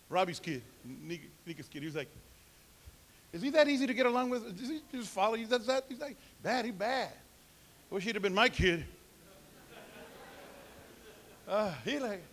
Robbie's 0.10 0.40
kid, 0.40 0.64
Nika- 0.84 1.28
Nika's 1.46 1.68
kid. 1.68 1.80
He 1.84 1.86
was 1.86 1.96
like, 1.96 2.10
is 3.34 3.42
he 3.42 3.50
that 3.52 3.68
easy 3.68 3.88
to 3.88 3.94
get 3.94 4.08
along 4.08 4.30
with? 4.30 4.58
Does 4.58 4.70
he 4.70 4.82
just 4.92 5.10
follow 5.10 5.36
you? 5.36 5.46
That's 5.46 5.68
that? 5.68 5.86
He's 5.88 6.00
like, 6.00 6.18
bad, 6.42 6.66
he 6.66 6.72
bad. 6.72 7.12
Wish 7.90 8.04
he'd 8.04 8.16
have 8.16 8.24
been 8.24 8.34
my 8.34 8.50
kid. 8.50 8.86
Uh, 11.52 11.74
he 11.84 12.00
like, 12.00 12.24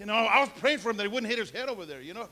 you 0.00 0.06
know, 0.06 0.14
I 0.14 0.40
was 0.40 0.48
praying 0.56 0.78
for 0.78 0.88
him 0.88 0.96
that 0.96 1.02
he 1.02 1.08
wouldn't 1.08 1.30
hit 1.30 1.38
his 1.38 1.50
head 1.50 1.68
over 1.68 1.84
there, 1.84 2.00
you 2.00 2.14
know. 2.14 2.28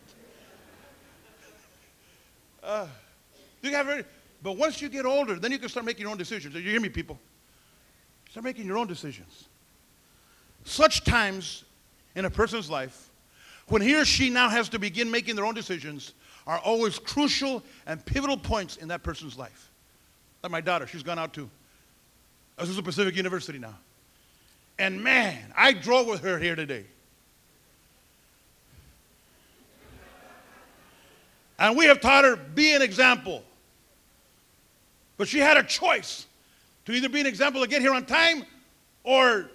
Uh, 2.64 2.86
you 3.62 3.70
have 3.72 3.84
very, 3.84 4.04
but 4.42 4.56
once 4.56 4.80
you 4.80 4.88
get 4.88 5.04
older, 5.04 5.38
then 5.38 5.52
you 5.52 5.58
can 5.58 5.68
start 5.68 5.84
making 5.84 6.00
your 6.00 6.10
own 6.10 6.16
decisions. 6.16 6.54
You 6.54 6.62
hear 6.62 6.80
me, 6.80 6.88
people? 6.88 7.18
Start 8.30 8.44
making 8.44 8.64
your 8.64 8.78
own 8.78 8.86
decisions. 8.86 9.44
Such 10.64 11.04
times 11.04 11.64
in 12.14 12.24
a 12.24 12.30
person's 12.30 12.70
life, 12.70 13.10
when 13.68 13.82
he 13.82 13.94
or 13.94 14.06
she 14.06 14.30
now 14.30 14.48
has 14.48 14.70
to 14.70 14.78
begin 14.78 15.10
making 15.10 15.36
their 15.36 15.44
own 15.44 15.54
decisions, 15.54 16.14
are 16.46 16.60
always 16.60 16.98
crucial 16.98 17.62
and 17.86 18.02
pivotal 18.06 18.38
points 18.38 18.78
in 18.78 18.88
that 18.88 19.02
person's 19.02 19.36
life. 19.36 19.70
Like 20.42 20.50
my 20.50 20.62
daughter, 20.62 20.86
she's 20.86 21.02
gone 21.02 21.18
out 21.18 21.34
to 21.34 21.50
Azusa 22.58 22.82
Pacific 22.82 23.16
University 23.16 23.58
now. 23.58 23.74
And 24.78 25.02
man, 25.02 25.52
I 25.56 25.72
drove 25.72 26.06
with 26.06 26.20
her 26.22 26.38
here 26.38 26.56
today. 26.56 26.84
And 31.58 31.76
we 31.76 31.84
have 31.86 32.00
taught 32.00 32.24
her, 32.24 32.34
be 32.36 32.74
an 32.74 32.82
example. 32.82 33.44
But 35.16 35.28
she 35.28 35.38
had 35.38 35.56
a 35.56 35.62
choice 35.62 36.26
to 36.86 36.92
either 36.92 37.08
be 37.08 37.20
an 37.20 37.26
example 37.26 37.60
to 37.60 37.68
get 37.68 37.80
here 37.80 37.94
on 37.94 38.04
time 38.04 38.44
or 39.04 39.48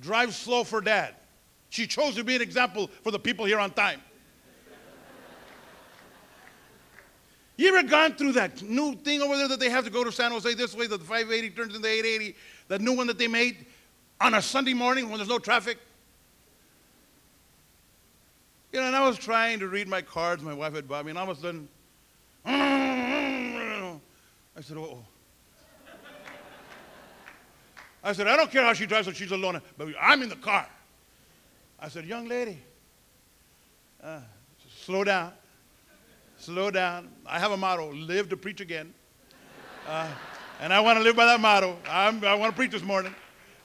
drive 0.00 0.34
slow 0.34 0.64
for 0.64 0.80
dad. 0.80 1.14
She 1.70 1.86
chose 1.86 2.16
to 2.16 2.24
be 2.24 2.34
an 2.34 2.42
example 2.42 2.90
for 3.02 3.12
the 3.12 3.18
people 3.18 3.44
here 3.44 3.58
on 3.58 3.70
time. 3.70 4.00
You 7.56 7.76
ever 7.76 7.86
gone 7.86 8.14
through 8.14 8.32
that 8.32 8.62
new 8.62 8.96
thing 8.96 9.22
over 9.22 9.36
there 9.36 9.46
that 9.46 9.60
they 9.60 9.70
have 9.70 9.84
to 9.84 9.90
go 9.90 10.02
to 10.02 10.10
San 10.10 10.32
Jose 10.32 10.54
this 10.54 10.74
way, 10.74 10.88
that 10.88 10.98
the 10.98 11.04
580 11.04 11.50
turns 11.50 11.76
into 11.76 11.86
880, 11.86 12.34
that 12.66 12.80
new 12.80 12.92
one 12.92 13.06
that 13.06 13.18
they 13.18 13.28
made 13.28 13.66
on 14.20 14.34
a 14.34 14.42
Sunday 14.42 14.74
morning 14.74 15.08
when 15.08 15.18
there's 15.18 15.28
no 15.28 15.38
traffic? 15.38 15.78
You 18.72 18.80
know, 18.80 18.86
and 18.86 18.96
I 18.96 19.06
was 19.06 19.16
trying 19.18 19.60
to 19.60 19.68
read 19.68 19.86
my 19.86 20.02
cards 20.02 20.42
my 20.42 20.54
wife 20.54 20.74
had 20.74 20.88
bought 20.88 21.04
me, 21.04 21.10
and 21.10 21.18
all 21.18 21.30
of 21.30 21.38
a 21.38 21.40
sudden, 21.40 21.68
I 24.56 24.60
said, 24.60 24.76
oh. 24.76 25.04
I 28.02 28.12
said, 28.12 28.26
I 28.26 28.36
don't 28.36 28.50
care 28.50 28.62
how 28.62 28.72
she 28.72 28.84
drives 28.86 29.06
when 29.06 29.16
she's 29.16 29.32
alone, 29.32 29.62
but 29.78 29.88
I'm 30.00 30.22
in 30.22 30.28
the 30.28 30.36
car. 30.36 30.66
I 31.80 31.88
said, 31.88 32.04
young 32.04 32.28
lady, 32.28 32.58
uh, 34.02 34.20
slow 34.84 35.04
down. 35.04 35.32
Slow 36.36 36.70
down. 36.70 37.10
I 37.24 37.38
have 37.38 37.52
a 37.52 37.56
motto 37.56 37.92
live 37.92 38.28
to 38.28 38.36
preach 38.36 38.60
again. 38.60 38.92
Uh, 39.88 40.08
and 40.60 40.72
I 40.72 40.80
want 40.80 40.98
to 40.98 41.02
live 41.02 41.16
by 41.16 41.24
that 41.26 41.40
motto. 41.40 41.78
I'm, 41.88 42.22
i 42.24 42.34
want 42.34 42.52
to 42.52 42.56
preach 42.56 42.72
this 42.72 42.82
morning. 42.82 43.14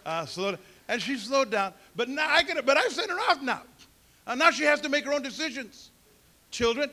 Uh, 0.09 0.25
slow 0.25 0.51
down. 0.51 0.59
And 0.87 0.99
she 0.99 1.17
slowed 1.17 1.51
down. 1.51 1.71
But 1.95 2.09
now 2.09 2.25
I 2.27 2.41
it. 2.41 2.65
But 2.65 2.77
I 2.77 2.87
sent 2.87 3.11
her 3.11 3.19
off 3.29 3.43
now. 3.43 3.61
And 4.25 4.39
now 4.39 4.49
she 4.49 4.63
has 4.63 4.81
to 4.81 4.89
make 4.89 5.05
her 5.05 5.13
own 5.13 5.21
decisions. 5.21 5.91
Children. 6.49 6.89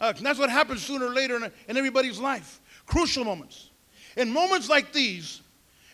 Uh, 0.00 0.12
that's 0.12 0.38
what 0.38 0.48
happens 0.48 0.84
sooner 0.84 1.06
or 1.06 1.10
later 1.10 1.34
in, 1.36 1.50
in 1.66 1.76
everybody's 1.76 2.20
life. 2.20 2.60
Crucial 2.86 3.24
moments. 3.24 3.70
In 4.16 4.32
moments 4.32 4.68
like 4.68 4.92
these 4.92 5.40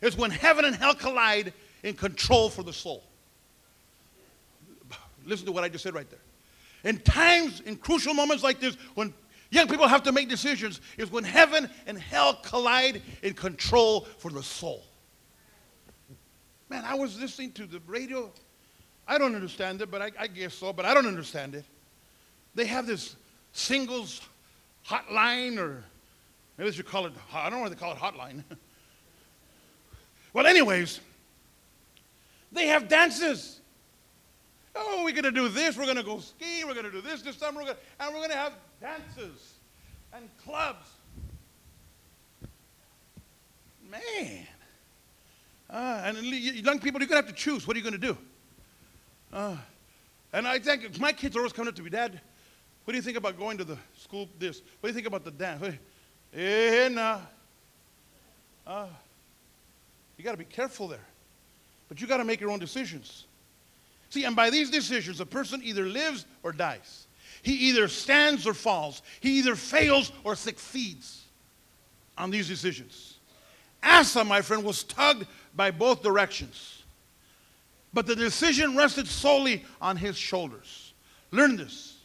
is 0.02 0.18
when 0.18 0.30
heaven 0.30 0.66
and 0.66 0.76
hell 0.76 0.94
collide 0.94 1.54
in 1.82 1.94
control 1.94 2.50
for 2.50 2.62
the 2.62 2.74
soul. 2.74 3.02
Listen 5.24 5.46
to 5.46 5.52
what 5.52 5.64
I 5.64 5.70
just 5.70 5.82
said 5.82 5.94
right 5.94 6.08
there. 6.10 6.20
In 6.84 6.98
times, 6.98 7.60
in 7.60 7.76
crucial 7.76 8.12
moments 8.12 8.44
like 8.44 8.60
this, 8.60 8.76
when 8.94 9.14
young 9.50 9.66
people 9.66 9.88
have 9.88 10.02
to 10.02 10.12
make 10.12 10.28
decisions, 10.28 10.82
is 10.98 11.10
when 11.10 11.24
heaven 11.24 11.70
and 11.86 11.98
hell 11.98 12.34
collide 12.42 13.00
in 13.22 13.32
control 13.32 14.02
for 14.18 14.30
the 14.30 14.42
soul. 14.42 14.84
Man, 16.68 16.84
I 16.84 16.94
was 16.94 17.18
listening 17.20 17.52
to 17.52 17.66
the 17.66 17.80
radio. 17.86 18.30
I 19.06 19.18
don't 19.18 19.34
understand 19.34 19.82
it, 19.82 19.90
but 19.90 20.00
I, 20.00 20.10
I 20.18 20.26
guess 20.26 20.54
so, 20.54 20.72
but 20.72 20.84
I 20.84 20.94
don't 20.94 21.06
understand 21.06 21.54
it. 21.54 21.64
They 22.54 22.66
have 22.66 22.86
this 22.86 23.16
singles 23.52 24.20
hotline, 24.86 25.58
or 25.58 25.84
maybe 26.56 26.70
they 26.70 26.76
should 26.76 26.86
call 26.86 27.06
it, 27.06 27.12
I 27.32 27.50
don't 27.50 27.58
know 27.58 27.62
why 27.64 27.68
they 27.68 27.74
call 27.74 27.92
it 27.92 27.98
hotline. 27.98 28.42
well, 30.32 30.46
anyways, 30.46 31.00
they 32.52 32.68
have 32.68 32.88
dances. 32.88 33.60
Oh, 34.76 35.02
we're 35.04 35.12
going 35.12 35.24
to 35.24 35.30
do 35.30 35.48
this. 35.48 35.76
We're 35.76 35.84
going 35.84 35.96
to 35.96 36.02
go 36.02 36.18
ski. 36.18 36.64
We're 36.64 36.74
going 36.74 36.86
to 36.86 36.90
do 36.90 37.00
this 37.00 37.22
this 37.22 37.36
summer. 37.36 37.60
We're 37.60 37.66
gonna, 37.66 37.78
and 38.00 38.12
we're 38.12 38.20
going 38.20 38.30
to 38.30 38.36
have 38.36 38.52
dances 38.80 39.54
and 40.12 40.28
clubs. 40.44 40.88
Man. 43.90 44.46
Uh, 45.70 46.00
and 46.16 46.26
young 46.26 46.78
people, 46.78 47.00
you're 47.00 47.08
going 47.08 47.22
to 47.22 47.26
have 47.26 47.34
to 47.36 47.42
choose. 47.42 47.66
What 47.66 47.76
are 47.76 47.78
you 47.78 47.84
going 47.84 48.00
to 48.00 48.06
do? 48.06 48.18
Uh, 49.32 49.56
and 50.32 50.46
I 50.46 50.58
think 50.58 50.98
my 51.00 51.12
kids 51.12 51.36
are 51.36 51.40
always 51.40 51.52
coming 51.52 51.68
up 51.68 51.76
to 51.76 51.82
me, 51.82 51.90
Dad, 51.90 52.20
what 52.84 52.92
do 52.92 52.96
you 52.96 53.02
think 53.02 53.16
about 53.16 53.38
going 53.38 53.56
to 53.58 53.64
the 53.64 53.78
school 53.96 54.28
this? 54.38 54.62
What 54.80 54.88
do 54.88 54.88
you 54.88 54.94
think 54.94 55.06
about 55.06 55.24
the 55.24 55.30
dance? 55.30 55.76
Eh, 56.34 56.88
nah. 56.88 57.20
Uh, 58.66 58.86
you 60.16 60.24
got 60.24 60.32
to 60.32 60.36
be 60.36 60.44
careful 60.44 60.88
there. 60.88 61.06
But 61.88 62.00
you 62.00 62.06
got 62.06 62.18
to 62.18 62.24
make 62.24 62.40
your 62.40 62.50
own 62.50 62.58
decisions. 62.58 63.24
See, 64.10 64.24
and 64.24 64.36
by 64.36 64.50
these 64.50 64.70
decisions, 64.70 65.20
a 65.20 65.26
person 65.26 65.60
either 65.62 65.86
lives 65.86 66.26
or 66.42 66.52
dies. 66.52 67.06
He 67.42 67.52
either 67.68 67.88
stands 67.88 68.46
or 68.46 68.54
falls. 68.54 69.02
He 69.20 69.38
either 69.38 69.54
fails 69.54 70.12
or 70.22 70.34
succeeds 70.34 71.24
on 72.16 72.30
these 72.30 72.48
decisions. 72.48 73.13
Asa, 73.84 74.24
my 74.24 74.40
friend, 74.40 74.64
was 74.64 74.82
tugged 74.84 75.26
by 75.54 75.70
both 75.70 76.02
directions. 76.02 76.82
But 77.92 78.06
the 78.06 78.16
decision 78.16 78.76
rested 78.76 79.06
solely 79.06 79.64
on 79.80 79.96
his 79.96 80.16
shoulders. 80.16 80.94
Learn 81.30 81.56
this. 81.56 81.98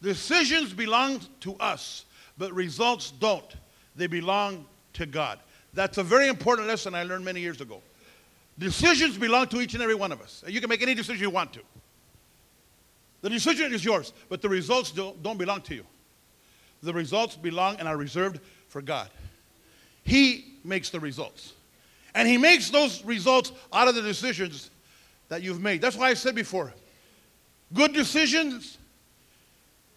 Decisions 0.00 0.72
belong 0.72 1.20
to 1.40 1.54
us, 1.56 2.04
but 2.38 2.52
results 2.52 3.10
don't. 3.10 3.56
They 3.96 4.06
belong 4.06 4.66
to 4.94 5.06
God. 5.06 5.38
That's 5.72 5.98
a 5.98 6.02
very 6.02 6.28
important 6.28 6.68
lesson 6.68 6.94
I 6.94 7.02
learned 7.02 7.24
many 7.24 7.40
years 7.40 7.60
ago. 7.60 7.82
Decisions 8.58 9.18
belong 9.18 9.48
to 9.48 9.60
each 9.60 9.74
and 9.74 9.82
every 9.82 9.94
one 9.94 10.12
of 10.12 10.20
us. 10.20 10.44
You 10.46 10.60
can 10.60 10.68
make 10.68 10.82
any 10.82 10.94
decision 10.94 11.22
you 11.22 11.30
want 11.30 11.52
to. 11.54 11.60
The 13.22 13.30
decision 13.30 13.72
is 13.72 13.84
yours, 13.84 14.12
but 14.28 14.42
the 14.42 14.48
results 14.48 14.92
don't, 14.92 15.38
belong 15.38 15.62
to 15.62 15.74
you. 15.74 15.86
The 16.82 16.92
results 16.92 17.36
belong 17.36 17.76
and 17.78 17.88
are 17.88 17.96
reserved 17.96 18.38
for 18.68 18.82
God. 18.82 19.08
He 20.04 20.53
makes 20.64 20.90
the 20.90 21.00
results. 21.00 21.52
And 22.14 22.28
He 22.28 22.38
makes 22.38 22.70
those 22.70 23.04
results 23.04 23.52
out 23.72 23.88
of 23.88 23.94
the 23.94 24.02
decisions 24.02 24.70
that 25.28 25.42
you've 25.42 25.60
made. 25.60 25.80
That's 25.80 25.96
why 25.96 26.08
I 26.08 26.14
said 26.14 26.34
before 26.34 26.72
good 27.72 27.92
decisions 27.92 28.78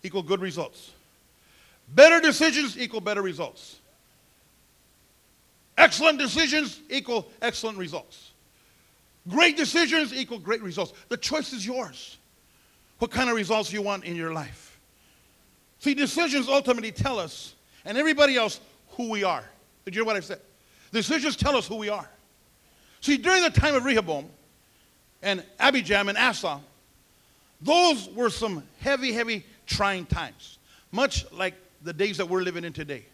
equal 0.04 0.24
good 0.24 0.42
results, 0.42 0.92
better 1.90 2.20
decisions 2.20 2.78
equal 2.78 3.02
better 3.02 3.22
results, 3.22 3.78
excellent 5.78 6.18
decisions 6.20 6.82
equal 6.90 7.28
excellent 7.42 7.78
results. 7.78 8.32
Great 9.28 9.58
decisions 9.58 10.14
equal 10.14 10.40
great 10.40 10.62
results. 10.62 10.94
The 11.10 11.18
choice 11.18 11.52
is 11.52 11.66
yours. 11.66 12.18
What 13.00 13.12
kind 13.12 13.30
of 13.30 13.36
results 13.36 13.74
you 13.74 13.82
want 13.82 14.06
in 14.06 14.16
your 14.16 14.34
life? 14.34 14.80
See, 15.80 15.94
decisions 15.94 16.48
ultimately 16.48 16.92
tell 16.92 17.20
us 17.20 17.54
and 17.86 17.98
everybody 17.98 18.38
else 18.38 18.60
who 18.92 19.10
we 19.10 19.24
are. 19.24 19.44
Did 19.86 19.96
you 19.96 20.02
hear 20.02 20.06
what 20.06 20.16
I 20.16 20.22
said? 20.22 20.40
Decisions 20.92 21.36
tell 21.36 21.56
us 21.56 21.68
who 21.68 21.76
we 21.76 21.90
are. 21.90 22.10
See, 23.02 23.18
during 23.18 23.44
the 23.44 23.50
time 23.50 23.76
of 23.76 23.86
Rehoboam 23.86 24.30
and 25.22 25.44
Abijam 25.60 26.10
and 26.10 26.18
Asa, 26.18 26.60
those 27.62 28.10
were 28.10 28.30
some 28.30 28.64
heavy, 28.80 29.12
heavy, 29.12 29.46
trying 29.66 30.06
times, 30.06 30.60
much 30.92 31.30
like 31.32 31.54
the 31.84 31.94
days 31.94 32.18
that 32.18 32.28
we're 32.28 32.42
living 32.42 32.64
in 32.64 32.74
today. 32.74 33.06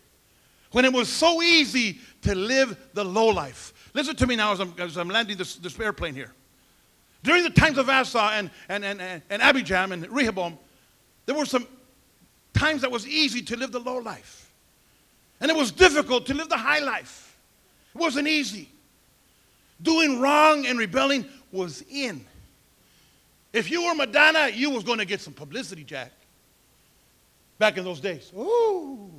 When 0.72 0.86
it 0.86 0.94
was 0.94 1.10
so 1.10 1.42
easy 1.42 2.00
to 2.24 2.34
live 2.34 2.78
the 2.94 3.04
low 3.04 3.28
life, 3.28 3.74
Listen 3.94 4.16
to 4.16 4.28
me 4.28 4.36
now 4.36 4.54
as 4.54 4.60
I'm, 4.60 4.74
as 4.80 4.98
I'm 4.98 5.08
landing 5.08 5.38
this, 5.38 5.56
this 5.56 5.80
airplane 5.80 6.16
here. 6.16 6.32
During 7.24 7.44
the 7.44 7.52
times 7.52 7.78
of 7.78 7.90
Asa 7.90 8.20
and, 8.20 8.50
and, 8.68 8.84
and, 8.84 9.00
and, 9.00 9.22
and 9.30 9.42
Abijam 9.42 9.92
and 9.92 10.10
Rehoboam, 10.10 10.58
there 11.26 11.36
were 11.36 11.46
some 11.46 11.68
times 12.54 12.82
that 12.82 12.92
was 12.92 13.08
easy 13.08 13.42
to 13.44 13.56
live 13.56 13.72
the 13.72 13.80
low 13.80 13.98
life. 13.98 14.52
And 15.40 15.50
it 15.50 15.56
was 15.56 15.72
difficult 15.72 16.26
to 16.28 16.34
live 16.34 16.50
the 16.50 16.58
high 16.58 16.80
life. 16.80 17.23
It 17.94 18.00
wasn't 18.00 18.28
easy. 18.28 18.70
Doing 19.82 20.20
wrong 20.20 20.66
and 20.66 20.80
rebelling 20.80 21.26
was 21.52 21.84
in. 21.90 22.26
If 23.52 23.70
you 23.70 23.86
were 23.86 23.94
Madonna, 23.94 24.50
you 24.50 24.72
was 24.72 24.84
going 24.84 24.98
to 25.00 25.06
get 25.06 25.22
some 25.22 25.34
publicity, 25.34 25.84
Jack. 25.84 26.12
Back 27.60 27.78
in 27.78 27.84
those 27.84 28.00
days. 28.00 28.32
Ooh. 28.36 29.10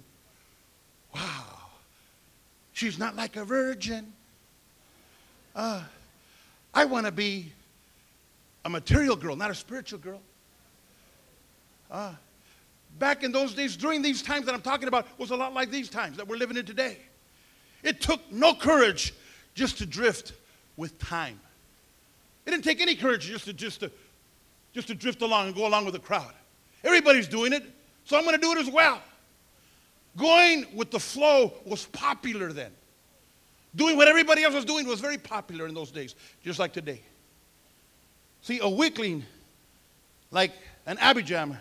wow, 1.14 1.44
she's 2.72 2.98
not 2.98 3.14
like 3.14 3.36
a 3.36 3.44
virgin. 3.44 4.12
Uh, 5.54 5.82
I 6.74 6.84
want 6.84 7.06
to 7.06 7.12
be 7.12 7.52
a 8.64 8.70
material 8.70 9.14
girl, 9.14 9.36
not 9.36 9.50
a 9.50 9.54
spiritual 9.54 10.00
girl. 10.00 10.20
Uh, 11.90 12.12
back 12.98 13.22
in 13.22 13.30
those 13.30 13.54
days, 13.54 13.76
during 13.76 14.02
these 14.02 14.20
times 14.20 14.46
that 14.46 14.54
I'm 14.54 14.62
talking 14.62 14.88
about, 14.88 15.06
was 15.16 15.30
a 15.30 15.36
lot 15.36 15.54
like 15.54 15.70
these 15.70 15.88
times 15.88 16.16
that 16.16 16.26
we're 16.26 16.36
living 16.36 16.56
in 16.56 16.66
today. 16.66 16.98
It 17.84 18.00
took 18.00 18.20
no 18.32 18.54
courage 18.54 19.14
just 19.54 19.78
to 19.78 19.86
drift 19.86 20.32
with 20.76 20.98
time. 20.98 21.38
It 22.46 22.50
didn't 22.50 22.64
take 22.64 22.80
any 22.80 22.96
courage 22.96 23.26
just 23.26 23.44
to 23.44 23.52
just 23.52 23.80
to 23.80 23.90
just 24.72 24.88
to 24.88 24.94
drift 24.94 25.22
along 25.22 25.46
and 25.46 25.54
go 25.54 25.66
along 25.66 25.84
with 25.84 25.94
the 25.94 26.00
crowd. 26.00 26.32
Everybody's 26.82 27.28
doing 27.28 27.52
it, 27.52 27.62
so 28.04 28.18
I'm 28.18 28.24
going 28.24 28.34
to 28.34 28.40
do 28.40 28.52
it 28.52 28.58
as 28.58 28.68
well. 28.68 29.00
Going 30.16 30.66
with 30.74 30.90
the 30.90 30.98
flow 30.98 31.52
was 31.64 31.86
popular 31.86 32.52
then. 32.52 32.72
Doing 33.76 33.96
what 33.96 34.08
everybody 34.08 34.42
else 34.42 34.54
was 34.54 34.64
doing 34.64 34.86
was 34.86 35.00
very 35.00 35.18
popular 35.18 35.66
in 35.66 35.74
those 35.74 35.90
days, 35.90 36.14
just 36.42 36.58
like 36.58 36.72
today. 36.72 37.00
See, 38.42 38.58
a 38.60 38.68
weakling 38.68 39.24
like 40.30 40.52
an 40.86 40.96
Abijam 40.98 41.56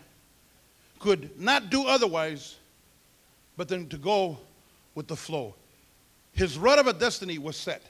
could 1.00 1.40
not 1.40 1.70
do 1.70 1.86
otherwise 1.86 2.58
but 3.58 3.68
then 3.68 3.88
to 3.90 3.98
go 3.98 4.38
with 4.96 5.08
the 5.08 5.16
flow. 5.16 5.54
His 6.34 6.58
rut 6.58 6.80
of 6.80 6.88
a 6.88 6.94
destiny 6.94 7.38
was 7.38 7.56
set. 7.56 7.84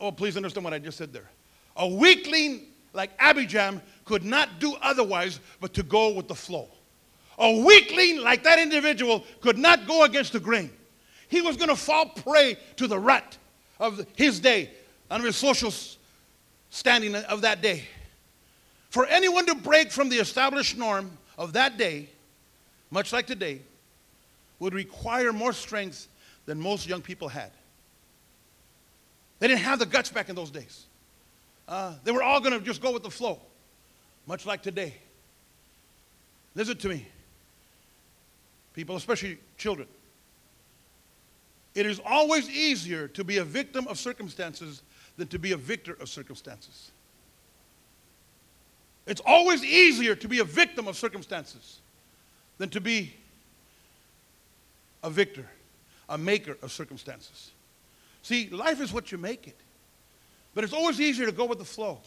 Oh, 0.00 0.10
please 0.12 0.36
understand 0.36 0.64
what 0.64 0.74
I 0.74 0.78
just 0.78 0.98
said 0.98 1.12
there. 1.12 1.30
A 1.76 1.86
weakling 1.86 2.66
like 2.92 3.16
Abijam 3.18 3.80
could 4.04 4.24
not 4.24 4.58
do 4.58 4.74
otherwise 4.82 5.40
but 5.60 5.72
to 5.74 5.82
go 5.82 6.12
with 6.12 6.28
the 6.28 6.34
flow. 6.34 6.68
A 7.38 7.64
weakling 7.64 8.20
like 8.20 8.42
that 8.44 8.58
individual 8.58 9.24
could 9.40 9.56
not 9.56 9.86
go 9.86 10.04
against 10.04 10.32
the 10.32 10.40
grain. 10.40 10.70
He 11.28 11.40
was 11.40 11.56
going 11.56 11.70
to 11.70 11.76
fall 11.76 12.06
prey 12.06 12.58
to 12.76 12.86
the 12.86 12.98
rut 12.98 13.38
of 13.80 14.06
his 14.16 14.38
day, 14.38 14.70
under 15.10 15.26
his 15.26 15.36
social 15.36 15.72
standing 16.70 17.14
of 17.14 17.40
that 17.40 17.62
day. 17.62 17.84
For 18.90 19.06
anyone 19.06 19.46
to 19.46 19.54
break 19.54 19.90
from 19.90 20.10
the 20.10 20.18
established 20.18 20.76
norm 20.76 21.16
of 21.38 21.54
that 21.54 21.78
day, 21.78 22.10
much 22.90 23.12
like 23.12 23.26
today, 23.26 23.62
would 24.58 24.74
require 24.74 25.32
more 25.32 25.52
strength 25.52 26.08
than 26.46 26.60
most 26.60 26.86
young 26.86 27.02
people 27.02 27.28
had. 27.28 27.50
They 29.38 29.48
didn't 29.48 29.60
have 29.60 29.78
the 29.78 29.86
guts 29.86 30.10
back 30.10 30.28
in 30.28 30.36
those 30.36 30.50
days. 30.50 30.86
Uh, 31.66 31.94
they 32.04 32.12
were 32.12 32.22
all 32.22 32.40
going 32.40 32.58
to 32.58 32.64
just 32.64 32.80
go 32.80 32.92
with 32.92 33.02
the 33.02 33.10
flow, 33.10 33.38
much 34.26 34.46
like 34.46 34.62
today. 34.62 34.94
Listen 36.54 36.76
to 36.76 36.88
me, 36.88 37.06
people, 38.74 38.96
especially 38.96 39.38
children. 39.56 39.88
It 41.74 41.86
is 41.86 42.00
always 42.04 42.50
easier 42.50 43.08
to 43.08 43.24
be 43.24 43.38
a 43.38 43.44
victim 43.44 43.86
of 43.88 43.98
circumstances 43.98 44.82
than 45.16 45.28
to 45.28 45.38
be 45.38 45.52
a 45.52 45.56
victor 45.56 45.96
of 46.00 46.08
circumstances. 46.08 46.90
It's 49.06 49.22
always 49.24 49.64
easier 49.64 50.14
to 50.14 50.28
be 50.28 50.38
a 50.38 50.44
victim 50.44 50.86
of 50.86 50.96
circumstances 50.96 51.80
than 52.58 52.68
to 52.70 52.80
be 52.80 53.14
a 55.02 55.10
victor, 55.10 55.48
a 56.08 56.18
maker 56.18 56.56
of 56.62 56.72
circumstances. 56.72 57.52
See, 58.22 58.48
life 58.50 58.80
is 58.80 58.92
what 58.92 59.12
you 59.12 59.18
make 59.18 59.48
it. 59.48 59.56
But 60.54 60.64
it's 60.64 60.72
always 60.72 61.00
easier 61.00 61.26
to 61.26 61.32
go 61.32 61.44
with 61.44 61.58
the 61.58 61.64
flow. 61.64 61.98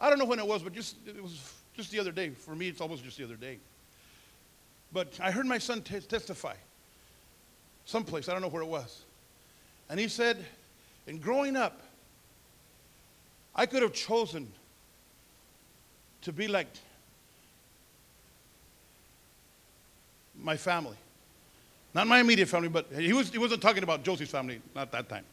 I 0.00 0.08
don't 0.08 0.18
know 0.18 0.24
when 0.24 0.38
it 0.38 0.46
was, 0.46 0.62
but 0.62 0.72
just 0.72 0.96
it 1.06 1.22
was 1.22 1.52
just 1.76 1.90
the 1.90 2.00
other 2.00 2.12
day. 2.12 2.30
For 2.30 2.54
me, 2.54 2.68
it's 2.68 2.80
almost 2.80 3.04
just 3.04 3.16
the 3.16 3.24
other 3.24 3.36
day. 3.36 3.58
But 4.92 5.18
I 5.22 5.30
heard 5.30 5.46
my 5.46 5.58
son 5.58 5.82
t- 5.82 6.00
testify 6.00 6.54
someplace, 7.90 8.28
I 8.28 8.32
don't 8.32 8.42
know 8.42 8.48
where 8.48 8.62
it 8.62 8.68
was. 8.68 9.02
And 9.88 9.98
he 9.98 10.06
said, 10.06 10.44
in 11.06 11.18
growing 11.18 11.56
up, 11.56 11.80
I 13.54 13.66
could 13.66 13.82
have 13.82 13.92
chosen 13.92 14.50
to 16.22 16.32
be 16.32 16.46
like 16.46 16.68
my 20.40 20.56
family. 20.56 20.96
Not 21.92 22.06
my 22.06 22.20
immediate 22.20 22.48
family, 22.48 22.68
but 22.68 22.86
he, 22.96 23.12
was, 23.12 23.30
he 23.30 23.38
wasn't 23.38 23.62
talking 23.62 23.82
about 23.82 24.04
Josie's 24.04 24.30
family, 24.30 24.60
not 24.74 24.92
that 24.92 25.08
time. 25.08 25.24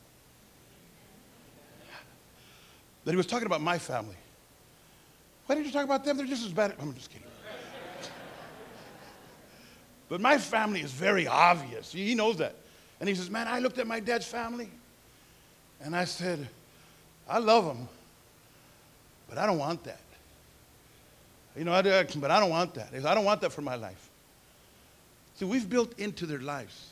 That 3.06 3.12
he 3.12 3.18
was 3.18 3.28
talking 3.28 3.46
about 3.46 3.62
my 3.62 3.78
family. 3.78 4.18
Why 5.46 5.56
did 5.56 5.66
you 5.66 5.72
talk 5.72 5.86
about 5.86 6.04
them? 6.04 6.18
They're 6.18 6.26
just 6.26 6.46
as 6.46 6.52
bad. 6.52 6.76
I'm 6.80 6.94
just 6.94 7.10
kidding. 7.10 7.28
but 10.10 10.20
my 10.20 10.38
family 10.38 10.82
is 10.82 10.92
very 10.92 11.26
obvious. 11.26 11.92
He 11.94 12.16
knows 12.16 12.38
that. 12.38 12.56
And 13.00 13.08
he 13.08 13.16
says, 13.16 13.30
Man, 13.30 13.48
I 13.48 13.60
looked 13.60 13.78
at 13.78 13.88
my 13.88 14.00
dad's 14.00 14.26
family 14.26 14.70
and 15.80 15.96
I 15.96 16.04
said, 16.06 16.50
I 17.30 17.38
love 17.40 17.66
them, 17.66 17.88
but 19.30 19.38
I 19.38 19.46
don't 19.46 19.60
want 19.60 19.84
that. 19.84 20.02
You 21.56 21.64
know, 21.64 21.74
I 21.74 21.82
do, 21.82 22.04
but 22.18 22.30
I 22.30 22.40
don't 22.40 22.50
want 22.50 22.74
that. 22.74 22.90
I 22.94 23.16
don't 23.16 23.26
want 23.26 23.42
that 23.42 23.52
for 23.52 23.62
my 23.62 23.76
life. 23.76 24.07
See, 25.38 25.46
we've 25.46 25.70
built 25.70 25.98
into 26.00 26.26
their 26.26 26.40
lives 26.40 26.90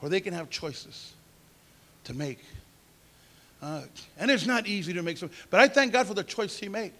where 0.00 0.10
they 0.10 0.20
can 0.20 0.34
have 0.34 0.50
choices 0.50 1.12
to 2.04 2.12
make. 2.12 2.40
Uh, 3.62 3.82
and 4.18 4.30
it's 4.30 4.46
not 4.46 4.66
easy 4.66 4.92
to 4.92 5.02
make 5.02 5.16
some, 5.16 5.30
but 5.50 5.60
I 5.60 5.68
thank 5.68 5.92
God 5.92 6.06
for 6.06 6.14
the 6.14 6.24
choice 6.24 6.58
he 6.58 6.68
made. 6.68 6.92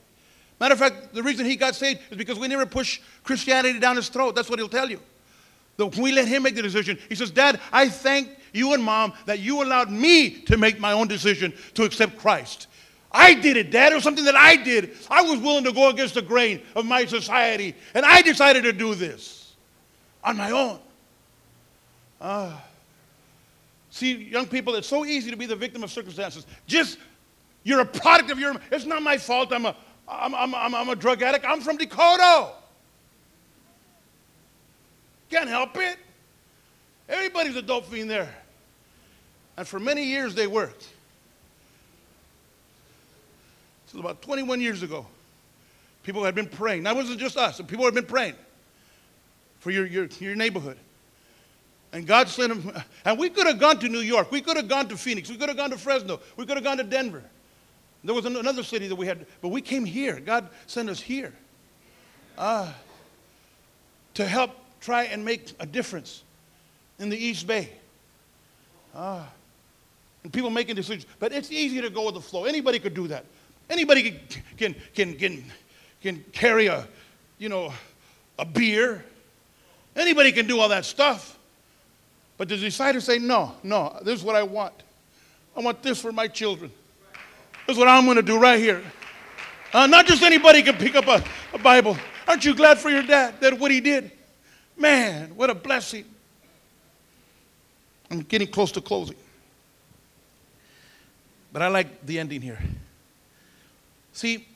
Matter 0.61 0.75
of 0.75 0.79
fact, 0.79 1.13
the 1.13 1.23
reason 1.23 1.45
he 1.45 1.57
got 1.57 1.75
saved 1.75 2.01
is 2.11 2.17
because 2.17 2.39
we 2.39 2.47
never 2.47 2.65
push 2.65 3.01
Christianity 3.25 3.81
down 3.81 3.97
his 3.97 4.09
throat. 4.09 4.37
That's 4.37 4.49
what 4.49 4.61
he'll 4.61 4.69
tell 4.69 4.89
you. 4.89 5.01
That 5.77 5.97
we 5.97 6.13
let 6.13 6.29
him 6.29 6.45
make 6.45 6.55
the 6.55 6.63
decision. 6.63 6.99
He 7.09 7.17
says, 7.17 7.33
Dad, 7.33 7.61
I 7.73 7.89
thank 7.89 8.29
you 8.53 8.73
and 8.75 8.83
mom 8.83 9.13
that 9.27 9.41
you 9.41 9.63
allowed 9.63 9.91
me 9.91 10.31
to 10.43 10.57
make 10.57 10.79
my 10.79 10.93
own 10.93 11.09
decision 11.09 11.53
to 11.75 11.83
accept 11.83 12.17
Christ. 12.17 12.69
I 13.11 13.35
did 13.35 13.57
it, 13.57 13.73
Dad. 13.73 13.91
It 13.91 13.97
was 13.97 14.05
something 14.05 14.25
that 14.25 14.37
I 14.37 14.55
did. 14.55 14.97
I 15.11 15.23
was 15.23 15.41
willing 15.41 15.65
to 15.65 15.73
go 15.73 15.89
against 15.89 16.15
the 16.15 16.23
grain 16.23 16.63
of 16.77 16.87
my 16.87 17.05
society, 17.07 17.75
and 17.95 18.07
I 18.07 18.23
decided 18.23 18.63
to 18.63 18.73
do 18.73 18.95
this 18.95 19.44
on 20.25 20.37
my 20.37 20.51
own. 20.51 20.79
Uh, 22.21 22.57
see, 23.91 24.15
young 24.15 24.47
people, 24.47 24.75
it's 24.75 24.89
so 24.89 25.05
easy 25.05 25.31
to 25.31 25.37
be 25.37 25.47
the 25.47 25.57
victim 25.57 25.85
of 25.85 25.91
circumstances. 25.91 26.47
Just, 26.67 26.99
you're 27.63 27.81
a 27.81 27.87
product 27.87 28.31
of 28.31 28.39
your, 28.39 28.55
it's 28.73 28.87
not 28.87 29.03
my 29.03 29.19
fault. 29.19 29.53
I'm 29.53 29.67
a, 29.67 29.77
I'm, 30.09 30.35
I'm, 30.35 30.55
I'm, 30.55 30.75
I'm 30.75 30.89
a 30.89 30.97
drug 30.97 31.23
addict. 31.23 31.45
I'm 31.47 31.61
from 31.61 31.77
Dakota. 31.77 32.53
Can't 35.31 35.49
help 35.49 35.77
it. 35.77 35.99
Everybody's 37.09 37.57
a 37.57 37.63
dope 37.63 37.87
fiend 37.87 38.11
there. 38.11 38.35
And 39.57 39.69
for 39.69 39.79
many 39.79 40.05
years 40.05 40.35
they 40.35 40.47
worked. 40.47 40.89
Was 43.93 44.01
about 44.01 44.23
21 44.23 44.61
years 44.61 44.83
ago. 44.83 45.07
People 46.03 46.25
had 46.25 46.35
been 46.35 46.49
praying. 46.49 46.83
That 46.83 46.97
wasn't 46.97 47.21
just 47.21 47.37
us. 47.37 47.61
People 47.61 47.85
had 47.85 47.95
been 47.95 48.05
praying 48.05 48.35
for 49.65 49.71
your, 49.71 49.87
your, 49.87 50.07
your 50.21 50.37
neighborhood. 50.37 50.77
And 51.95 52.07
God 52.07 52.29
sent 52.29 52.53
him. 52.53 52.71
And 53.07 53.19
we 53.19 53.31
could 53.31 53.47
have 53.47 53.59
gone 53.59 53.79
to 53.79 53.89
New 53.89 54.01
York. 54.01 54.31
We 54.31 54.43
could 54.43 54.59
have 54.59 54.69
gone 54.69 54.89
to 54.89 54.97
Phoenix. 54.99 55.31
We 55.31 55.39
could 55.39 55.49
have 55.49 55.57
gone 55.57 55.71
to 55.71 55.79
Fresno. 55.79 56.21
We 56.37 56.45
could 56.45 56.59
have 56.59 56.65
gone 56.65 56.77
to 56.77 56.85
Denver. 56.85 57.25
There 58.05 58.15
was 58.15 58.27
another 58.27 58.63
city 58.63 58.89
that 58.89 58.95
we 58.95 59.07
had, 59.07 59.25
but 59.41 59.49
we 59.49 59.63
came 59.63 59.87
here. 59.87 60.21
God 60.21 60.51
sent 60.67 60.91
us 60.91 61.01
here 61.01 61.33
uh, 62.37 62.71
to 64.13 64.27
help 64.27 64.51
try 64.83 65.05
and 65.05 65.25
make 65.25 65.55
a 65.59 65.65
difference 65.65 66.25
in 66.99 67.09
the 67.09 67.17
East 67.17 67.47
Bay. 67.47 67.71
Uh, 68.95 69.25
and 70.25 70.31
people 70.31 70.51
making 70.51 70.77
decisions. 70.77 71.07
But 71.19 71.33
it's 71.33 71.51
easy 71.51 71.81
to 71.81 71.89
go 71.89 72.05
with 72.05 72.17
the 72.17 72.21
flow. 72.21 72.45
Anybody 72.45 72.79
could 72.79 72.93
do 72.93 73.09
that. 73.09 73.25
Anybody 73.71 74.11
can, 74.11 74.21
can, 74.59 74.75
can, 74.95 75.15
can, 75.15 75.45
can 76.03 76.25
carry 76.33 76.67
a, 76.67 76.87
you 77.39 77.49
know, 77.49 77.73
a 78.39 78.45
beer 78.45 79.03
Anybody 79.97 80.33
can 80.33 80.47
do 80.47 80.59
all 80.59 80.69
that 80.69 80.85
stuff. 80.85 81.39
But 82.37 82.49
the 82.49 82.57
decide 82.57 82.93
to 82.93 83.01
say, 83.01 83.19
no, 83.19 83.53
no, 83.63 83.97
this 84.03 84.19
is 84.19 84.25
what 84.25 84.35
I 84.35 84.43
want. 84.43 84.75
I 85.57 85.61
want 85.61 85.83
this 85.83 86.01
for 86.01 86.11
my 86.11 86.27
children. 86.27 86.73
This 87.67 87.77
is 87.77 87.79
what 87.79 87.89
I'm 87.89 88.05
going 88.05 88.17
to 88.17 88.23
do 88.23 88.39
right 88.39 88.59
here. 88.59 88.83
Uh, 89.73 89.87
not 89.87 90.07
just 90.07 90.23
anybody 90.23 90.63
can 90.63 90.77
pick 90.77 90.97
up 90.97 91.07
a, 91.07 91.23
a 91.53 91.59
Bible. 91.59 91.97
Aren't 92.27 92.45
you 92.45 92.55
glad 92.55 92.79
for 92.79 92.91
your 92.91 93.03
dad 93.03 93.41
that 93.41 93.59
what 93.59 93.71
he 93.71 93.81
did? 93.81 94.11
Man, 94.77 95.37
what 95.37 95.51
a 95.51 95.55
blessing. 95.55 96.05
I'm 98.11 98.21
getting 98.21 98.49
close 98.49 98.73
to 98.73 98.81
closing. 98.81 99.17
But 101.53 101.63
I 101.63 101.69
like 101.69 102.05
the 102.05 102.19
ending 102.19 102.41
here. 102.41 102.59
See, 104.13 104.47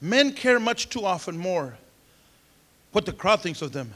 men 0.00 0.32
care 0.32 0.58
much 0.58 0.88
too 0.88 1.04
often 1.04 1.36
more 1.38 1.76
what 2.90 3.06
the 3.06 3.12
crowd 3.12 3.40
thinks 3.40 3.62
of 3.62 3.72
them 3.72 3.92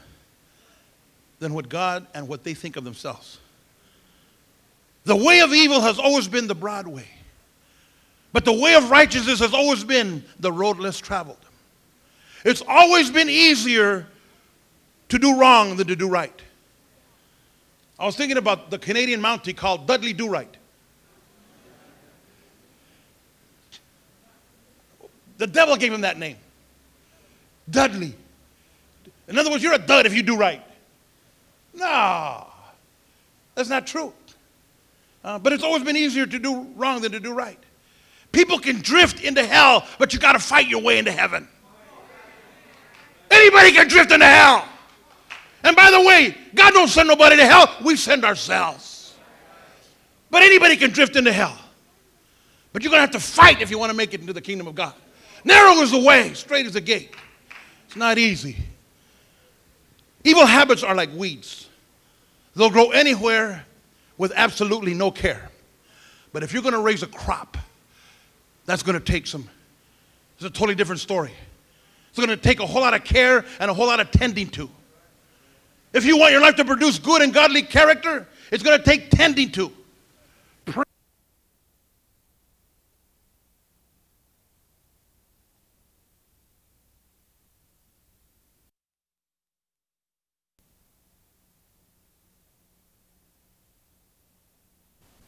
than 1.41 1.55
what 1.55 1.67
God 1.67 2.05
and 2.13 2.27
what 2.27 2.43
they 2.43 2.53
think 2.53 2.77
of 2.77 2.83
themselves. 2.83 3.39
The 5.05 5.15
way 5.15 5.41
of 5.41 5.51
evil 5.51 5.81
has 5.81 5.97
always 5.97 6.27
been 6.27 6.47
the 6.47 6.55
broad 6.55 6.87
way, 6.87 7.07
but 8.31 8.45
the 8.45 8.53
way 8.53 8.75
of 8.75 8.91
righteousness 8.91 9.39
has 9.39 9.51
always 9.51 9.83
been 9.83 10.23
the 10.39 10.51
road 10.51 10.77
less 10.77 10.99
traveled. 10.99 11.43
It's 12.45 12.61
always 12.65 13.09
been 13.09 13.27
easier 13.27 14.05
to 15.09 15.17
do 15.17 15.39
wrong 15.39 15.75
than 15.77 15.87
to 15.87 15.95
do 15.95 16.07
right. 16.07 16.41
I 17.99 18.05
was 18.05 18.15
thinking 18.15 18.37
about 18.37 18.69
the 18.69 18.77
Canadian 18.77 19.19
Mountie 19.19 19.57
called 19.57 19.87
Dudley 19.87 20.13
Do 20.13 20.29
Right. 20.29 20.55
The 25.37 25.47
devil 25.47 25.75
gave 25.75 25.91
him 25.91 26.01
that 26.01 26.19
name. 26.19 26.37
Dudley. 27.67 28.15
In 29.27 29.39
other 29.39 29.49
words, 29.49 29.63
you're 29.63 29.73
a 29.73 29.79
dud 29.79 30.05
if 30.05 30.13
you 30.13 30.21
do 30.21 30.37
right. 30.37 30.63
No, 31.73 32.47
that's 33.55 33.69
not 33.69 33.87
true. 33.87 34.13
Uh, 35.23 35.39
but 35.39 35.53
it's 35.53 35.63
always 35.63 35.83
been 35.83 35.97
easier 35.97 36.25
to 36.25 36.39
do 36.39 36.67
wrong 36.75 37.01
than 37.01 37.11
to 37.11 37.19
do 37.19 37.33
right. 37.33 37.59
People 38.31 38.59
can 38.59 38.77
drift 38.77 39.23
into 39.23 39.45
hell, 39.45 39.85
but 39.99 40.13
you 40.13 40.19
got 40.19 40.33
to 40.33 40.39
fight 40.39 40.67
your 40.67 40.81
way 40.81 40.97
into 40.97 41.11
heaven. 41.11 41.47
Anybody 43.29 43.71
can 43.71 43.87
drift 43.87 44.11
into 44.11 44.25
hell. 44.25 44.67
And 45.63 45.75
by 45.75 45.91
the 45.91 46.01
way, 46.01 46.35
God 46.55 46.73
don't 46.73 46.87
send 46.87 47.07
nobody 47.07 47.35
to 47.37 47.45
hell, 47.45 47.73
we 47.83 47.95
send 47.95 48.25
ourselves. 48.25 49.15
But 50.29 50.43
anybody 50.43 50.75
can 50.75 50.91
drift 50.91 51.15
into 51.15 51.31
hell. 51.31 51.57
But 52.73 52.83
you're 52.83 52.89
going 52.89 52.99
to 52.99 53.01
have 53.01 53.11
to 53.11 53.19
fight 53.19 53.61
if 53.61 53.69
you 53.69 53.77
want 53.77 53.91
to 53.91 53.97
make 53.97 54.13
it 54.13 54.21
into 54.21 54.33
the 54.33 54.41
kingdom 54.41 54.67
of 54.67 54.75
God. 54.75 54.93
Narrow 55.43 55.73
is 55.81 55.91
the 55.91 55.99
way, 55.99 56.33
straight 56.33 56.65
is 56.65 56.73
the 56.73 56.81
gate. 56.81 57.13
It's 57.87 57.95
not 57.95 58.17
easy. 58.17 58.55
Evil 60.23 60.45
habits 60.45 60.83
are 60.83 60.95
like 60.95 61.09
weeds, 61.13 61.69
they'll 62.55 62.69
grow 62.69 62.91
anywhere 62.91 63.65
with 64.17 64.31
absolutely 64.35 64.93
no 64.93 65.11
care. 65.11 65.49
But 66.33 66.43
if 66.43 66.53
you're 66.53 66.61
going 66.61 66.75
to 66.75 66.81
raise 66.81 67.03
a 67.03 67.07
crop, 67.07 67.57
that's 68.65 68.83
going 68.83 68.97
to 68.97 69.03
take 69.03 69.27
some, 69.27 69.49
it's 70.35 70.45
a 70.45 70.49
totally 70.49 70.75
different 70.75 71.01
story. 71.01 71.31
It's 72.09 72.17
going 72.17 72.29
to 72.29 72.37
take 72.37 72.59
a 72.59 72.65
whole 72.65 72.81
lot 72.81 72.93
of 72.93 73.03
care 73.03 73.45
and 73.59 73.71
a 73.71 73.73
whole 73.73 73.87
lot 73.87 73.99
of 73.99 74.11
tending 74.11 74.49
to. 74.49 74.69
If 75.93 76.05
you 76.05 76.17
want 76.17 76.31
your 76.31 76.41
life 76.41 76.55
to 76.57 76.65
produce 76.65 76.99
good 76.99 77.21
and 77.21 77.33
godly 77.33 77.63
character, 77.63 78.27
it's 78.51 78.63
going 78.63 78.77
to 78.77 78.83
take 78.83 79.09
tending 79.09 79.51
to. 79.53 79.71
Pray. 80.65 80.83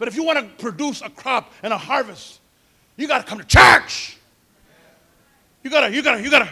But 0.04 0.10
if 0.10 0.18
you 0.18 0.24
want 0.26 0.38
to 0.38 0.62
produce 0.62 1.01
a 1.01 1.10
crop 1.10 1.54
and 1.64 1.72
a 1.72 1.78
harvest, 1.78 2.41
you 2.97 3.08
got 3.08 3.20
to 3.20 3.24
come 3.24 3.39
to 3.39 3.45
church. 3.45 4.18
You 5.64 5.70
got 5.70 5.88
to, 5.88 5.95
you 5.95 6.04
got 6.04 6.18
to, 6.18 6.22
you 6.22 6.30
got 6.30 6.39
to 6.39 6.49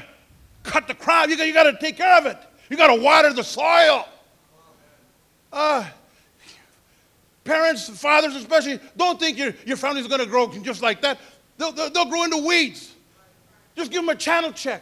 cut 0.64 0.88
the 0.88 0.93
crop. 0.93 1.28
You 1.28 1.36
got, 1.36 1.47
you 1.47 1.54
got 1.54 1.64
to 1.64 1.78
take 1.78 1.97
care 1.97 2.18
of 2.18 2.26
it. 2.28 2.38
You 2.70 2.78
got 2.78 2.95
to 2.95 3.04
water 3.04 3.34
the 3.34 3.43
soil. 3.43 4.08
Uh, 5.52 5.86
parents, 7.43 7.89
fathers 7.89 8.38
especially, 8.38 8.80
don't 8.95 9.20
think 9.20 9.38
your, 9.38 9.54
your 9.66 9.76
family's 9.76 10.08
going 10.08 10.22
to 10.22 10.28
grow 10.28 10.47
just 10.62 10.82
like 10.82 11.02
that. 11.02 11.20
They'll, 11.58 11.74
they'll, 11.74 11.89
they'll 11.89 12.10
grow 12.10 12.24
into 12.24 12.38
weeds. 12.38 12.93
Just 13.76 13.91
give 13.91 14.02
them 14.02 14.08
a 14.08 14.16
channel 14.16 14.54
check. 14.54 14.82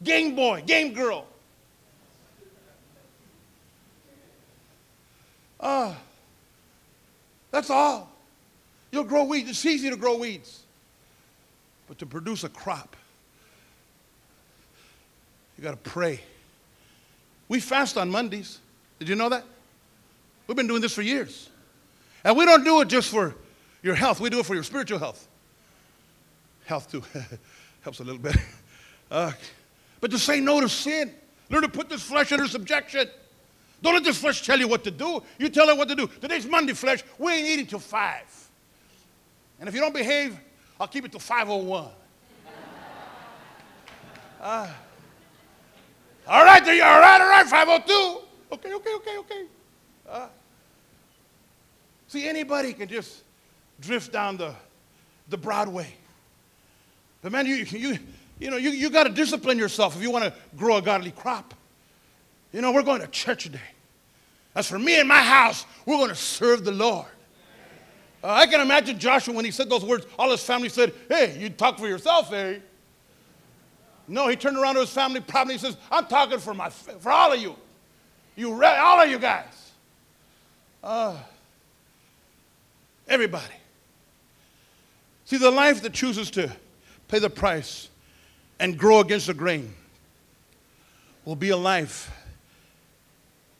Game 0.00 0.36
boy, 0.36 0.62
game 0.64 0.92
girl. 0.92 1.26
Uh, 5.58 5.92
that's 7.56 7.70
all. 7.70 8.10
You'll 8.92 9.04
grow 9.04 9.24
weeds. 9.24 9.48
It's 9.48 9.64
easy 9.64 9.88
to 9.88 9.96
grow 9.96 10.18
weeds. 10.18 10.62
But 11.88 11.98
to 12.00 12.06
produce 12.06 12.44
a 12.44 12.50
crop, 12.50 12.94
you 15.56 15.64
got 15.64 15.70
to 15.70 15.90
pray. 15.90 16.20
We 17.48 17.60
fast 17.60 17.96
on 17.96 18.10
Mondays. 18.10 18.58
Did 18.98 19.08
you 19.08 19.14
know 19.14 19.30
that? 19.30 19.42
We've 20.46 20.56
been 20.56 20.66
doing 20.66 20.82
this 20.82 20.92
for 20.92 21.00
years. 21.00 21.48
And 22.24 22.36
we 22.36 22.44
don't 22.44 22.62
do 22.62 22.82
it 22.82 22.88
just 22.88 23.08
for 23.08 23.34
your 23.82 23.94
health, 23.94 24.20
we 24.20 24.28
do 24.28 24.40
it 24.40 24.46
for 24.46 24.54
your 24.54 24.64
spiritual 24.64 24.98
health. 24.98 25.26
Health, 26.66 26.90
too, 26.90 27.02
helps 27.80 28.00
a 28.00 28.04
little 28.04 28.20
bit. 28.20 28.36
Uh, 29.08 29.30
but 30.00 30.10
to 30.10 30.18
say 30.18 30.40
no 30.40 30.60
to 30.60 30.68
sin, 30.68 31.14
learn 31.48 31.62
to 31.62 31.68
put 31.68 31.88
this 31.88 32.02
flesh 32.02 32.32
under 32.32 32.48
subjection. 32.48 33.08
Don't 33.82 33.94
let 33.94 34.04
this 34.04 34.18
flesh 34.18 34.42
tell 34.44 34.58
you 34.58 34.68
what 34.68 34.84
to 34.84 34.90
do. 34.90 35.22
You 35.38 35.48
tell 35.48 35.68
it 35.68 35.76
what 35.76 35.88
to 35.88 35.94
do. 35.94 36.06
Today's 36.06 36.46
Monday, 36.46 36.72
flesh. 36.72 37.02
We 37.18 37.32
ain't 37.32 37.46
eating 37.46 37.66
till 37.66 37.78
5. 37.78 38.50
And 39.60 39.68
if 39.68 39.74
you 39.74 39.80
don't 39.80 39.94
behave, 39.94 40.38
I'll 40.80 40.88
keep 40.88 41.04
it 41.04 41.10
till 41.10 41.20
501. 41.20 41.88
Uh, 44.40 44.68
all 46.26 46.44
right. 46.44 46.62
All 46.62 47.00
right, 47.00 47.20
all 47.20 47.28
right, 47.28 47.46
502. 47.46 48.26
Okay, 48.52 48.74
okay, 48.74 48.94
okay, 48.94 49.18
okay. 49.18 49.44
Uh, 50.08 50.28
see, 52.08 52.28
anybody 52.28 52.72
can 52.72 52.88
just 52.88 53.22
drift 53.80 54.12
down 54.12 54.36
the, 54.36 54.54
the 55.28 55.36
Broadway. 55.36 55.94
But 57.22 57.32
man, 57.32 57.46
you, 57.46 57.56
you, 57.56 57.98
you 58.38 58.50
know, 58.50 58.56
you, 58.56 58.70
you 58.70 58.90
got 58.90 59.04
to 59.04 59.10
discipline 59.10 59.58
yourself 59.58 59.96
if 59.96 60.02
you 60.02 60.10
want 60.10 60.24
to 60.24 60.32
grow 60.56 60.76
a 60.76 60.82
godly 60.82 61.10
crop. 61.10 61.54
You 62.56 62.62
know, 62.62 62.72
we're 62.72 62.82
going 62.82 63.02
to 63.02 63.06
church 63.08 63.42
today. 63.42 63.60
As 64.54 64.66
for 64.66 64.78
me 64.78 64.98
and 64.98 65.06
my 65.06 65.20
house, 65.20 65.66
we're 65.84 65.98
going 65.98 66.08
to 66.08 66.14
serve 66.14 66.64
the 66.64 66.72
Lord. 66.72 67.04
Uh, 68.24 68.28
I 68.28 68.46
can 68.46 68.62
imagine 68.62 68.98
Joshua 68.98 69.34
when 69.34 69.44
he 69.44 69.50
said 69.50 69.68
those 69.68 69.84
words, 69.84 70.06
all 70.18 70.30
his 70.30 70.42
family 70.42 70.70
said, 70.70 70.94
Hey, 71.06 71.36
you 71.38 71.50
talk 71.50 71.78
for 71.78 71.86
yourself, 71.86 72.32
eh? 72.32 72.60
No, 74.08 74.28
he 74.28 74.36
turned 74.36 74.56
around 74.56 74.76
to 74.76 74.80
his 74.80 74.90
family 74.90 75.20
proudly 75.20 75.52
and 75.52 75.60
says, 75.60 75.76
I'm 75.92 76.06
talking 76.06 76.38
for, 76.38 76.54
my, 76.54 76.70
for 76.70 77.12
all 77.12 77.30
of 77.30 77.38
you. 77.38 77.56
You, 78.36 78.64
all 78.64 79.02
of 79.02 79.10
you 79.10 79.18
guys. 79.18 79.72
Uh, 80.82 81.18
everybody. 83.06 83.54
See, 85.26 85.36
the 85.36 85.50
life 85.50 85.82
that 85.82 85.92
chooses 85.92 86.30
to 86.30 86.50
pay 87.08 87.18
the 87.18 87.28
price 87.28 87.90
and 88.58 88.78
grow 88.78 89.00
against 89.00 89.26
the 89.26 89.34
grain 89.34 89.74
will 91.26 91.36
be 91.36 91.50
a 91.50 91.56
life 91.58 92.10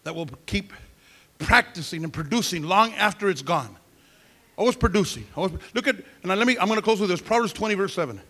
that 0.06 0.14
will 0.14 0.28
keep 0.46 0.72
practicing 1.38 2.04
and 2.04 2.12
producing 2.12 2.62
long 2.62 2.94
after 2.94 3.28
it's 3.28 3.42
gone. 3.42 3.76
Always 4.56 4.76
producing. 4.76 5.26
Always, 5.34 5.54
look 5.74 5.88
at, 5.88 5.96
and 6.22 6.26
let 6.26 6.46
me, 6.46 6.56
I'm 6.60 6.68
going 6.68 6.78
to 6.78 6.82
close 6.82 7.00
with 7.00 7.10
this 7.10 7.20
Proverbs 7.20 7.52
20, 7.52 7.74
verse 7.74 7.92
7. 7.92 8.20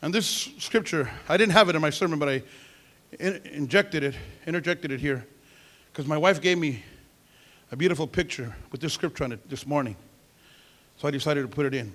And 0.00 0.14
this 0.14 0.26
scripture, 0.56 1.10
I 1.28 1.36
didn't 1.36 1.52
have 1.52 1.68
it 1.68 1.76
in 1.76 1.82
my 1.82 1.90
sermon, 1.90 2.18
but 2.18 2.30
I 2.30 2.42
in, 3.20 3.38
injected 3.52 4.02
it, 4.02 4.14
interjected 4.46 4.90
it 4.92 4.98
here, 4.98 5.26
because 5.92 6.06
my 6.06 6.16
wife 6.16 6.40
gave 6.40 6.56
me 6.56 6.82
a 7.70 7.76
beautiful 7.76 8.06
picture 8.06 8.56
with 8.72 8.80
this 8.80 8.94
scripture 8.94 9.24
on 9.24 9.32
it 9.32 9.50
this 9.50 9.66
morning. 9.66 9.94
So 10.96 11.06
I 11.06 11.10
decided 11.10 11.42
to 11.42 11.48
put 11.48 11.66
it 11.66 11.74
in. 11.74 11.92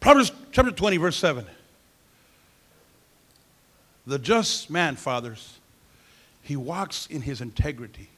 Proverbs 0.00 0.32
chapter 0.50 0.72
20, 0.72 0.96
verse 0.96 1.16
7. 1.16 1.46
The 4.08 4.18
just 4.18 4.70
man, 4.70 4.96
fathers, 4.96 5.58
he 6.40 6.56
walks 6.56 7.06
in 7.08 7.20
his 7.20 7.42
integrity. 7.42 8.08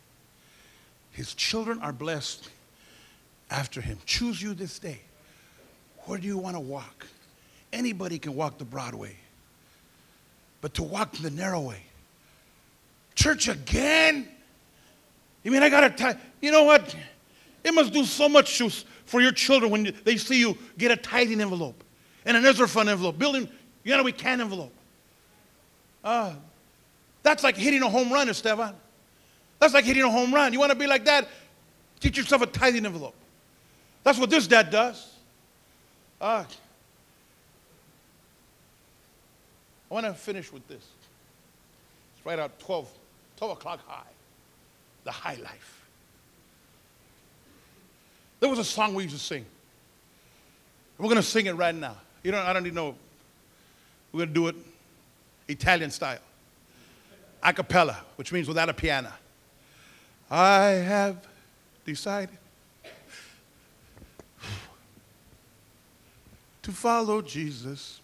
His 1.11 1.35
children 1.35 1.81
are 1.81 1.93
blessed 1.93 2.49
after 3.51 3.81
him. 3.81 3.99
Choose 4.07 4.41
you 4.41 4.55
this 4.55 4.79
day. 4.79 5.01
Where 6.05 6.17
do 6.17 6.29
you 6.29 6.39
want 6.39 6.55
to 6.55 6.61
walk? 6.61 7.09
Anybody 7.73 8.21
can 8.21 8.37
walk 8.37 8.59
the 8.59 8.65
broad 8.65 8.95
way, 8.95 9.17
but 10.61 10.75
to 10.75 10.85
walk 10.85 11.11
the 11.17 11.31
narrow 11.31 11.61
way. 11.61 11.83
Church 13.17 13.49
again? 13.49 14.29
You 15.43 15.51
mean 15.51 15.65
I 15.65 15.71
got 15.71 15.97
to 15.99 16.19
you 16.41 16.53
know 16.53 16.63
what? 16.63 16.95
It 17.65 17.75
must 17.75 17.93
do 17.93 18.05
so 18.05 18.29
much 18.29 18.63
for 19.07 19.21
your 19.21 19.33
children 19.33 19.73
when 19.73 19.93
they 20.05 20.19
see 20.19 20.39
you 20.39 20.57
get 20.79 20.93
a 20.93 20.97
tithing 20.97 21.41
envelope 21.41 21.83
and 22.25 22.37
an 22.37 22.47
Ezra 22.47 22.69
fund 22.69 22.89
envelope, 22.89 23.19
building, 23.19 23.49
you 23.83 23.97
know, 23.97 24.05
we 24.05 24.13
can 24.13 24.41
envelope. 24.41 24.73
Uh, 26.03 26.35
that's 27.23 27.43
like 27.43 27.57
hitting 27.57 27.83
a 27.83 27.89
home 27.89 28.13
run, 28.13 28.29
Esteban. 28.29 28.75
That's 29.59 29.75
like 29.75 29.85
hitting 29.85 30.03
a 30.03 30.11
home 30.11 30.35
run. 30.35 30.53
You 30.53 30.59
want 30.59 30.73
to 30.73 30.79
be 30.79 30.87
like 30.87 31.05
that? 31.05 31.29
Get 32.01 32.17
yourself 32.17 32.43
a 32.43 32.47
tithing 32.47 32.87
envelope. 32.87 33.15
That's 34.03 34.19
what 34.19 34.31
this 34.31 34.47
dad 34.47 34.71
does. 34.71 35.15
Uh, 36.21 36.45
I 39.91 39.95
want 39.95 40.07
to 40.07 40.15
finish 40.15 40.53
with 40.53 40.67
this. 40.69 40.83
It's 42.17 42.25
right 42.25 42.39
out 42.39 42.59
12, 42.61 42.89
12 43.37 43.53
o'clock 43.59 43.81
high. 43.87 44.03
The 45.05 45.11
high 45.11 45.37
life. 45.37 45.87
There 48.39 48.49
was 48.49 48.59
a 48.59 48.65
song 48.65 48.95
we 48.95 49.03
used 49.03 49.15
to 49.15 49.21
sing. 49.21 49.45
We're 50.97 51.05
going 51.05 51.17
to 51.17 51.23
sing 51.23 51.47
it 51.47 51.53
right 51.53 51.75
now. 51.75 51.97
You 52.23 52.33
know, 52.33 52.39
I 52.39 52.53
don't 52.53 52.65
even 52.65 52.75
know. 52.75 52.95
We're 54.13 54.19
going 54.19 54.29
to 54.29 54.35
do 54.35 54.49
it 54.49 54.57
Italian 55.51 55.91
style. 55.91 56.21
A 57.43 57.53
cappella, 57.53 58.05
which 58.17 58.33
means 58.33 58.49
without 58.49 58.69
a 58.69 58.75
piano. 58.75 59.13
I 60.31 60.69
have 60.69 61.17
decided 61.85 62.39
to 66.63 66.73
follow 66.73 67.23
Jesus. 67.23 68.01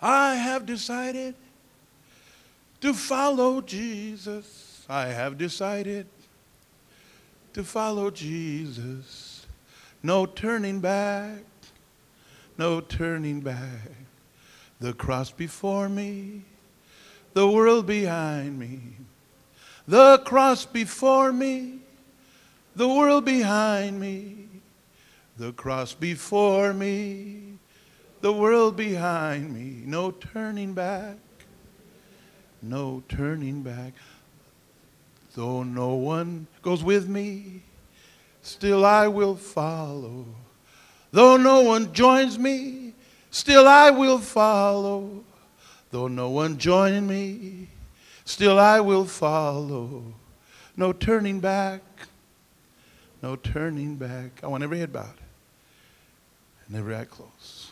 I 0.00 0.36
have 0.36 0.64
decided 0.64 1.34
to 2.80 2.94
follow 2.94 3.60
Jesus. 3.60 4.84
I 4.88 5.06
have 5.08 5.36
decided 5.36 6.06
to 7.52 7.64
follow 7.64 8.10
Jesus. 8.10 9.46
No 10.02 10.26
turning 10.26 10.80
back, 10.80 11.40
no 12.56 12.80
turning 12.80 13.40
back. 13.40 14.05
The 14.78 14.92
cross 14.92 15.30
before 15.30 15.88
me, 15.88 16.42
the 17.32 17.48
world 17.48 17.86
behind 17.86 18.58
me. 18.58 18.80
The 19.88 20.18
cross 20.18 20.66
before 20.66 21.32
me, 21.32 21.78
the 22.74 22.88
world 22.88 23.24
behind 23.24 23.98
me. 23.98 24.48
The 25.38 25.52
cross 25.52 25.94
before 25.94 26.72
me, 26.72 27.58
the 28.20 28.32
world 28.32 28.76
behind 28.76 29.52
me. 29.54 29.82
No 29.86 30.10
turning 30.10 30.74
back, 30.74 31.16
no 32.60 33.02
turning 33.08 33.62
back. 33.62 33.94
Though 35.34 35.62
no 35.62 35.94
one 35.94 36.46
goes 36.62 36.82
with 36.82 37.08
me, 37.08 37.62
still 38.42 38.84
I 38.84 39.08
will 39.08 39.36
follow. 39.36 40.24
Though 41.12 41.36
no 41.36 41.60
one 41.60 41.92
joins 41.92 42.38
me, 42.38 42.85
still 43.36 43.68
I 43.68 43.90
will 43.90 44.18
follow. 44.18 45.22
Though 45.90 46.08
no 46.08 46.30
one 46.30 46.56
join 46.56 47.06
me, 47.06 47.68
still 48.24 48.58
I 48.58 48.80
will 48.80 49.04
follow. 49.04 50.14
No 50.76 50.92
turning 50.92 51.40
back, 51.40 51.82
no 53.22 53.36
turning 53.36 53.96
back. 53.96 54.40
I 54.42 54.46
want 54.46 54.62
every 54.62 54.78
head 54.78 54.92
bowed 54.92 55.20
and 56.66 56.76
every 56.76 56.96
eye 56.96 57.04
closed. 57.04 57.70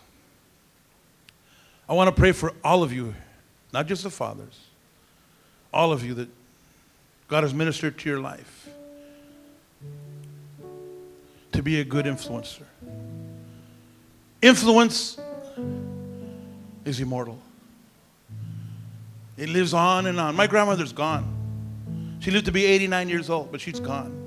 I 1.89 1.95
want 1.95 2.15
to 2.15 2.19
pray 2.19 2.33
for 2.33 2.53
all 2.63 2.83
of 2.83 2.93
you, 2.93 3.15
not 3.73 3.87
just 3.87 4.05
the 4.05 4.11
fathers, 4.11 4.61
all 5.73 5.93
of 5.93 6.05
you 6.05 6.15
that 6.15 6.29
God 7.27 7.43
has 7.43 7.55
ministered 7.55 7.99
to 7.99 8.09
your 8.09 8.21
life 8.21 8.69
to 11.53 11.63
be 11.63 11.81
a 11.81 11.85
good 11.85 12.05
influencer. 12.05 12.65
Influence 14.43 15.19
is 16.85 17.01
immortal. 17.01 17.39
It 19.37 19.49
lives 19.49 19.75
on 19.75 20.07
and 20.07 20.21
on. 20.21 20.37
My 20.37 20.47
grandmother's 20.47 20.93
gone. 20.93 22.19
She 22.21 22.31
lived 22.31 22.47
to 22.47 22.53
be 22.53 22.65
89 22.65 23.09
years 23.09 23.31
old, 23.31 23.51
but 23.51 23.61
she's 23.61 23.81
gone. 23.81 24.21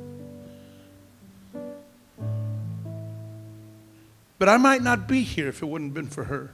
But 4.40 4.50
I 4.50 4.58
might 4.58 4.84
not 4.84 5.08
be 5.08 5.22
here 5.24 5.48
if 5.48 5.62
it 5.62 5.66
wouldn't 5.66 5.90
have 5.90 5.96
been 5.96 6.10
for 6.10 6.26
her. 6.26 6.52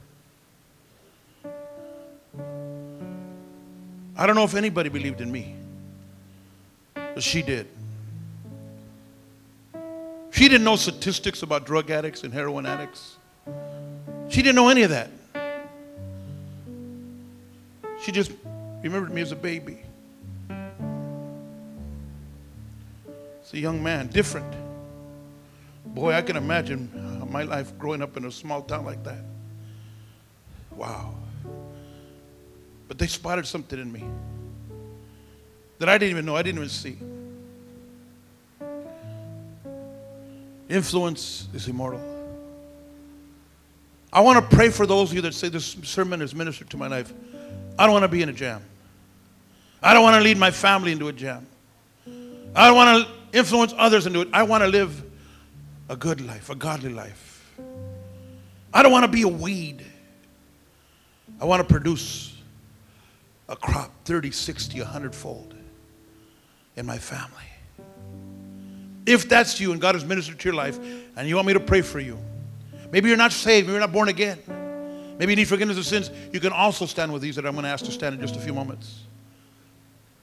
I 4.16 4.26
don't 4.26 4.36
know 4.36 4.44
if 4.44 4.54
anybody 4.54 4.88
believed 4.88 5.20
in 5.20 5.30
me, 5.30 5.54
but 6.94 7.22
she 7.22 7.42
did. 7.42 7.66
She 10.30 10.48
didn't 10.48 10.64
know 10.64 10.76
statistics 10.76 11.42
about 11.42 11.66
drug 11.66 11.90
addicts 11.90 12.22
and 12.22 12.32
heroin 12.32 12.64
addicts. 12.64 13.16
She 14.28 14.40
didn't 14.40 14.56
know 14.56 14.68
any 14.68 14.82
of 14.82 14.90
that. 14.90 15.10
She 18.04 18.12
just 18.12 18.32
remembered 18.82 19.14
me 19.14 19.22
as 19.22 19.32
a 19.32 19.36
baby. 19.36 19.78
It's 23.40 23.54
a 23.54 23.58
young 23.58 23.82
man, 23.82 24.08
different. 24.08 24.54
Boy, 25.86 26.12
I 26.12 26.20
can 26.20 26.36
imagine 26.36 26.90
my 27.30 27.44
life 27.44 27.76
growing 27.78 28.02
up 28.02 28.18
in 28.18 28.26
a 28.26 28.30
small 28.30 28.60
town 28.60 28.84
like 28.84 29.02
that. 29.04 29.24
Wow. 30.72 31.14
But 32.88 32.98
they 32.98 33.06
spotted 33.06 33.46
something 33.46 33.80
in 33.80 33.90
me 33.90 34.04
that 35.78 35.88
I 35.88 35.96
didn't 35.96 36.10
even 36.10 36.26
know, 36.26 36.36
I 36.36 36.42
didn't 36.42 36.58
even 36.58 36.68
see. 36.68 36.98
Influence 40.68 41.48
is 41.54 41.68
immortal. 41.68 42.02
I 44.12 44.20
want 44.20 44.38
to 44.38 44.56
pray 44.56 44.68
for 44.68 44.84
those 44.84 45.08
of 45.08 45.16
you 45.16 45.22
that 45.22 45.32
say 45.32 45.48
this 45.48 45.76
sermon 45.84 46.20
has 46.20 46.34
ministered 46.34 46.68
to 46.68 46.76
my 46.76 46.86
life. 46.86 47.10
I 47.78 47.84
don't 47.84 47.92
want 47.92 48.04
to 48.04 48.08
be 48.08 48.22
in 48.22 48.28
a 48.28 48.32
jam. 48.32 48.62
I 49.82 49.92
don't 49.94 50.02
want 50.02 50.16
to 50.16 50.22
lead 50.22 50.38
my 50.38 50.50
family 50.50 50.92
into 50.92 51.08
a 51.08 51.12
jam. 51.12 51.46
I 52.54 52.68
don't 52.68 52.76
want 52.76 53.06
to 53.06 53.38
influence 53.38 53.74
others 53.76 54.06
into 54.06 54.20
it. 54.20 54.28
I 54.32 54.44
want 54.44 54.62
to 54.62 54.68
live 54.68 55.02
a 55.88 55.96
good 55.96 56.20
life, 56.20 56.50
a 56.50 56.54
godly 56.54 56.92
life. 56.92 57.52
I 58.72 58.82
don't 58.82 58.92
want 58.92 59.04
to 59.04 59.10
be 59.10 59.22
a 59.22 59.28
weed. 59.28 59.84
I 61.40 61.44
want 61.44 61.66
to 61.66 61.72
produce 61.72 62.36
a 63.48 63.56
crop 63.56 63.90
30, 64.04 64.30
60, 64.30 64.80
100 64.80 65.14
fold 65.14 65.54
in 66.76 66.86
my 66.86 66.98
family. 66.98 67.42
If 69.06 69.28
that's 69.28 69.60
you 69.60 69.72
and 69.72 69.80
God 69.80 69.94
has 69.94 70.04
ministered 70.04 70.38
to 70.38 70.48
your 70.48 70.54
life 70.54 70.78
and 71.16 71.28
you 71.28 71.34
want 71.34 71.46
me 71.46 71.52
to 71.52 71.60
pray 71.60 71.82
for 71.82 72.00
you, 72.00 72.18
maybe 72.90 73.08
you're 73.08 73.18
not 73.18 73.32
saved, 73.32 73.66
maybe 73.66 73.72
you're 73.72 73.80
not 73.80 73.92
born 73.92 74.08
again, 74.08 74.38
maybe 75.18 75.32
you 75.32 75.36
need 75.36 75.48
forgiveness 75.48 75.78
of 75.78 75.86
sins, 75.86 76.10
you 76.32 76.40
can 76.40 76.52
also 76.52 76.86
stand 76.86 77.12
with 77.12 77.22
these 77.22 77.36
that 77.36 77.46
I'm 77.46 77.52
going 77.52 77.64
to 77.64 77.70
ask 77.70 77.84
to 77.84 77.92
stand 77.92 78.14
in 78.14 78.20
just 78.20 78.36
a 78.36 78.40
few 78.40 78.54
moments. 78.54 79.02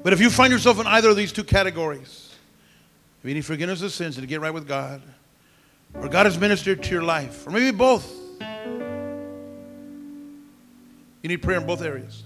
But 0.03 0.13
if 0.13 0.19
you 0.19 0.29
find 0.29 0.51
yourself 0.51 0.79
in 0.79 0.87
either 0.87 1.09
of 1.09 1.15
these 1.15 1.31
two 1.31 1.43
categories, 1.43 2.33
if 3.21 3.27
you 3.27 3.35
need 3.35 3.45
forgiveness 3.45 3.81
of 3.81 3.91
sins 3.91 4.17
and 4.17 4.23
to 4.23 4.27
get 4.27 4.41
right 4.41 4.53
with 4.53 4.67
God, 4.67 5.01
or 5.93 6.07
God 6.07 6.25
has 6.25 6.39
ministered 6.39 6.81
to 6.83 6.89
your 6.91 7.03
life, 7.03 7.45
or 7.45 7.51
maybe 7.51 7.75
both, 7.75 8.11
you 11.21 11.29
need 11.29 11.37
prayer 11.37 11.59
in 11.59 11.67
both 11.67 11.81
areas. 11.81 12.23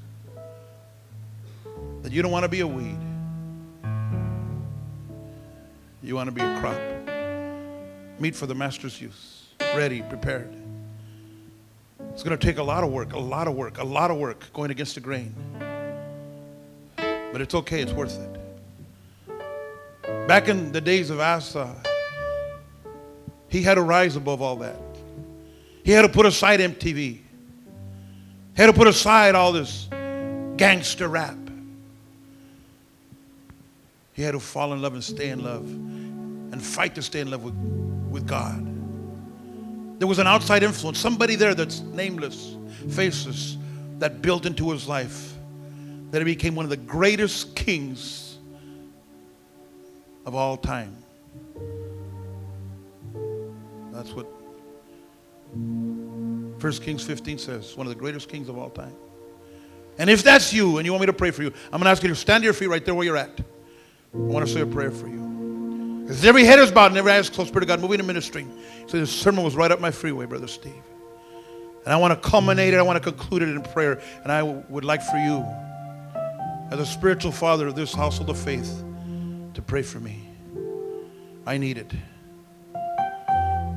That 2.01 2.13
you 2.13 2.21
don't 2.21 2.31
want 2.31 2.43
to 2.43 2.49
be 2.49 2.61
a 2.61 2.67
weed. 2.67 2.97
You 6.01 6.15
want 6.15 6.27
to 6.27 6.31
be 6.31 6.41
a 6.41 6.59
crop. 6.59 6.79
Meet 8.19 8.35
for 8.35 8.45
the 8.45 8.55
master's 8.55 9.01
use. 9.01 9.47
Ready, 9.59 10.01
prepared. 10.03 10.64
It's 12.15 12.23
going 12.23 12.37
to 12.37 12.47
take 12.47 12.59
a 12.59 12.63
lot 12.63 12.85
of 12.85 12.93
work, 12.93 13.11
a 13.11 13.19
lot 13.19 13.45
of 13.45 13.55
work, 13.55 13.77
a 13.77 13.83
lot 13.83 14.09
of 14.09 14.15
work 14.15 14.53
going 14.53 14.71
against 14.71 14.95
the 14.95 15.01
grain. 15.01 15.35
But 16.95 17.41
it's 17.41 17.53
okay, 17.53 17.81
it's 17.81 17.91
worth 17.91 18.17
it. 18.17 18.39
Back 20.25 20.47
in 20.47 20.71
the 20.71 20.79
days 20.79 21.09
of 21.09 21.19
Asa, 21.19 21.75
he 23.49 23.61
had 23.61 23.73
to 23.73 23.81
rise 23.81 24.15
above 24.15 24.41
all 24.41 24.55
that. 24.55 24.79
He 25.83 25.91
had 25.91 26.03
to 26.03 26.09
put 26.09 26.25
aside 26.25 26.61
MTV. 26.61 26.95
He 26.95 27.21
had 28.55 28.67
to 28.67 28.73
put 28.73 28.87
aside 28.87 29.35
all 29.35 29.51
this 29.51 29.89
gangster 30.55 31.09
rap. 31.09 31.35
He 34.13 34.21
had 34.21 34.31
to 34.31 34.39
fall 34.39 34.71
in 34.71 34.81
love 34.81 34.93
and 34.93 35.03
stay 35.03 35.31
in 35.31 35.43
love 35.43 35.65
and 35.65 36.63
fight 36.63 36.95
to 36.95 37.01
stay 37.01 37.19
in 37.19 37.29
love 37.29 37.43
with, 37.43 37.55
with 38.09 38.25
God. 38.25 38.74
There 39.97 40.07
was 40.07 40.19
an 40.19 40.27
outside 40.27 40.63
influence, 40.63 40.99
somebody 40.99 41.35
there 41.35 41.55
that's 41.55 41.79
nameless, 41.81 42.55
faceless, 42.89 43.57
that 43.99 44.21
built 44.21 44.45
into 44.45 44.71
his 44.71 44.87
life, 44.87 45.33
that 46.11 46.19
he 46.19 46.25
became 46.25 46.55
one 46.55 46.65
of 46.65 46.69
the 46.69 46.77
greatest 46.77 47.55
kings 47.55 48.37
of 50.25 50.35
all 50.35 50.57
time. 50.57 50.95
That's 53.93 54.11
what 54.11 54.27
1 55.53 56.71
Kings 56.81 57.03
15 57.03 57.37
says, 57.37 57.77
one 57.77 57.87
of 57.87 57.93
the 57.93 57.99
greatest 57.99 58.27
kings 58.27 58.49
of 58.49 58.57
all 58.57 58.69
time. 58.69 58.95
And 59.97 60.09
if 60.09 60.23
that's 60.23 60.51
you 60.51 60.77
and 60.77 60.85
you 60.85 60.91
want 60.91 61.01
me 61.01 61.05
to 61.05 61.13
pray 61.13 61.31
for 61.31 61.43
you, 61.43 61.53
I'm 61.65 61.79
going 61.79 61.83
to 61.83 61.89
ask 61.89 62.03
you 62.03 62.09
to 62.09 62.15
stand 62.15 62.41
to 62.41 62.45
your 62.45 62.53
feet 62.53 62.67
right 62.67 62.83
there 62.83 62.93
where 62.93 63.05
you're 63.05 63.17
at. 63.17 63.39
I 64.13 64.17
want 64.17 64.45
to 64.45 64.51
say 64.51 64.61
a 64.61 64.65
prayer 64.65 64.91
for 64.91 65.07
you. 65.07 65.24
Because 66.05 66.23
every 66.23 66.43
head 66.43 66.59
is 66.59 66.71
bowed 66.71 66.91
and 66.91 66.97
every 66.99 67.11
eye 67.11 67.17
is 67.17 67.31
closed. 67.31 67.47
Spirit 67.47 67.63
of 67.63 67.67
God, 67.67 67.81
moving 67.81 67.99
and 67.99 68.05
ministering. 68.05 68.47
So 68.85 68.99
this 68.99 69.11
sermon 69.11 69.43
was 69.43 69.55
right 69.55 69.71
up 69.71 69.79
my 69.79 69.89
freeway, 69.89 70.27
Brother 70.27 70.47
Steve. 70.47 70.83
And 71.83 71.91
I 71.91 71.97
want 71.97 72.13
to 72.13 72.29
culminate 72.29 72.75
it, 72.75 72.77
I 72.77 72.83
want 72.83 73.03
to 73.03 73.11
conclude 73.11 73.41
it 73.41 73.49
in 73.49 73.63
prayer. 73.63 73.99
And 74.21 74.31
I 74.31 74.43
would 74.43 74.85
like 74.85 75.01
for 75.01 75.17
you, 75.17 75.43
as 76.71 76.79
a 76.79 76.85
spiritual 76.85 77.31
father 77.31 77.65
of 77.65 77.75
this 77.75 77.91
household 77.91 78.29
of 78.29 78.37
faith, 78.37 78.83
to 79.55 79.63
pray 79.63 79.81
for 79.81 79.99
me. 79.99 80.21
I 81.47 81.57
need 81.57 81.79
it. 81.79 81.91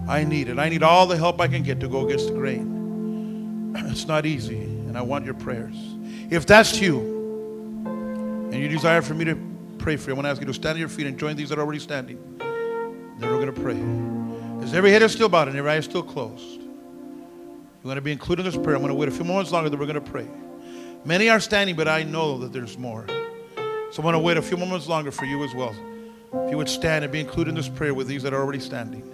I 0.06 0.24
need 0.24 0.48
it. 0.48 0.58
I 0.58 0.68
need 0.68 0.82
all 0.82 1.06
the 1.06 1.16
help 1.16 1.40
I 1.40 1.48
can 1.48 1.62
get 1.62 1.80
to 1.80 1.88
go 1.88 2.04
against 2.04 2.26
the 2.28 2.34
grain. 2.34 3.74
It's 3.90 4.06
not 4.06 4.26
easy, 4.26 4.60
and 4.60 4.98
I 4.98 5.02
want 5.02 5.24
your 5.24 5.34
prayers. 5.34 5.76
If 6.30 6.44
that's 6.44 6.78
you, 6.78 7.16
and 8.50 8.54
you 8.54 8.68
desire 8.68 9.00
for 9.00 9.14
me 9.14 9.24
to 9.24 9.34
pray 9.88 9.96
for 9.96 10.10
you, 10.10 10.16
I 10.16 10.16
want 10.16 10.26
to 10.26 10.30
ask 10.30 10.40
you 10.42 10.46
to 10.46 10.52
stand 10.52 10.74
on 10.74 10.80
your 10.80 10.90
feet 10.90 11.06
and 11.06 11.18
join 11.18 11.34
these 11.34 11.48
that 11.48 11.58
are 11.58 11.62
already 11.62 11.78
standing. 11.78 12.18
Then 12.36 13.22
we're 13.22 13.42
going 13.42 13.46
to 13.46 13.58
pray. 13.58 14.62
As 14.62 14.74
every 14.74 14.90
head 14.90 15.00
is 15.00 15.12
still 15.12 15.30
bowed 15.30 15.48
and 15.48 15.56
every 15.56 15.70
eye 15.70 15.76
is 15.76 15.86
still 15.86 16.02
closed, 16.02 16.60
you 16.60 17.84
want 17.84 17.96
to 17.96 18.02
be 18.02 18.12
included 18.12 18.44
in 18.44 18.52
this 18.52 18.62
prayer. 18.62 18.76
I'm 18.76 18.82
going 18.82 18.90
to 18.90 18.94
wait 18.94 19.08
a 19.08 19.10
few 19.10 19.24
moments 19.24 19.50
longer, 19.50 19.70
then 19.70 19.78
we're 19.78 19.86
going 19.86 19.94
to 19.94 20.10
pray. 20.10 20.28
Many 21.06 21.30
are 21.30 21.40
standing, 21.40 21.74
but 21.74 21.88
I 21.88 22.02
know 22.02 22.36
that 22.36 22.52
there's 22.52 22.76
more. 22.76 23.06
So 23.08 23.14
I'm 23.96 24.02
going 24.02 24.12
to 24.12 24.18
wait 24.18 24.36
a 24.36 24.42
few 24.42 24.58
moments 24.58 24.88
longer 24.88 25.10
for 25.10 25.24
you 25.24 25.42
as 25.42 25.54
well. 25.54 25.74
If 26.34 26.50
you 26.50 26.58
would 26.58 26.68
stand 26.68 27.02
and 27.02 27.10
be 27.10 27.20
included 27.20 27.48
in 27.48 27.54
this 27.54 27.70
prayer 27.70 27.94
with 27.94 28.08
these 28.08 28.22
that 28.24 28.34
are 28.34 28.42
already 28.42 28.60
standing. 28.60 29.10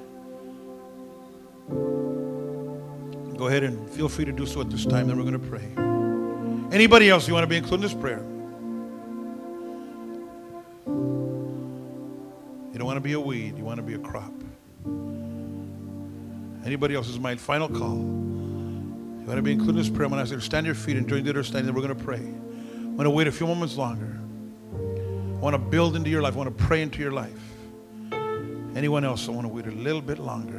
Go 3.39 3.47
ahead 3.47 3.63
and 3.63 3.89
feel 3.91 4.09
free 4.09 4.25
to 4.25 4.33
do 4.33 4.45
so 4.45 4.61
at 4.61 4.71
this 4.71 4.85
time, 4.85 5.07
then 5.07 5.19
we're 5.19 5.31
going 5.31 5.41
to 5.41 5.49
pray. 5.49 6.75
Anybody 6.75 7.11
else 7.11 7.29
you 7.29 7.35
want 7.35 7.45
to 7.45 7.49
be 7.49 7.59
included 7.59 7.85
in 7.85 7.93
this 7.93 7.95
prayer? 7.95 8.34
You 10.87 12.75
don't 12.75 12.87
want 12.87 12.97
to 12.97 13.01
be 13.01 13.13
a 13.13 13.21
weed, 13.21 13.57
you 13.57 13.65
want 13.65 13.79
to 13.79 13.83
be 13.83 13.95
a 13.95 13.99
crop. 13.99 14.33
Anybody 16.65 16.95
else? 16.95 17.09
Is 17.09 17.19
my 17.19 17.37
final 17.37 17.69
call. 17.69 17.97
You 17.97 19.25
want 19.27 19.37
to 19.37 19.43
be 19.43 19.53
included 19.53 19.77
in 19.77 19.83
this 19.83 19.91
prayer? 19.91 20.07
I'm 20.07 20.11
going 20.11 20.19
to 20.19 20.23
ask 20.23 20.31
you 20.31 20.39
to 20.39 20.45
stand 20.45 20.67
your 20.67 20.75
feet 20.75 20.97
and 20.97 21.09
join 21.09 21.25
the 21.25 21.31
other 21.31 21.43
standing. 21.43 21.75
We're 21.75 21.83
going 21.83 21.97
to 21.97 22.05
pray. 22.05 22.17
I'm 22.17 22.97
going 22.97 23.05
to 23.05 23.11
wait 23.11 23.27
a 23.27 23.33
few 23.33 23.47
moments 23.47 23.77
longer. 23.77 24.19
I 24.75 25.41
want 25.41 25.55
to 25.55 25.59
build 25.59 25.95
into 25.95 26.09
your 26.09 26.23
life. 26.23 26.35
I 26.35 26.37
want 26.39 26.57
to 26.57 26.65
pray 26.65 26.81
into 26.81 27.01
your 27.01 27.13
life. 27.13 27.39
Anyone 28.75 29.05
else? 29.05 29.29
I 29.29 29.33
want 29.33 29.47
to 29.47 29.53
wait 29.53 29.67
a 29.67 29.71
little 29.71 30.01
bit 30.01 30.19
longer. 30.19 30.59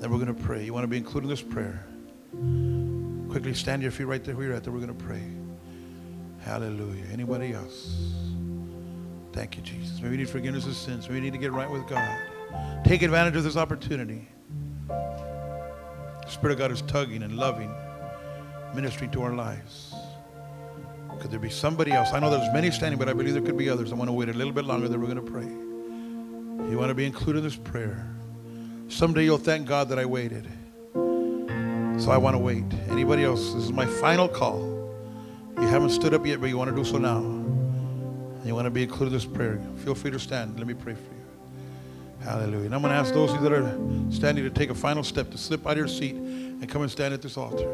Then 0.00 0.10
we're 0.10 0.18
going 0.18 0.34
to 0.34 0.34
pray. 0.34 0.64
You 0.64 0.74
want 0.74 0.84
to 0.84 0.88
be 0.88 0.96
included 0.96 1.26
in 1.26 1.30
this 1.30 1.42
prayer? 1.42 1.84
Quickly 3.30 3.54
stand 3.54 3.82
your 3.82 3.92
feet 3.92 4.04
right 4.04 4.22
there 4.22 4.34
where 4.36 4.46
you're 4.46 4.56
at. 4.56 4.64
Then 4.64 4.74
we're 4.74 4.80
going 4.80 4.96
to 4.96 5.04
pray. 5.04 5.22
Hallelujah. 6.40 7.04
Anybody 7.12 7.54
else? 7.54 8.35
Thank 9.36 9.54
you, 9.58 9.62
Jesus. 9.62 10.00
Maybe 10.00 10.12
you 10.12 10.16
need 10.16 10.30
forgiveness 10.30 10.66
of 10.66 10.74
sins. 10.74 11.10
Maybe 11.10 11.16
you 11.16 11.20
need 11.20 11.34
to 11.34 11.38
get 11.38 11.52
right 11.52 11.70
with 11.70 11.86
God. 11.86 12.18
Take 12.86 13.02
advantage 13.02 13.36
of 13.36 13.44
this 13.44 13.58
opportunity. 13.58 14.26
The 14.88 16.26
Spirit 16.26 16.54
of 16.54 16.58
God 16.58 16.72
is 16.72 16.80
tugging 16.80 17.22
and 17.22 17.36
loving, 17.36 17.70
ministering 18.74 19.10
to 19.10 19.22
our 19.22 19.34
lives. 19.34 19.94
Could 21.20 21.30
there 21.30 21.38
be 21.38 21.50
somebody 21.50 21.92
else? 21.92 22.14
I 22.14 22.18
know 22.18 22.30
there's 22.30 22.50
many 22.54 22.70
standing, 22.70 22.98
but 22.98 23.10
I 23.10 23.12
believe 23.12 23.34
there 23.34 23.42
could 23.42 23.58
be 23.58 23.68
others. 23.68 23.92
I 23.92 23.94
want 23.94 24.08
to 24.08 24.14
wait 24.14 24.30
a 24.30 24.32
little 24.32 24.54
bit 24.54 24.64
longer, 24.64 24.88
then 24.88 25.02
we're 25.02 25.14
going 25.14 25.22
to 25.22 25.30
pray. 25.30 26.70
You 26.70 26.78
want 26.78 26.88
to 26.88 26.94
be 26.94 27.04
included 27.04 27.40
in 27.40 27.44
this 27.44 27.56
prayer. 27.56 28.10
Someday 28.88 29.24
you'll 29.24 29.36
thank 29.36 29.68
God 29.68 29.90
that 29.90 29.98
I 29.98 30.06
waited. 30.06 30.48
So 30.94 32.10
I 32.10 32.16
want 32.16 32.32
to 32.36 32.38
wait. 32.38 32.64
Anybody 32.88 33.24
else? 33.24 33.52
This 33.52 33.64
is 33.64 33.72
my 33.72 33.84
final 33.84 34.28
call. 34.28 34.60
You 35.60 35.66
haven't 35.66 35.90
stood 35.90 36.14
up 36.14 36.24
yet, 36.24 36.40
but 36.40 36.48
you 36.48 36.56
want 36.56 36.70
to 36.70 36.76
do 36.76 36.84
so 36.84 36.96
now. 36.96 37.35
And 38.46 38.50
you 38.52 38.54
want 38.54 38.66
to 38.66 38.70
be 38.70 38.84
included 38.84 39.08
in 39.08 39.14
this 39.14 39.24
prayer. 39.24 39.58
Feel 39.78 39.96
free 39.96 40.12
to 40.12 40.20
stand. 40.20 40.56
Let 40.56 40.68
me 40.68 40.74
pray 40.74 40.94
for 40.94 41.00
you. 41.00 42.24
Hallelujah. 42.24 42.66
And 42.66 42.76
I'm 42.76 42.80
going 42.80 42.92
to 42.92 42.96
ask 42.96 43.12
those 43.12 43.32
of 43.32 43.42
you 43.42 43.48
that 43.48 43.52
are 43.52 43.76
standing 44.12 44.44
to 44.44 44.50
take 44.50 44.70
a 44.70 44.74
final 44.74 45.02
step 45.02 45.32
to 45.32 45.36
slip 45.36 45.66
out 45.66 45.72
of 45.72 45.78
your 45.78 45.88
seat 45.88 46.14
and 46.14 46.68
come 46.68 46.82
and 46.82 46.88
stand 46.88 47.12
at 47.12 47.20
this 47.22 47.36
altar. 47.36 47.68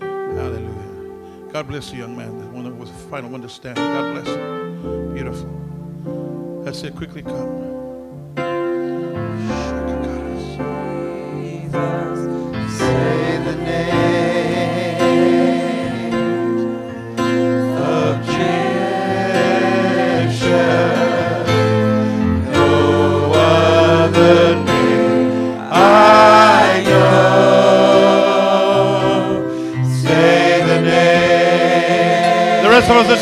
Hallelujah. 0.00 1.52
God 1.52 1.68
bless 1.68 1.92
you, 1.92 2.00
young 2.00 2.16
man. 2.16 2.36
The 2.40 2.46
one 2.46 2.64
that 2.64 2.74
was 2.74 2.90
the 2.90 2.98
final 3.08 3.30
one 3.30 3.42
to 3.42 3.48
stand. 3.48 3.76
God 3.76 4.20
bless 4.20 4.36
you. 4.36 5.12
Beautiful. 5.14 6.62
That's 6.64 6.82
it. 6.82 6.96
Quickly 6.96 7.22
come. 7.22 7.54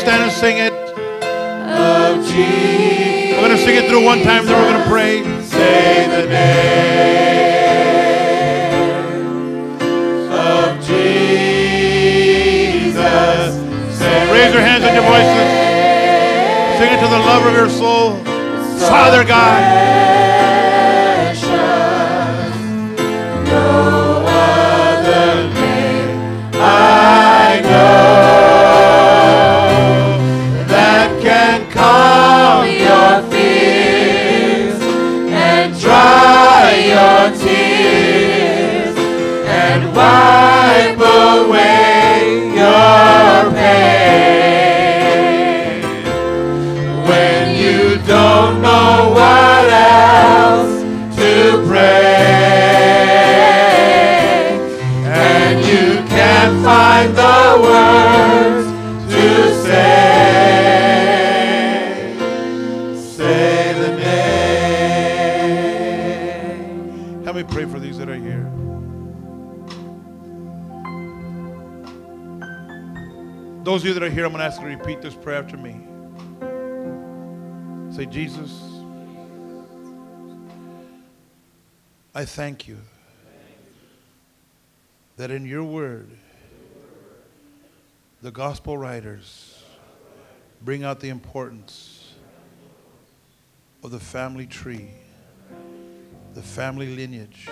Stand 0.03 0.23
and 0.23 0.31
sing 0.33 0.57
it. 0.57 0.73
We're 3.31 3.47
going 3.47 3.51
to 3.51 3.57
sing 3.57 3.75
it 3.77 3.87
through 3.89 4.03
one 4.03 4.21
time, 4.21 4.45
then 4.45 4.55
we're 4.59 4.69
going 4.71 4.83
to 4.83 4.89
pray. 4.89 5.23
Say 5.43 6.07
the 6.07 6.27
name 6.27 6.73
of 10.29 10.79
Jesus. 10.85 11.13
Say 13.97 14.31
Raise 14.31 14.53
your 14.53 14.61
hands 14.61 14.83
and 14.83 14.93
your 14.93 15.07
voices. 15.07 15.49
Sing 16.79 16.91
it 16.91 16.99
to 16.99 17.07
the 17.07 17.19
lover 17.19 17.49
of 17.49 17.55
your 17.55 17.69
soul. 17.69 18.17
Father 18.89 19.23
God. 19.23 20.52
Here, 74.13 74.25
I'm 74.25 74.31
going 74.31 74.39
to 74.39 74.45
ask 74.45 74.61
you 74.61 74.69
to 74.69 74.75
repeat 74.75 75.01
this 75.01 75.15
prayer 75.15 75.39
after 75.39 75.57
me. 75.57 75.81
Say, 77.95 78.05
Jesus, 78.05 78.51
I 82.15 82.25
thank 82.25 82.67
you 82.67 82.77
that 85.17 85.31
in 85.31 85.45
your 85.45 85.63
word, 85.63 86.09
the 88.21 88.31
gospel 88.31 88.77
writers 88.77 89.63
bring 90.61 90.83
out 90.83 90.99
the 90.99 91.09
importance 91.09 92.13
of 93.83 93.91
the 93.91 93.99
family 93.99 94.47
tree 94.47 94.89
the 96.33 96.41
family 96.41 96.95
lineage. 96.95 97.47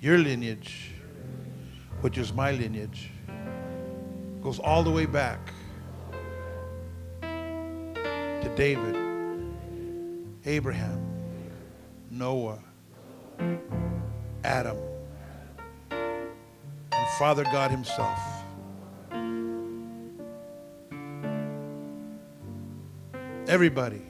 Your 0.00 0.16
lineage, 0.16 0.92
which 2.00 2.16
is 2.16 2.32
my 2.32 2.52
lineage, 2.52 3.10
goes 4.42 4.58
all 4.58 4.82
the 4.82 4.90
way 4.90 5.06
back 5.06 5.38
to 7.20 8.52
David, 8.56 8.96
Abraham, 10.46 11.00
Noah, 12.10 12.58
Adam, 14.44 14.78
and 15.90 17.08
Father 17.18 17.44
God 17.44 17.70
Himself. 17.70 18.18
Everybody 23.46 24.02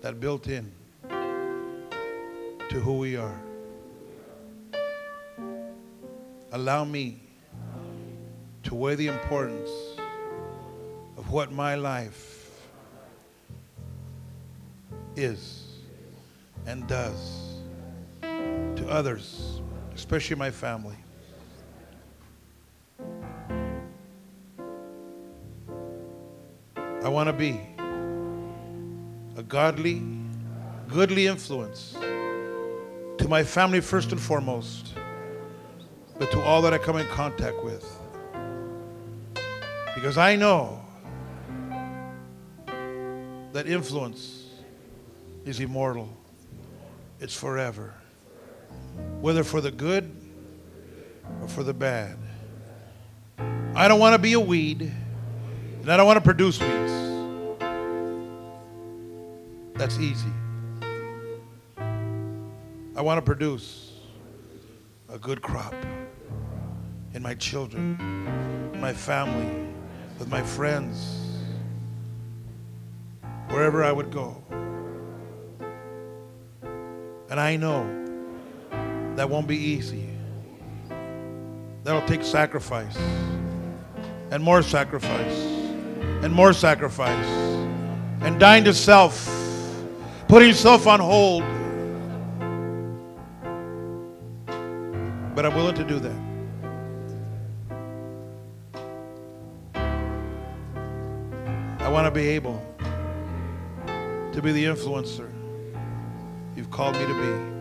that 0.00 0.18
built 0.20 0.48
in 0.48 0.72
to 2.68 2.80
who 2.80 2.98
we 2.98 3.16
are. 3.16 3.40
Allow 6.52 6.84
me 6.84 7.31
to 8.62 8.74
weigh 8.74 8.94
the 8.94 9.08
importance 9.08 9.70
of 11.16 11.30
what 11.30 11.52
my 11.52 11.74
life 11.74 12.60
is 15.16 15.78
and 16.66 16.86
does 16.86 17.60
to 18.22 18.86
others, 18.88 19.60
especially 19.94 20.36
my 20.36 20.50
family. 20.50 20.96
I 26.76 27.08
want 27.08 27.26
to 27.28 27.32
be 27.32 27.60
a 29.36 29.42
godly, 29.42 30.00
goodly 30.88 31.26
influence 31.26 31.94
to 31.94 33.26
my 33.28 33.42
family 33.42 33.80
first 33.80 34.12
and 34.12 34.20
foremost, 34.20 34.94
but 36.18 36.30
to 36.30 36.40
all 36.42 36.62
that 36.62 36.72
I 36.72 36.78
come 36.78 36.96
in 36.96 37.06
contact 37.08 37.62
with. 37.64 38.01
Because 39.94 40.18
I 40.18 40.36
know 40.36 40.80
that 43.52 43.66
influence 43.66 44.48
is 45.44 45.60
immortal, 45.60 46.08
it's 47.20 47.36
forever, 47.36 47.94
whether 49.20 49.44
for 49.44 49.60
the 49.60 49.70
good 49.70 50.10
or 51.40 51.48
for 51.48 51.62
the 51.62 51.74
bad. 51.74 52.16
I 53.74 53.88
don't 53.88 54.00
want 54.00 54.14
to 54.14 54.18
be 54.18 54.32
a 54.32 54.40
weed, 54.40 54.82
and 54.82 55.90
I 55.92 55.96
don't 55.96 56.06
want 56.06 56.16
to 56.16 56.22
produce 56.22 56.58
weeds. 56.60 56.92
That's 59.74 59.98
easy. 59.98 60.30
I 62.94 63.00
want 63.00 63.18
to 63.18 63.22
produce 63.22 63.92
a 65.08 65.18
good 65.18 65.42
crop. 65.42 65.74
in 67.14 67.22
my 67.22 67.34
children, 67.34 67.96
my 68.80 68.92
family, 68.92 69.71
with 70.18 70.28
my 70.28 70.42
friends, 70.42 71.18
wherever 73.48 73.82
I 73.84 73.92
would 73.92 74.10
go. 74.10 74.42
And 77.30 77.40
I 77.40 77.56
know 77.56 77.86
that 79.16 79.28
won't 79.28 79.46
be 79.46 79.56
easy. 79.56 80.08
That'll 81.84 82.06
take 82.06 82.22
sacrifice, 82.22 82.96
and 84.30 84.42
more 84.42 84.62
sacrifice, 84.62 85.36
and 86.22 86.32
more 86.32 86.52
sacrifice, 86.52 87.26
and 88.20 88.38
dying 88.38 88.64
to 88.64 88.74
self, 88.74 89.28
putting 90.28 90.54
self 90.54 90.86
on 90.86 91.00
hold. 91.00 91.42
But 95.34 95.46
I'm 95.46 95.54
willing 95.54 95.74
to 95.76 95.84
do 95.84 95.98
that. 95.98 96.31
Be 102.12 102.28
able 102.28 102.64
to 104.32 104.40
be 104.42 104.52
the 104.52 104.64
influencer 104.64 105.30
you've 106.56 106.70
called 106.70 106.94
me 106.96 107.06
to 107.06 107.14
be. 107.14 107.52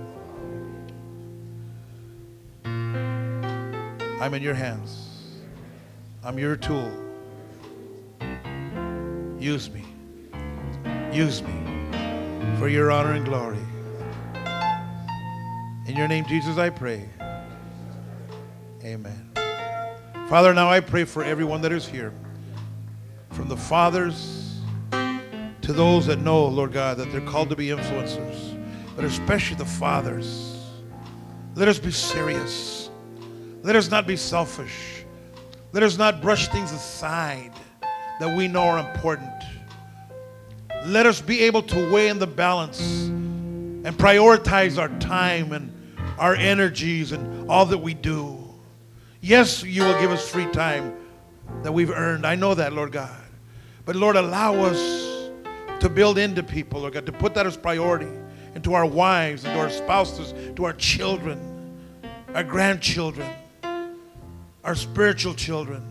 I'm 4.22 4.34
in 4.34 4.44
your 4.44 4.54
hands. 4.54 5.40
I'm 6.24 6.38
your 6.38 6.56
tool. 6.56 6.92
Use 9.40 9.72
me. 9.72 9.84
Use 11.12 11.42
me 11.42 11.54
for 12.60 12.68
your 12.68 12.92
honor 12.92 13.14
and 13.14 13.26
glory. 13.26 13.58
In 15.88 15.98
your 15.98 16.08
name, 16.08 16.26
Jesus, 16.28 16.58
I 16.58 16.70
pray. 16.70 17.10
Amen. 18.84 19.32
Father, 20.30 20.54
now 20.54 20.70
I 20.70 20.80
pray 20.80 21.06
for 21.06 21.24
everyone 21.24 21.62
that 21.62 21.72
is 21.72 21.88
here, 21.88 22.14
from 23.32 23.48
the 23.48 23.58
fathers 23.58 24.60
to 24.92 25.74
those 25.74 26.06
that 26.08 26.20
know, 26.20 26.46
Lord 26.48 26.74
God, 26.74 26.98
that 26.98 27.12
they're 27.12 27.22
called 27.22 27.50
to 27.50 27.56
be 27.56 27.68
influencers, 27.68 28.60
but 28.96 29.06
especially 29.06 29.56
the 29.56 29.66
fathers. 29.66 30.58
Let 31.56 31.68
us 31.68 31.80
be 31.80 31.92
serious. 31.92 32.90
Let 33.64 33.76
us 33.76 33.90
not 33.92 34.08
be 34.08 34.16
selfish. 34.16 35.06
Let 35.72 35.84
us 35.84 35.98
not 35.98 36.22
brush 36.22 36.48
things 36.48 36.72
aside 36.72 37.52
that 38.20 38.36
we 38.36 38.48
know 38.48 38.64
are 38.64 38.80
important. 38.80 39.32
Let 40.86 41.06
us 41.06 41.22
be 41.22 41.42
able 41.42 41.62
to 41.64 41.92
weigh 41.92 42.08
in 42.08 42.20
the 42.20 42.28
balance 42.28 43.08
and 43.08 43.88
prioritize 43.98 44.78
our 44.78 44.90
time 45.00 45.54
and 45.54 45.72
our 46.18 46.36
energies 46.36 47.12
and 47.12 47.50
all 47.50 47.66
that 47.68 47.78
we 47.78 47.94
do. 47.94 48.38
Yes, 49.22 49.64
you 49.64 49.84
will 49.84 50.00
give 50.00 50.12
us 50.12 50.28
free 50.28 50.50
time 50.52 50.96
that 51.64 51.72
we've 51.72 51.92
earned. 51.92 52.26
I 52.26 52.36
know 52.36 52.56
that, 52.56 52.74
Lord 52.74 52.92
God. 52.92 53.21
But 53.86 53.96
Lord, 53.96 54.16
allow 54.16 54.56
us 54.56 55.30
to 55.80 55.90
build 55.90 56.18
into 56.18 56.44
people, 56.44 56.82
Lord 56.82 56.94
God, 56.94 57.06
to 57.08 57.12
put 57.12 57.34
that 57.34 57.46
as 57.46 57.58
priority 57.58 58.08
into 58.54 58.74
our 58.74 58.86
wives, 58.86 59.46
into 59.46 59.60
our 59.60 59.70
spouses, 59.70 60.34
to 60.56 60.66
our 60.66 60.74
children, 60.74 61.40
our 62.34 62.44
grandchildren, 62.44 63.30
our 64.64 64.76
spiritual 64.76 65.34
children, 65.34 65.84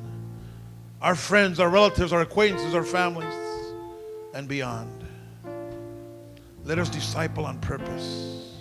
our 1.02 1.14
friends, 1.14 1.58
our 1.58 1.68
relatives, 1.68 2.12
our 2.12 2.20
acquaintances, 2.20 2.74
our 2.74 2.84
families, 2.84 3.34
and 4.34 4.46
beyond. 4.46 5.04
Let 6.64 6.78
us 6.78 6.88
disciple 6.88 7.46
on 7.46 7.58
purpose, 7.60 8.54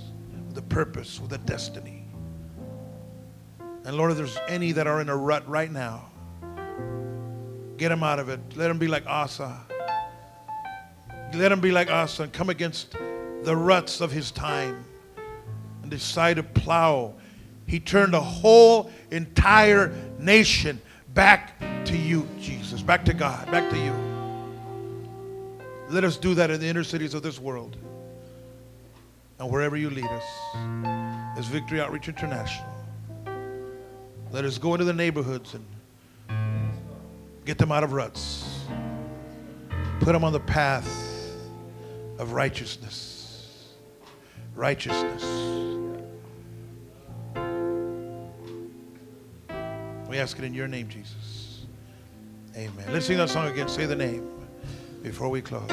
with 0.47 0.57
a 0.57 0.63
purpose, 0.63 1.19
with 1.19 1.33
a 1.33 1.37
destiny. 1.39 2.05
And 3.83 3.95
Lord, 3.95 4.11
if 4.11 4.17
there's 4.17 4.37
any 4.47 4.71
that 4.71 4.87
are 4.87 5.01
in 5.01 5.09
a 5.09 5.15
rut 5.15 5.47
right 5.47 5.71
now, 5.71 6.09
get 7.79 7.89
them 7.89 8.03
out 8.03 8.19
of 8.19 8.29
it. 8.29 8.39
Let 8.55 8.67
them 8.67 8.77
be 8.77 8.87
like 8.87 9.07
Asa. 9.07 9.57
Let 11.33 11.49
them 11.49 11.61
be 11.61 11.71
like 11.71 11.89
Asa 11.89 12.23
and 12.23 12.33
come 12.33 12.49
against 12.49 12.91
the 13.43 13.55
ruts 13.55 14.01
of 14.01 14.11
his 14.11 14.31
time 14.31 14.83
and 15.81 15.89
decide 15.89 16.35
to 16.35 16.43
plow. 16.43 17.13
He 17.65 17.79
turned 17.79 18.13
a 18.13 18.19
whole 18.19 18.91
entire 19.11 19.95
nation 20.19 20.81
back 21.13 21.57
to 21.85 21.97
you, 21.97 22.27
Jesus, 22.39 22.81
back 22.81 23.05
to 23.05 23.13
God, 23.13 23.49
back 23.49 23.69
to 23.69 23.77
you. 23.77 23.93
Let 25.89 26.03
us 26.03 26.17
do 26.17 26.35
that 26.35 26.51
in 26.51 26.59
the 26.59 26.67
inner 26.67 26.83
cities 26.83 27.13
of 27.13 27.23
this 27.23 27.39
world 27.39 27.77
and 29.39 29.49
wherever 29.49 29.77
you 29.77 29.89
lead 29.89 30.05
us 30.05 30.23
as 31.37 31.45
Victory 31.47 31.79
Outreach 31.79 32.09
International. 32.09 32.69
Let 34.31 34.45
us 34.45 34.57
go 34.57 34.73
into 34.73 34.85
the 34.85 34.93
neighborhoods 34.93 35.53
and 35.53 35.65
get 37.49 37.57
them 37.57 37.71
out 37.71 37.83
of 37.83 37.93
ruts. 37.93 38.45
Put 40.01 40.13
them 40.13 40.23
on 40.23 40.33
the 40.33 40.39
path 40.39 40.87
of 42.19 42.33
righteousness. 42.33 43.73
Righteousness. 44.53 45.23
We 50.07 50.19
ask 50.19 50.37
it 50.37 50.45
in 50.45 50.53
your 50.53 50.67
name, 50.67 50.89
Jesus. 50.89 51.65
Amen. 52.55 52.85
Let's 52.91 53.07
sing 53.07 53.17
that 53.17 53.31
song 53.31 53.47
again. 53.47 53.67
Say 53.67 53.87
the 53.87 53.95
name 53.95 54.29
before 55.01 55.29
we 55.29 55.41
close. 55.41 55.67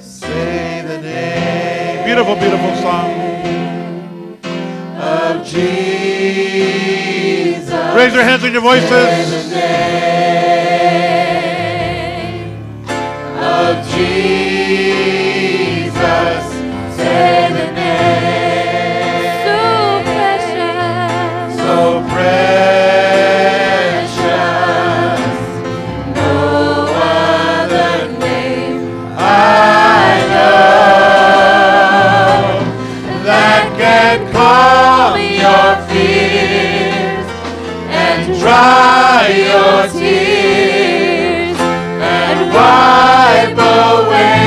Say 0.00 0.84
the 0.86 1.00
name. 1.00 2.04
Beautiful, 2.04 2.36
beautiful 2.36 2.76
song. 2.76 3.10
of 4.94 5.44
Jesus. 5.44 5.62
Raise 7.92 8.14
your 8.14 8.22
hands 8.22 8.44
and 8.44 8.52
your 8.52 8.62
voices. 8.62 9.50
Your 39.38 39.88
tears 39.88 41.58
and 41.58 42.38
wipe 42.54 43.58
away 43.58 44.41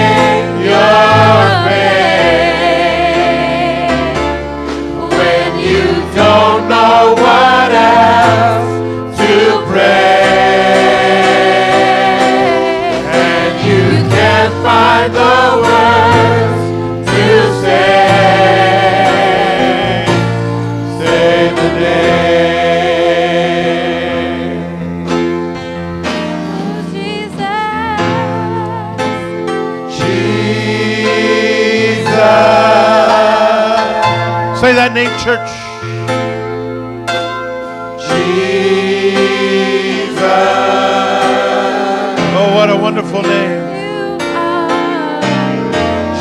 what 42.65 42.73
a 42.73 42.81
wonderful 42.81 43.21
name. 43.21 43.61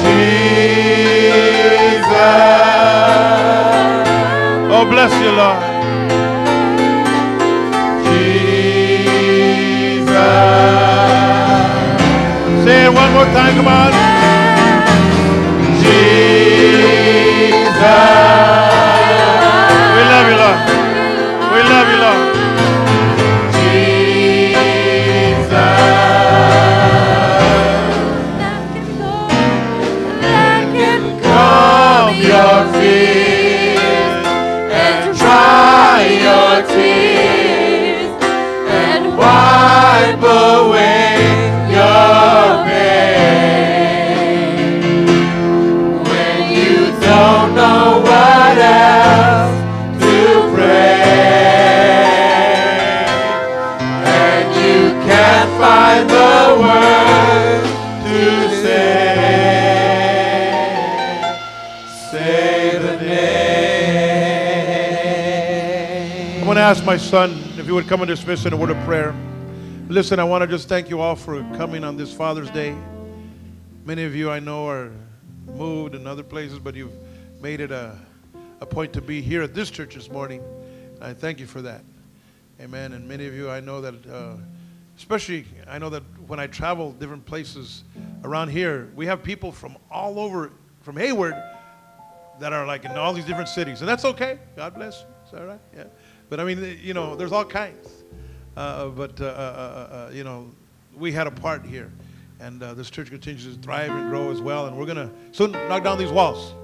Jesus 0.02 2.04
Oh, 4.76 4.84
bless 4.90 5.12
you, 5.22 5.30
Lord. 5.40 5.60
Jesus 8.04 10.08
Say 12.64 12.84
it 12.84 12.92
one 12.92 13.10
more 13.14 13.28
time. 13.36 13.54
Come 13.56 13.68
on. 13.68 13.92
Jesus 15.82 18.23
ask 66.64 66.82
my 66.86 66.96
son 66.96 67.32
if 67.58 67.66
he 67.66 67.72
would 67.72 67.86
come 67.86 68.00
and 68.00 68.08
dismiss 68.08 68.46
in 68.46 68.54
a 68.54 68.56
word 68.56 68.70
of 68.70 68.84
prayer. 68.86 69.14
Listen, 69.90 70.18
I 70.18 70.24
want 70.24 70.40
to 70.40 70.46
just 70.46 70.66
thank 70.66 70.88
you 70.88 70.98
all 70.98 71.14
for 71.14 71.42
coming 71.58 71.84
on 71.84 71.98
this 71.98 72.10
Father's 72.10 72.48
Day. 72.48 72.74
Many 73.84 74.04
of 74.04 74.16
you 74.16 74.30
I 74.30 74.40
know 74.40 74.66
are 74.66 74.90
moved 75.44 75.94
in 75.94 76.06
other 76.06 76.22
places, 76.22 76.58
but 76.58 76.74
you've 76.74 76.94
made 77.38 77.60
it 77.60 77.70
a, 77.70 77.98
a 78.62 78.66
point 78.66 78.94
to 78.94 79.02
be 79.02 79.20
here 79.20 79.42
at 79.42 79.52
this 79.52 79.70
church 79.70 79.94
this 79.94 80.10
morning. 80.10 80.42
I 81.02 81.12
thank 81.12 81.38
you 81.38 81.44
for 81.46 81.60
that. 81.60 81.82
Amen. 82.58 82.94
And 82.94 83.06
many 83.06 83.26
of 83.26 83.34
you 83.34 83.50
I 83.50 83.60
know 83.60 83.82
that, 83.82 84.06
uh, 84.06 84.36
especially, 84.96 85.44
I 85.68 85.78
know 85.78 85.90
that 85.90 86.02
when 86.26 86.40
I 86.40 86.46
travel 86.46 86.92
different 86.92 87.26
places 87.26 87.84
around 88.24 88.48
here, 88.48 88.88
we 88.96 89.04
have 89.04 89.22
people 89.22 89.52
from 89.52 89.76
all 89.90 90.18
over, 90.18 90.50
from 90.80 90.96
Hayward, 90.96 91.34
that 92.40 92.54
are 92.54 92.66
like 92.66 92.86
in 92.86 92.92
all 92.92 93.12
these 93.12 93.26
different 93.26 93.50
cities. 93.50 93.80
And 93.82 93.88
that's 93.88 94.06
okay. 94.06 94.38
God 94.56 94.74
bless 94.74 95.02
you. 95.02 95.06
Is 95.26 95.32
that 95.32 95.46
right? 95.46 95.60
Yeah. 95.76 95.84
But 96.28 96.40
I 96.40 96.44
mean, 96.44 96.78
you 96.82 96.94
know, 96.94 97.14
there's 97.16 97.32
all 97.32 97.44
kinds. 97.44 97.88
Uh, 98.56 98.88
but, 98.88 99.20
uh, 99.20 99.24
uh, 99.24 99.28
uh, 99.28 99.94
uh, 99.94 100.10
you 100.12 100.24
know, 100.24 100.50
we 100.96 101.12
had 101.12 101.26
a 101.26 101.30
part 101.30 101.64
here. 101.64 101.90
And 102.40 102.62
uh, 102.62 102.74
this 102.74 102.90
church 102.90 103.10
continues 103.10 103.56
to 103.56 103.62
thrive 103.62 103.90
and 103.90 104.10
grow 104.10 104.30
as 104.30 104.40
well. 104.40 104.66
And 104.66 104.76
we're 104.76 104.86
going 104.86 105.08
to 105.08 105.10
soon 105.32 105.52
knock 105.52 105.84
down 105.84 105.98
these 105.98 106.10
walls. 106.10 106.54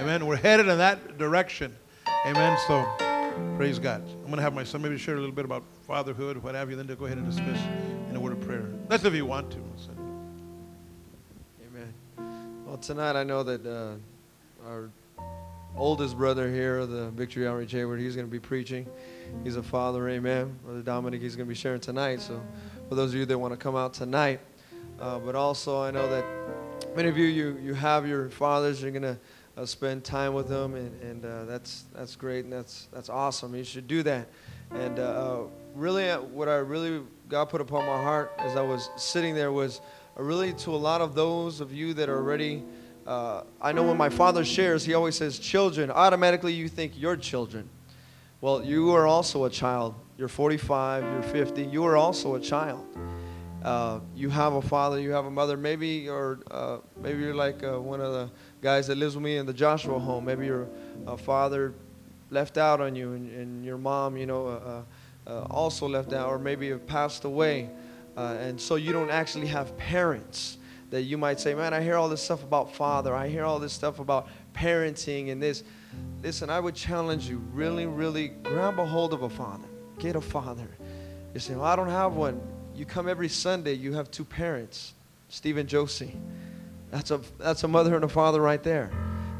Amen. 0.00 0.26
We're 0.26 0.36
headed 0.36 0.68
in 0.68 0.78
that 0.78 1.18
direction. 1.18 1.74
Amen. 2.26 2.58
So 2.66 2.86
praise 3.56 3.78
God. 3.78 4.02
I'm 4.02 4.24
going 4.24 4.36
to 4.36 4.42
have 4.42 4.54
my 4.54 4.64
son 4.64 4.82
maybe 4.82 4.98
share 4.98 5.14
a 5.14 5.20
little 5.20 5.34
bit 5.34 5.44
about 5.44 5.62
fatherhood, 5.86 6.36
what 6.38 6.54
have 6.54 6.70
you, 6.70 6.76
then 6.76 6.86
to 6.88 6.96
go 6.96 7.06
ahead 7.06 7.18
and 7.18 7.26
dismiss 7.26 7.60
in 8.10 8.16
a 8.16 8.20
word 8.20 8.32
of 8.32 8.40
prayer. 8.40 8.64
That's 8.88 9.04
if 9.04 9.14
you 9.14 9.26
want 9.26 9.50
to. 9.52 9.58
Amen. 11.66 11.94
Well, 12.66 12.76
tonight 12.78 13.16
I 13.16 13.24
know 13.24 13.42
that 13.42 13.64
uh, 13.66 14.66
our 14.66 14.90
oldest 15.78 16.18
brother 16.18 16.50
here, 16.50 16.84
the 16.86 17.10
Victory 17.10 17.46
Outreach 17.46 17.72
Hayward, 17.72 18.00
he's 18.00 18.16
going 18.16 18.26
to 18.26 18.30
be 18.30 18.40
preaching. 18.40 18.86
He's 19.44 19.56
a 19.56 19.62
father, 19.62 20.08
amen. 20.08 20.58
Brother 20.64 20.82
Dominic, 20.82 21.22
he's 21.22 21.36
going 21.36 21.46
to 21.46 21.48
be 21.48 21.54
sharing 21.54 21.80
tonight. 21.80 22.20
So, 22.20 22.42
for 22.88 22.96
those 22.96 23.10
of 23.10 23.16
you 23.16 23.26
that 23.26 23.38
want 23.38 23.52
to 23.52 23.56
come 23.56 23.76
out 23.76 23.94
tonight, 23.94 24.40
uh, 25.00 25.18
but 25.20 25.34
also 25.36 25.80
I 25.80 25.90
know 25.90 26.08
that 26.08 26.24
many 26.96 27.08
of 27.08 27.16
you 27.16 27.26
you, 27.26 27.58
you 27.62 27.74
have 27.74 28.06
your 28.08 28.28
fathers. 28.30 28.82
You're 28.82 28.90
going 28.90 29.02
to 29.02 29.18
uh, 29.56 29.64
spend 29.64 30.04
time 30.04 30.34
with 30.34 30.48
them, 30.48 30.74
and, 30.74 31.02
and 31.02 31.24
uh, 31.24 31.44
that's 31.44 31.84
that's 31.94 32.16
great, 32.16 32.44
and 32.44 32.52
that's 32.52 32.88
that's 32.92 33.08
awesome. 33.08 33.54
You 33.54 33.64
should 33.64 33.86
do 33.86 34.02
that. 34.02 34.28
And 34.72 34.98
uh, 34.98 35.02
uh, 35.02 35.42
really, 35.74 36.10
uh, 36.10 36.20
what 36.20 36.48
I 36.48 36.56
really 36.56 37.02
God 37.28 37.48
put 37.50 37.60
upon 37.60 37.86
my 37.86 38.02
heart 38.02 38.32
as 38.38 38.56
I 38.56 38.62
was 38.62 38.90
sitting 38.96 39.34
there 39.34 39.52
was 39.52 39.80
really 40.16 40.52
to 40.54 40.74
a 40.74 40.76
lot 40.76 41.00
of 41.00 41.14
those 41.14 41.60
of 41.60 41.72
you 41.72 41.94
that 41.94 42.08
are 42.08 42.16
already. 42.16 42.64
Uh, 43.08 43.42
I 43.58 43.72
know 43.72 43.84
when 43.84 43.96
my 43.96 44.10
father 44.10 44.44
shares, 44.44 44.84
he 44.84 44.92
always 44.92 45.16
says, 45.16 45.38
"Children." 45.38 45.90
Automatically, 45.90 46.52
you 46.52 46.68
think 46.68 46.92
you're 46.94 47.16
children. 47.16 47.70
Well, 48.42 48.62
you 48.62 48.90
are 48.90 49.06
also 49.06 49.44
a 49.44 49.50
child. 49.50 49.94
You're 50.18 50.28
45, 50.28 51.04
you're 51.04 51.22
50. 51.22 51.62
You 51.64 51.86
are 51.86 51.96
also 51.96 52.34
a 52.34 52.40
child. 52.40 52.86
Uh, 53.64 54.00
you 54.14 54.28
have 54.28 54.52
a 54.52 54.60
father, 54.60 55.00
you 55.00 55.10
have 55.12 55.24
a 55.24 55.30
mother. 55.30 55.56
Maybe, 55.56 56.06
or 56.06 56.40
uh, 56.50 56.78
maybe 57.00 57.22
you're 57.22 57.34
like 57.34 57.64
uh, 57.64 57.80
one 57.80 58.02
of 58.02 58.12
the 58.12 58.30
guys 58.60 58.86
that 58.88 58.98
lives 58.98 59.14
with 59.14 59.24
me 59.24 59.38
in 59.38 59.46
the 59.46 59.54
Joshua 59.54 59.98
home. 59.98 60.26
Maybe 60.26 60.44
your 60.44 60.68
uh, 61.06 61.16
father 61.16 61.72
left 62.28 62.58
out 62.58 62.82
on 62.82 62.94
you, 62.94 63.14
and, 63.14 63.32
and 63.32 63.64
your 63.64 63.78
mom, 63.78 64.18
you 64.18 64.26
know, 64.26 64.48
uh, 64.48 64.82
uh, 65.26 65.46
also 65.48 65.88
left 65.88 66.12
out, 66.12 66.28
or 66.28 66.38
maybe 66.38 66.76
passed 66.76 67.24
away, 67.24 67.70
and 68.18 68.60
so 68.60 68.74
you 68.74 68.92
don't 68.92 69.10
actually 69.10 69.46
have 69.46 69.74
parents 69.78 70.57
that 70.90 71.02
you 71.02 71.18
might 71.18 71.40
say, 71.40 71.54
"Man, 71.54 71.74
I 71.74 71.82
hear 71.82 71.96
all 71.96 72.08
this 72.08 72.22
stuff 72.22 72.42
about 72.42 72.74
father. 72.74 73.14
I 73.14 73.28
hear 73.28 73.44
all 73.44 73.58
this 73.58 73.72
stuff 73.72 73.98
about 73.98 74.28
parenting 74.54 75.30
and 75.30 75.42
this." 75.42 75.64
Listen, 76.22 76.50
I 76.50 76.60
would 76.60 76.74
challenge 76.74 77.28
you, 77.28 77.38
really, 77.52 77.86
really 77.86 78.28
grab 78.28 78.78
a 78.78 78.84
hold 78.84 79.12
of 79.12 79.22
a 79.22 79.28
father. 79.28 79.68
Get 79.98 80.16
a 80.16 80.20
father. 80.20 80.68
You 81.34 81.40
say, 81.40 81.54
"Well, 81.54 81.64
I 81.64 81.76
don't 81.76 81.90
have 81.90 82.14
one." 82.14 82.40
You 82.74 82.84
come 82.84 83.08
every 83.08 83.28
Sunday. 83.28 83.72
You 83.72 83.94
have 83.94 84.10
two 84.10 84.24
parents, 84.24 84.94
Steve 85.28 85.56
and 85.56 85.68
Josie. 85.68 86.16
That's 86.90 87.10
a 87.10 87.20
that's 87.38 87.64
a 87.64 87.68
mother 87.68 87.96
and 87.96 88.04
a 88.04 88.08
father 88.08 88.40
right 88.40 88.62
there 88.62 88.90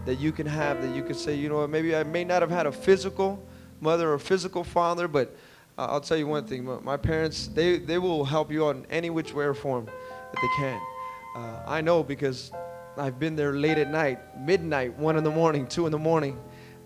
that 0.08 0.18
you 0.18 0.32
can 0.32 0.46
have 0.46 0.80
that 0.80 0.96
you 0.96 1.02
could 1.02 1.16
say, 1.16 1.34
you 1.34 1.50
know 1.50 1.56
what, 1.56 1.68
maybe 1.68 1.94
I 1.94 2.02
may 2.02 2.24
not 2.24 2.40
have 2.40 2.50
had 2.50 2.64
a 2.64 2.72
physical 2.72 3.38
mother 3.78 4.10
or 4.10 4.18
physical 4.18 4.64
father, 4.64 5.06
but 5.06 5.36
uh, 5.76 5.84
I'll 5.84 6.00
tell 6.00 6.16
you 6.16 6.26
one 6.26 6.46
thing. 6.46 6.64
My, 6.64 6.80
my 6.80 6.96
parents, 6.96 7.48
they, 7.48 7.76
they 7.76 7.98
will 7.98 8.24
help 8.24 8.50
you 8.50 8.66
out 8.66 8.76
in 8.76 8.86
any 8.86 9.10
which 9.10 9.34
way 9.34 9.44
or 9.44 9.52
form 9.52 9.84
that 9.84 10.40
they 10.40 10.48
can. 10.56 10.80
Uh, 11.38 11.62
I 11.68 11.80
know 11.80 12.02
because 12.02 12.50
I've 12.96 13.20
been 13.20 13.36
there 13.36 13.52
late 13.52 13.78
at 13.78 13.88
night, 13.88 14.18
midnight, 14.40 14.98
one 14.98 15.16
in 15.16 15.22
the 15.22 15.30
morning, 15.30 15.68
two 15.68 15.86
in 15.86 15.92
the 15.92 15.98
morning, 15.98 16.36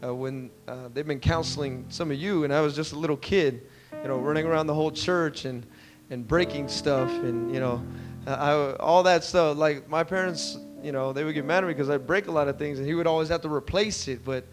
uh, 0.05 0.15
when 0.15 0.51
uh, 0.69 0.89
they've 0.93 1.07
been 1.07 1.21
counseling 1.21 1.87
some 1.89 2.11
of 2.11 2.19
you, 2.19 2.45
and 2.45 2.53
I 2.53 2.61
was 2.61 2.77
just 2.77 2.93
a 2.93 2.99
little 2.99 3.17
kid, 3.17 3.63
you 4.03 4.09
know, 4.09 4.19
running 4.19 4.45
around 4.45 4.67
the 4.67 4.75
whole 4.75 4.91
church 4.91 5.47
and, 5.47 5.65
and 6.11 6.29
breaking 6.29 6.69
stuff 6.69 7.09
and, 7.11 7.55
you 7.55 7.61
know, 7.61 7.83
I, 8.27 8.75
all 8.79 9.03
that 9.05 9.25
stuff. 9.25 9.57
Like 9.57 9.89
my 9.89 10.05
parents, 10.05 10.59
you 10.83 10.93
know, 10.93 11.15
they 11.15 11.25
would 11.25 11.35
get 11.35 11.47
mad 11.47 11.65
at 11.65 11.69
me 11.69 11.73
because 11.73 11.89
I'd 11.89 12.07
break 12.07 12.27
a 12.27 12.33
lot 12.33 12.47
of 12.47 12.59
things, 12.59 12.79
and 12.79 12.87
he 12.87 12.93
would 12.93 13.07
always 13.07 13.31
have 13.31 13.41
to 13.43 13.49
replace 13.49 14.07
it. 14.07 14.23
But 14.23 14.45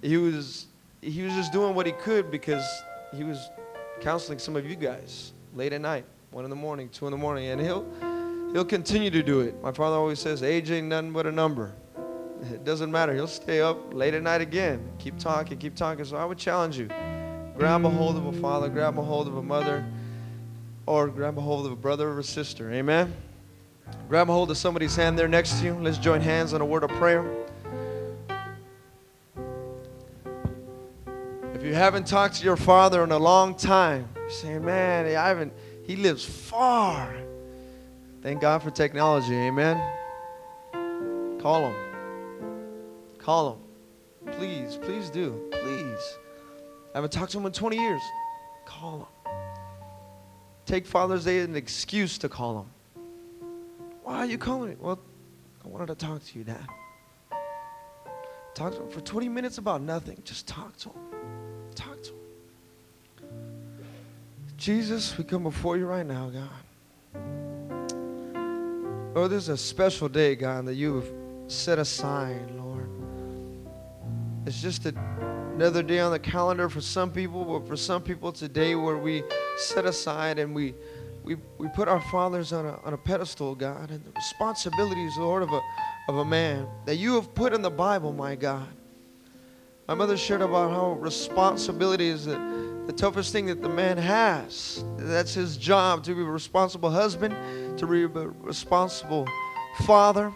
he 0.00 0.16
was 0.16 0.66
he 1.02 1.22
was 1.22 1.34
just 1.34 1.52
doing 1.52 1.74
what 1.74 1.84
he 1.84 1.92
could 1.92 2.30
because 2.30 2.64
he 3.14 3.22
was 3.22 3.50
counseling 4.00 4.38
some 4.38 4.56
of 4.56 4.68
you 4.68 4.76
guys 4.76 5.32
late 5.54 5.74
at 5.74 5.82
night, 5.82 6.06
one 6.30 6.44
in 6.44 6.50
the 6.50 6.56
morning, 6.56 6.88
two 6.88 7.06
in 7.06 7.10
the 7.10 7.18
morning, 7.18 7.48
and 7.48 7.60
he'll 7.60 7.86
he'll 8.52 8.64
continue 8.64 9.10
to 9.10 9.22
do 9.22 9.40
it. 9.40 9.60
My 9.62 9.72
father 9.72 9.96
always 9.96 10.18
says, 10.18 10.42
"Age 10.42 10.70
ain't 10.70 10.88
nothing 10.88 11.12
but 11.12 11.26
a 11.26 11.32
number." 11.32 11.72
It 12.52 12.64
doesn't 12.64 12.90
matter. 12.90 13.12
He'll 13.12 13.26
stay 13.26 13.60
up 13.60 13.92
late 13.92 14.14
at 14.14 14.22
night 14.22 14.40
again, 14.40 14.90
keep 14.98 15.18
talking, 15.18 15.58
keep 15.58 15.76
talking. 15.76 16.06
So 16.06 16.16
I 16.16 16.24
would 16.24 16.38
challenge 16.38 16.78
you: 16.78 16.88
grab 17.56 17.84
a 17.84 17.90
hold 17.90 18.16
of 18.16 18.26
a 18.26 18.32
father, 18.32 18.68
grab 18.68 18.98
a 18.98 19.02
hold 19.02 19.28
of 19.28 19.36
a 19.36 19.42
mother 19.42 19.84
or 20.86 21.06
grab 21.06 21.38
a 21.38 21.40
hold 21.40 21.66
of 21.66 21.72
a 21.72 21.76
brother 21.76 22.08
or 22.08 22.18
a 22.18 22.24
sister. 22.24 22.72
Amen. 22.72 23.14
Grab 24.08 24.28
a 24.28 24.32
hold 24.32 24.50
of 24.50 24.56
somebody's 24.56 24.96
hand 24.96 25.18
there 25.18 25.28
next 25.28 25.60
to 25.60 25.66
you. 25.66 25.74
Let's 25.74 25.98
join 25.98 26.20
hands 26.20 26.52
in 26.52 26.60
a 26.60 26.64
word 26.64 26.82
of 26.82 26.90
prayer. 26.90 27.24
If 31.54 31.62
you 31.62 31.74
haven't 31.74 32.06
talked 32.06 32.36
to 32.36 32.44
your 32.44 32.56
father 32.56 33.04
in 33.04 33.12
a 33.12 33.18
long 33.18 33.54
time, 33.54 34.08
you're 34.16 34.30
saying, 34.30 34.64
man, 34.64 35.06
I 35.06 35.28
haven't, 35.28 35.52
he 35.84 35.94
lives 35.94 36.24
far. 36.24 37.14
Thank 38.22 38.40
God 38.40 38.62
for 38.62 38.70
technology. 38.70 39.34
Amen. 39.34 39.80
Call 41.40 41.70
him. 41.70 41.76
Call 43.18 43.54
him. 43.54 44.32
Please, 44.32 44.76
please 44.76 45.10
do. 45.10 45.48
Please. 45.50 46.18
I 46.94 46.98
haven't 46.98 47.12
talked 47.12 47.32
to 47.32 47.38
him 47.38 47.46
in 47.46 47.52
20 47.52 47.76
years. 47.76 48.02
Call 48.66 48.98
him 49.00 49.06
take 50.70 50.86
Father's 50.86 51.24
Day 51.24 51.38
as 51.40 51.46
an 51.46 51.56
excuse 51.56 52.16
to 52.18 52.28
call 52.28 52.60
him. 52.60 52.66
Why 54.04 54.18
are 54.18 54.26
you 54.26 54.38
calling 54.38 54.70
me? 54.70 54.76
Well, 54.78 55.00
I 55.64 55.68
wanted 55.68 55.86
to 55.88 55.94
talk 55.96 56.24
to 56.24 56.38
you, 56.38 56.44
Dad. 56.44 56.64
Talk 58.54 58.74
to 58.74 58.82
him 58.82 58.90
for 58.90 59.00
20 59.00 59.28
minutes 59.28 59.58
about 59.58 59.82
nothing. 59.82 60.22
Just 60.24 60.46
talk 60.46 60.76
to 60.78 60.90
him. 60.90 61.00
Talk 61.74 62.02
to 62.04 62.10
him. 62.10 62.18
Jesus, 64.56 65.18
we 65.18 65.24
come 65.24 65.42
before 65.42 65.76
you 65.76 65.86
right 65.86 66.06
now, 66.06 66.30
God. 66.30 67.79
Oh, 69.16 69.26
this 69.26 69.44
is 69.44 69.48
a 69.48 69.56
special 69.56 70.08
day, 70.08 70.36
God, 70.36 70.66
that 70.66 70.74
you 70.74 70.94
have 70.94 71.12
set 71.50 71.80
aside, 71.80 72.48
Lord. 72.52 72.88
It's 74.46 74.62
just 74.62 74.86
another 74.86 75.82
day 75.82 75.98
on 75.98 76.12
the 76.12 76.18
calendar 76.18 76.68
for 76.68 76.80
some 76.80 77.10
people, 77.10 77.44
but 77.44 77.66
for 77.66 77.76
some 77.76 78.02
people 78.02 78.30
today 78.30 78.76
where 78.76 78.96
we 78.96 79.24
set 79.56 79.84
aside 79.84 80.38
and 80.38 80.54
we 80.54 80.74
we, 81.22 81.36
we 81.58 81.68
put 81.68 81.86
our 81.86 82.00
fathers 82.00 82.52
on 82.52 82.64
a, 82.64 82.80
on 82.82 82.94
a 82.94 82.96
pedestal, 82.96 83.54
God, 83.54 83.90
and 83.90 84.02
the 84.04 84.10
responsibilities, 84.12 85.12
Lord, 85.18 85.42
of 85.42 85.50
a, 85.50 85.60
of 86.08 86.16
a 86.16 86.24
man 86.24 86.66
that 86.86 86.96
you 86.96 87.14
have 87.16 87.34
put 87.34 87.52
in 87.52 87.60
the 87.60 87.70
Bible, 87.70 88.12
my 88.12 88.34
God. 88.34 88.66
My 89.86 89.94
mother 89.94 90.16
shared 90.16 90.40
about 90.40 90.70
how 90.70 90.92
responsibility 90.92 92.08
is 92.08 92.26
the, 92.86 92.92
toughest 92.92 93.32
thing 93.32 93.46
that 93.46 93.62
the 93.62 93.68
man 93.68 93.96
has. 93.96 94.84
That's 94.96 95.34
his 95.34 95.56
job 95.56 96.04
to 96.04 96.14
be 96.14 96.22
a 96.22 96.24
responsible 96.24 96.90
husband, 96.90 97.34
to 97.78 97.86
be 97.86 98.02
a 98.02 98.08
responsible 98.08 99.26
father. 99.84 100.32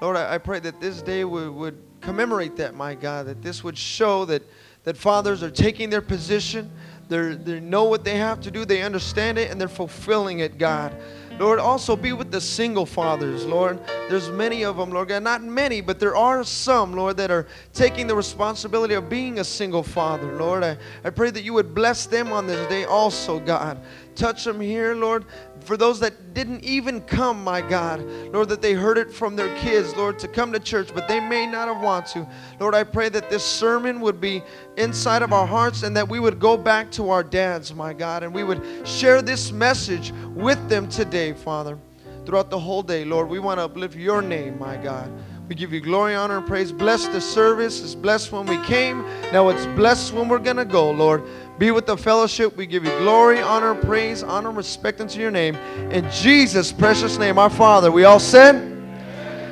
Lord, 0.00 0.16
I, 0.16 0.38
pray 0.38 0.60
that 0.60 0.80
this 0.80 1.02
day 1.02 1.24
would, 1.24 1.50
would 1.50 1.82
commemorate 2.00 2.56
that, 2.56 2.74
my 2.74 2.94
God, 2.94 3.26
that 3.26 3.42
this 3.42 3.64
would 3.64 3.76
show 3.76 4.24
that, 4.26 4.42
that 4.84 4.96
fathers 4.96 5.42
are 5.42 5.50
taking 5.50 5.90
their 5.90 6.02
position, 6.02 6.70
They're, 7.08 7.34
they 7.34 7.60
know 7.60 7.84
what 7.84 8.04
they 8.04 8.16
have 8.16 8.40
to 8.42 8.50
do, 8.50 8.64
they 8.64 8.82
understand 8.82 9.38
it, 9.38 9.50
and 9.50 9.60
they're 9.60 9.68
fulfilling 9.68 10.40
it, 10.40 10.58
God. 10.58 10.94
Lord, 11.38 11.58
also 11.58 11.96
be 11.96 12.12
with 12.12 12.30
the 12.30 12.40
single 12.40 12.86
fathers, 12.86 13.44
Lord. 13.44 13.78
There's 14.08 14.30
many 14.30 14.64
of 14.64 14.76
them, 14.76 14.90
Lord 14.90 15.08
God. 15.08 15.22
Not 15.22 15.42
many, 15.42 15.80
but 15.80 16.00
there 16.00 16.16
are 16.16 16.42
some, 16.44 16.94
Lord, 16.94 17.18
that 17.18 17.30
are 17.30 17.46
taking 17.74 18.06
the 18.06 18.14
responsibility 18.14 18.94
of 18.94 19.10
being 19.10 19.38
a 19.38 19.44
single 19.44 19.82
father, 19.82 20.36
Lord. 20.36 20.64
I, 20.64 20.78
I 21.04 21.10
pray 21.10 21.30
that 21.30 21.42
you 21.42 21.52
would 21.52 21.74
bless 21.74 22.06
them 22.06 22.32
on 22.32 22.46
this 22.46 22.66
day 22.68 22.84
also, 22.84 23.38
God. 23.38 23.78
Touch 24.14 24.44
them 24.44 24.60
here, 24.60 24.94
Lord. 24.94 25.26
For 25.66 25.76
those 25.76 25.98
that 25.98 26.32
didn't 26.32 26.62
even 26.62 27.00
come, 27.00 27.42
my 27.42 27.60
God, 27.60 28.00
Lord, 28.32 28.48
that 28.50 28.62
they 28.62 28.72
heard 28.72 28.98
it 28.98 29.12
from 29.12 29.34
their 29.34 29.52
kids, 29.58 29.96
Lord, 29.96 30.16
to 30.20 30.28
come 30.28 30.52
to 30.52 30.60
church, 30.60 30.90
but 30.94 31.08
they 31.08 31.18
may 31.18 31.44
not 31.44 31.66
have 31.66 31.82
want 31.82 32.06
to. 32.08 32.24
Lord, 32.60 32.72
I 32.72 32.84
pray 32.84 33.08
that 33.08 33.28
this 33.30 33.44
sermon 33.44 34.00
would 34.00 34.20
be 34.20 34.44
inside 34.76 35.22
of 35.22 35.32
our 35.32 35.46
hearts 35.46 35.82
and 35.82 35.96
that 35.96 36.08
we 36.08 36.20
would 36.20 36.38
go 36.38 36.56
back 36.56 36.92
to 36.92 37.10
our 37.10 37.24
dads, 37.24 37.74
my 37.74 37.92
God, 37.92 38.22
and 38.22 38.32
we 38.32 38.44
would 38.44 38.62
share 38.86 39.22
this 39.22 39.50
message 39.50 40.12
with 40.36 40.68
them 40.68 40.88
today, 40.88 41.32
Father. 41.32 41.76
Throughout 42.24 42.48
the 42.48 42.60
whole 42.60 42.82
day, 42.82 43.04
Lord, 43.04 43.28
we 43.28 43.40
want 43.40 43.58
to 43.58 43.64
uplift 43.64 43.96
your 43.96 44.22
name, 44.22 44.58
my 44.60 44.76
God. 44.76 45.10
We 45.48 45.54
give 45.54 45.72
you 45.72 45.80
glory, 45.80 46.14
honor, 46.14 46.38
and 46.38 46.46
praise. 46.46 46.72
Bless 46.72 47.06
the 47.06 47.20
service. 47.20 47.80
It's 47.80 47.94
blessed 47.94 48.32
when 48.32 48.46
we 48.46 48.58
came. 48.64 49.02
Now 49.32 49.48
it's 49.48 49.66
blessed 49.78 50.12
when 50.12 50.28
we're 50.28 50.40
going 50.40 50.56
to 50.56 50.64
go, 50.64 50.90
Lord. 50.90 51.22
Be 51.58 51.70
with 51.70 51.86
the 51.86 51.96
fellowship. 51.96 52.56
We 52.56 52.66
give 52.66 52.84
you 52.84 52.90
glory, 52.98 53.40
honor, 53.40 53.74
praise, 53.74 54.22
honor, 54.22 54.50
respect 54.50 55.00
unto 55.00 55.18
your 55.18 55.30
name. 55.30 55.56
In 55.90 56.08
Jesus' 56.10 56.70
precious 56.70 57.18
name, 57.18 57.38
our 57.38 57.48
Father. 57.48 57.90
We 57.90 58.04
all 58.04 58.20
said? 58.20 58.72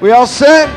We 0.02 0.10
all 0.10 0.26
said? 0.26 0.68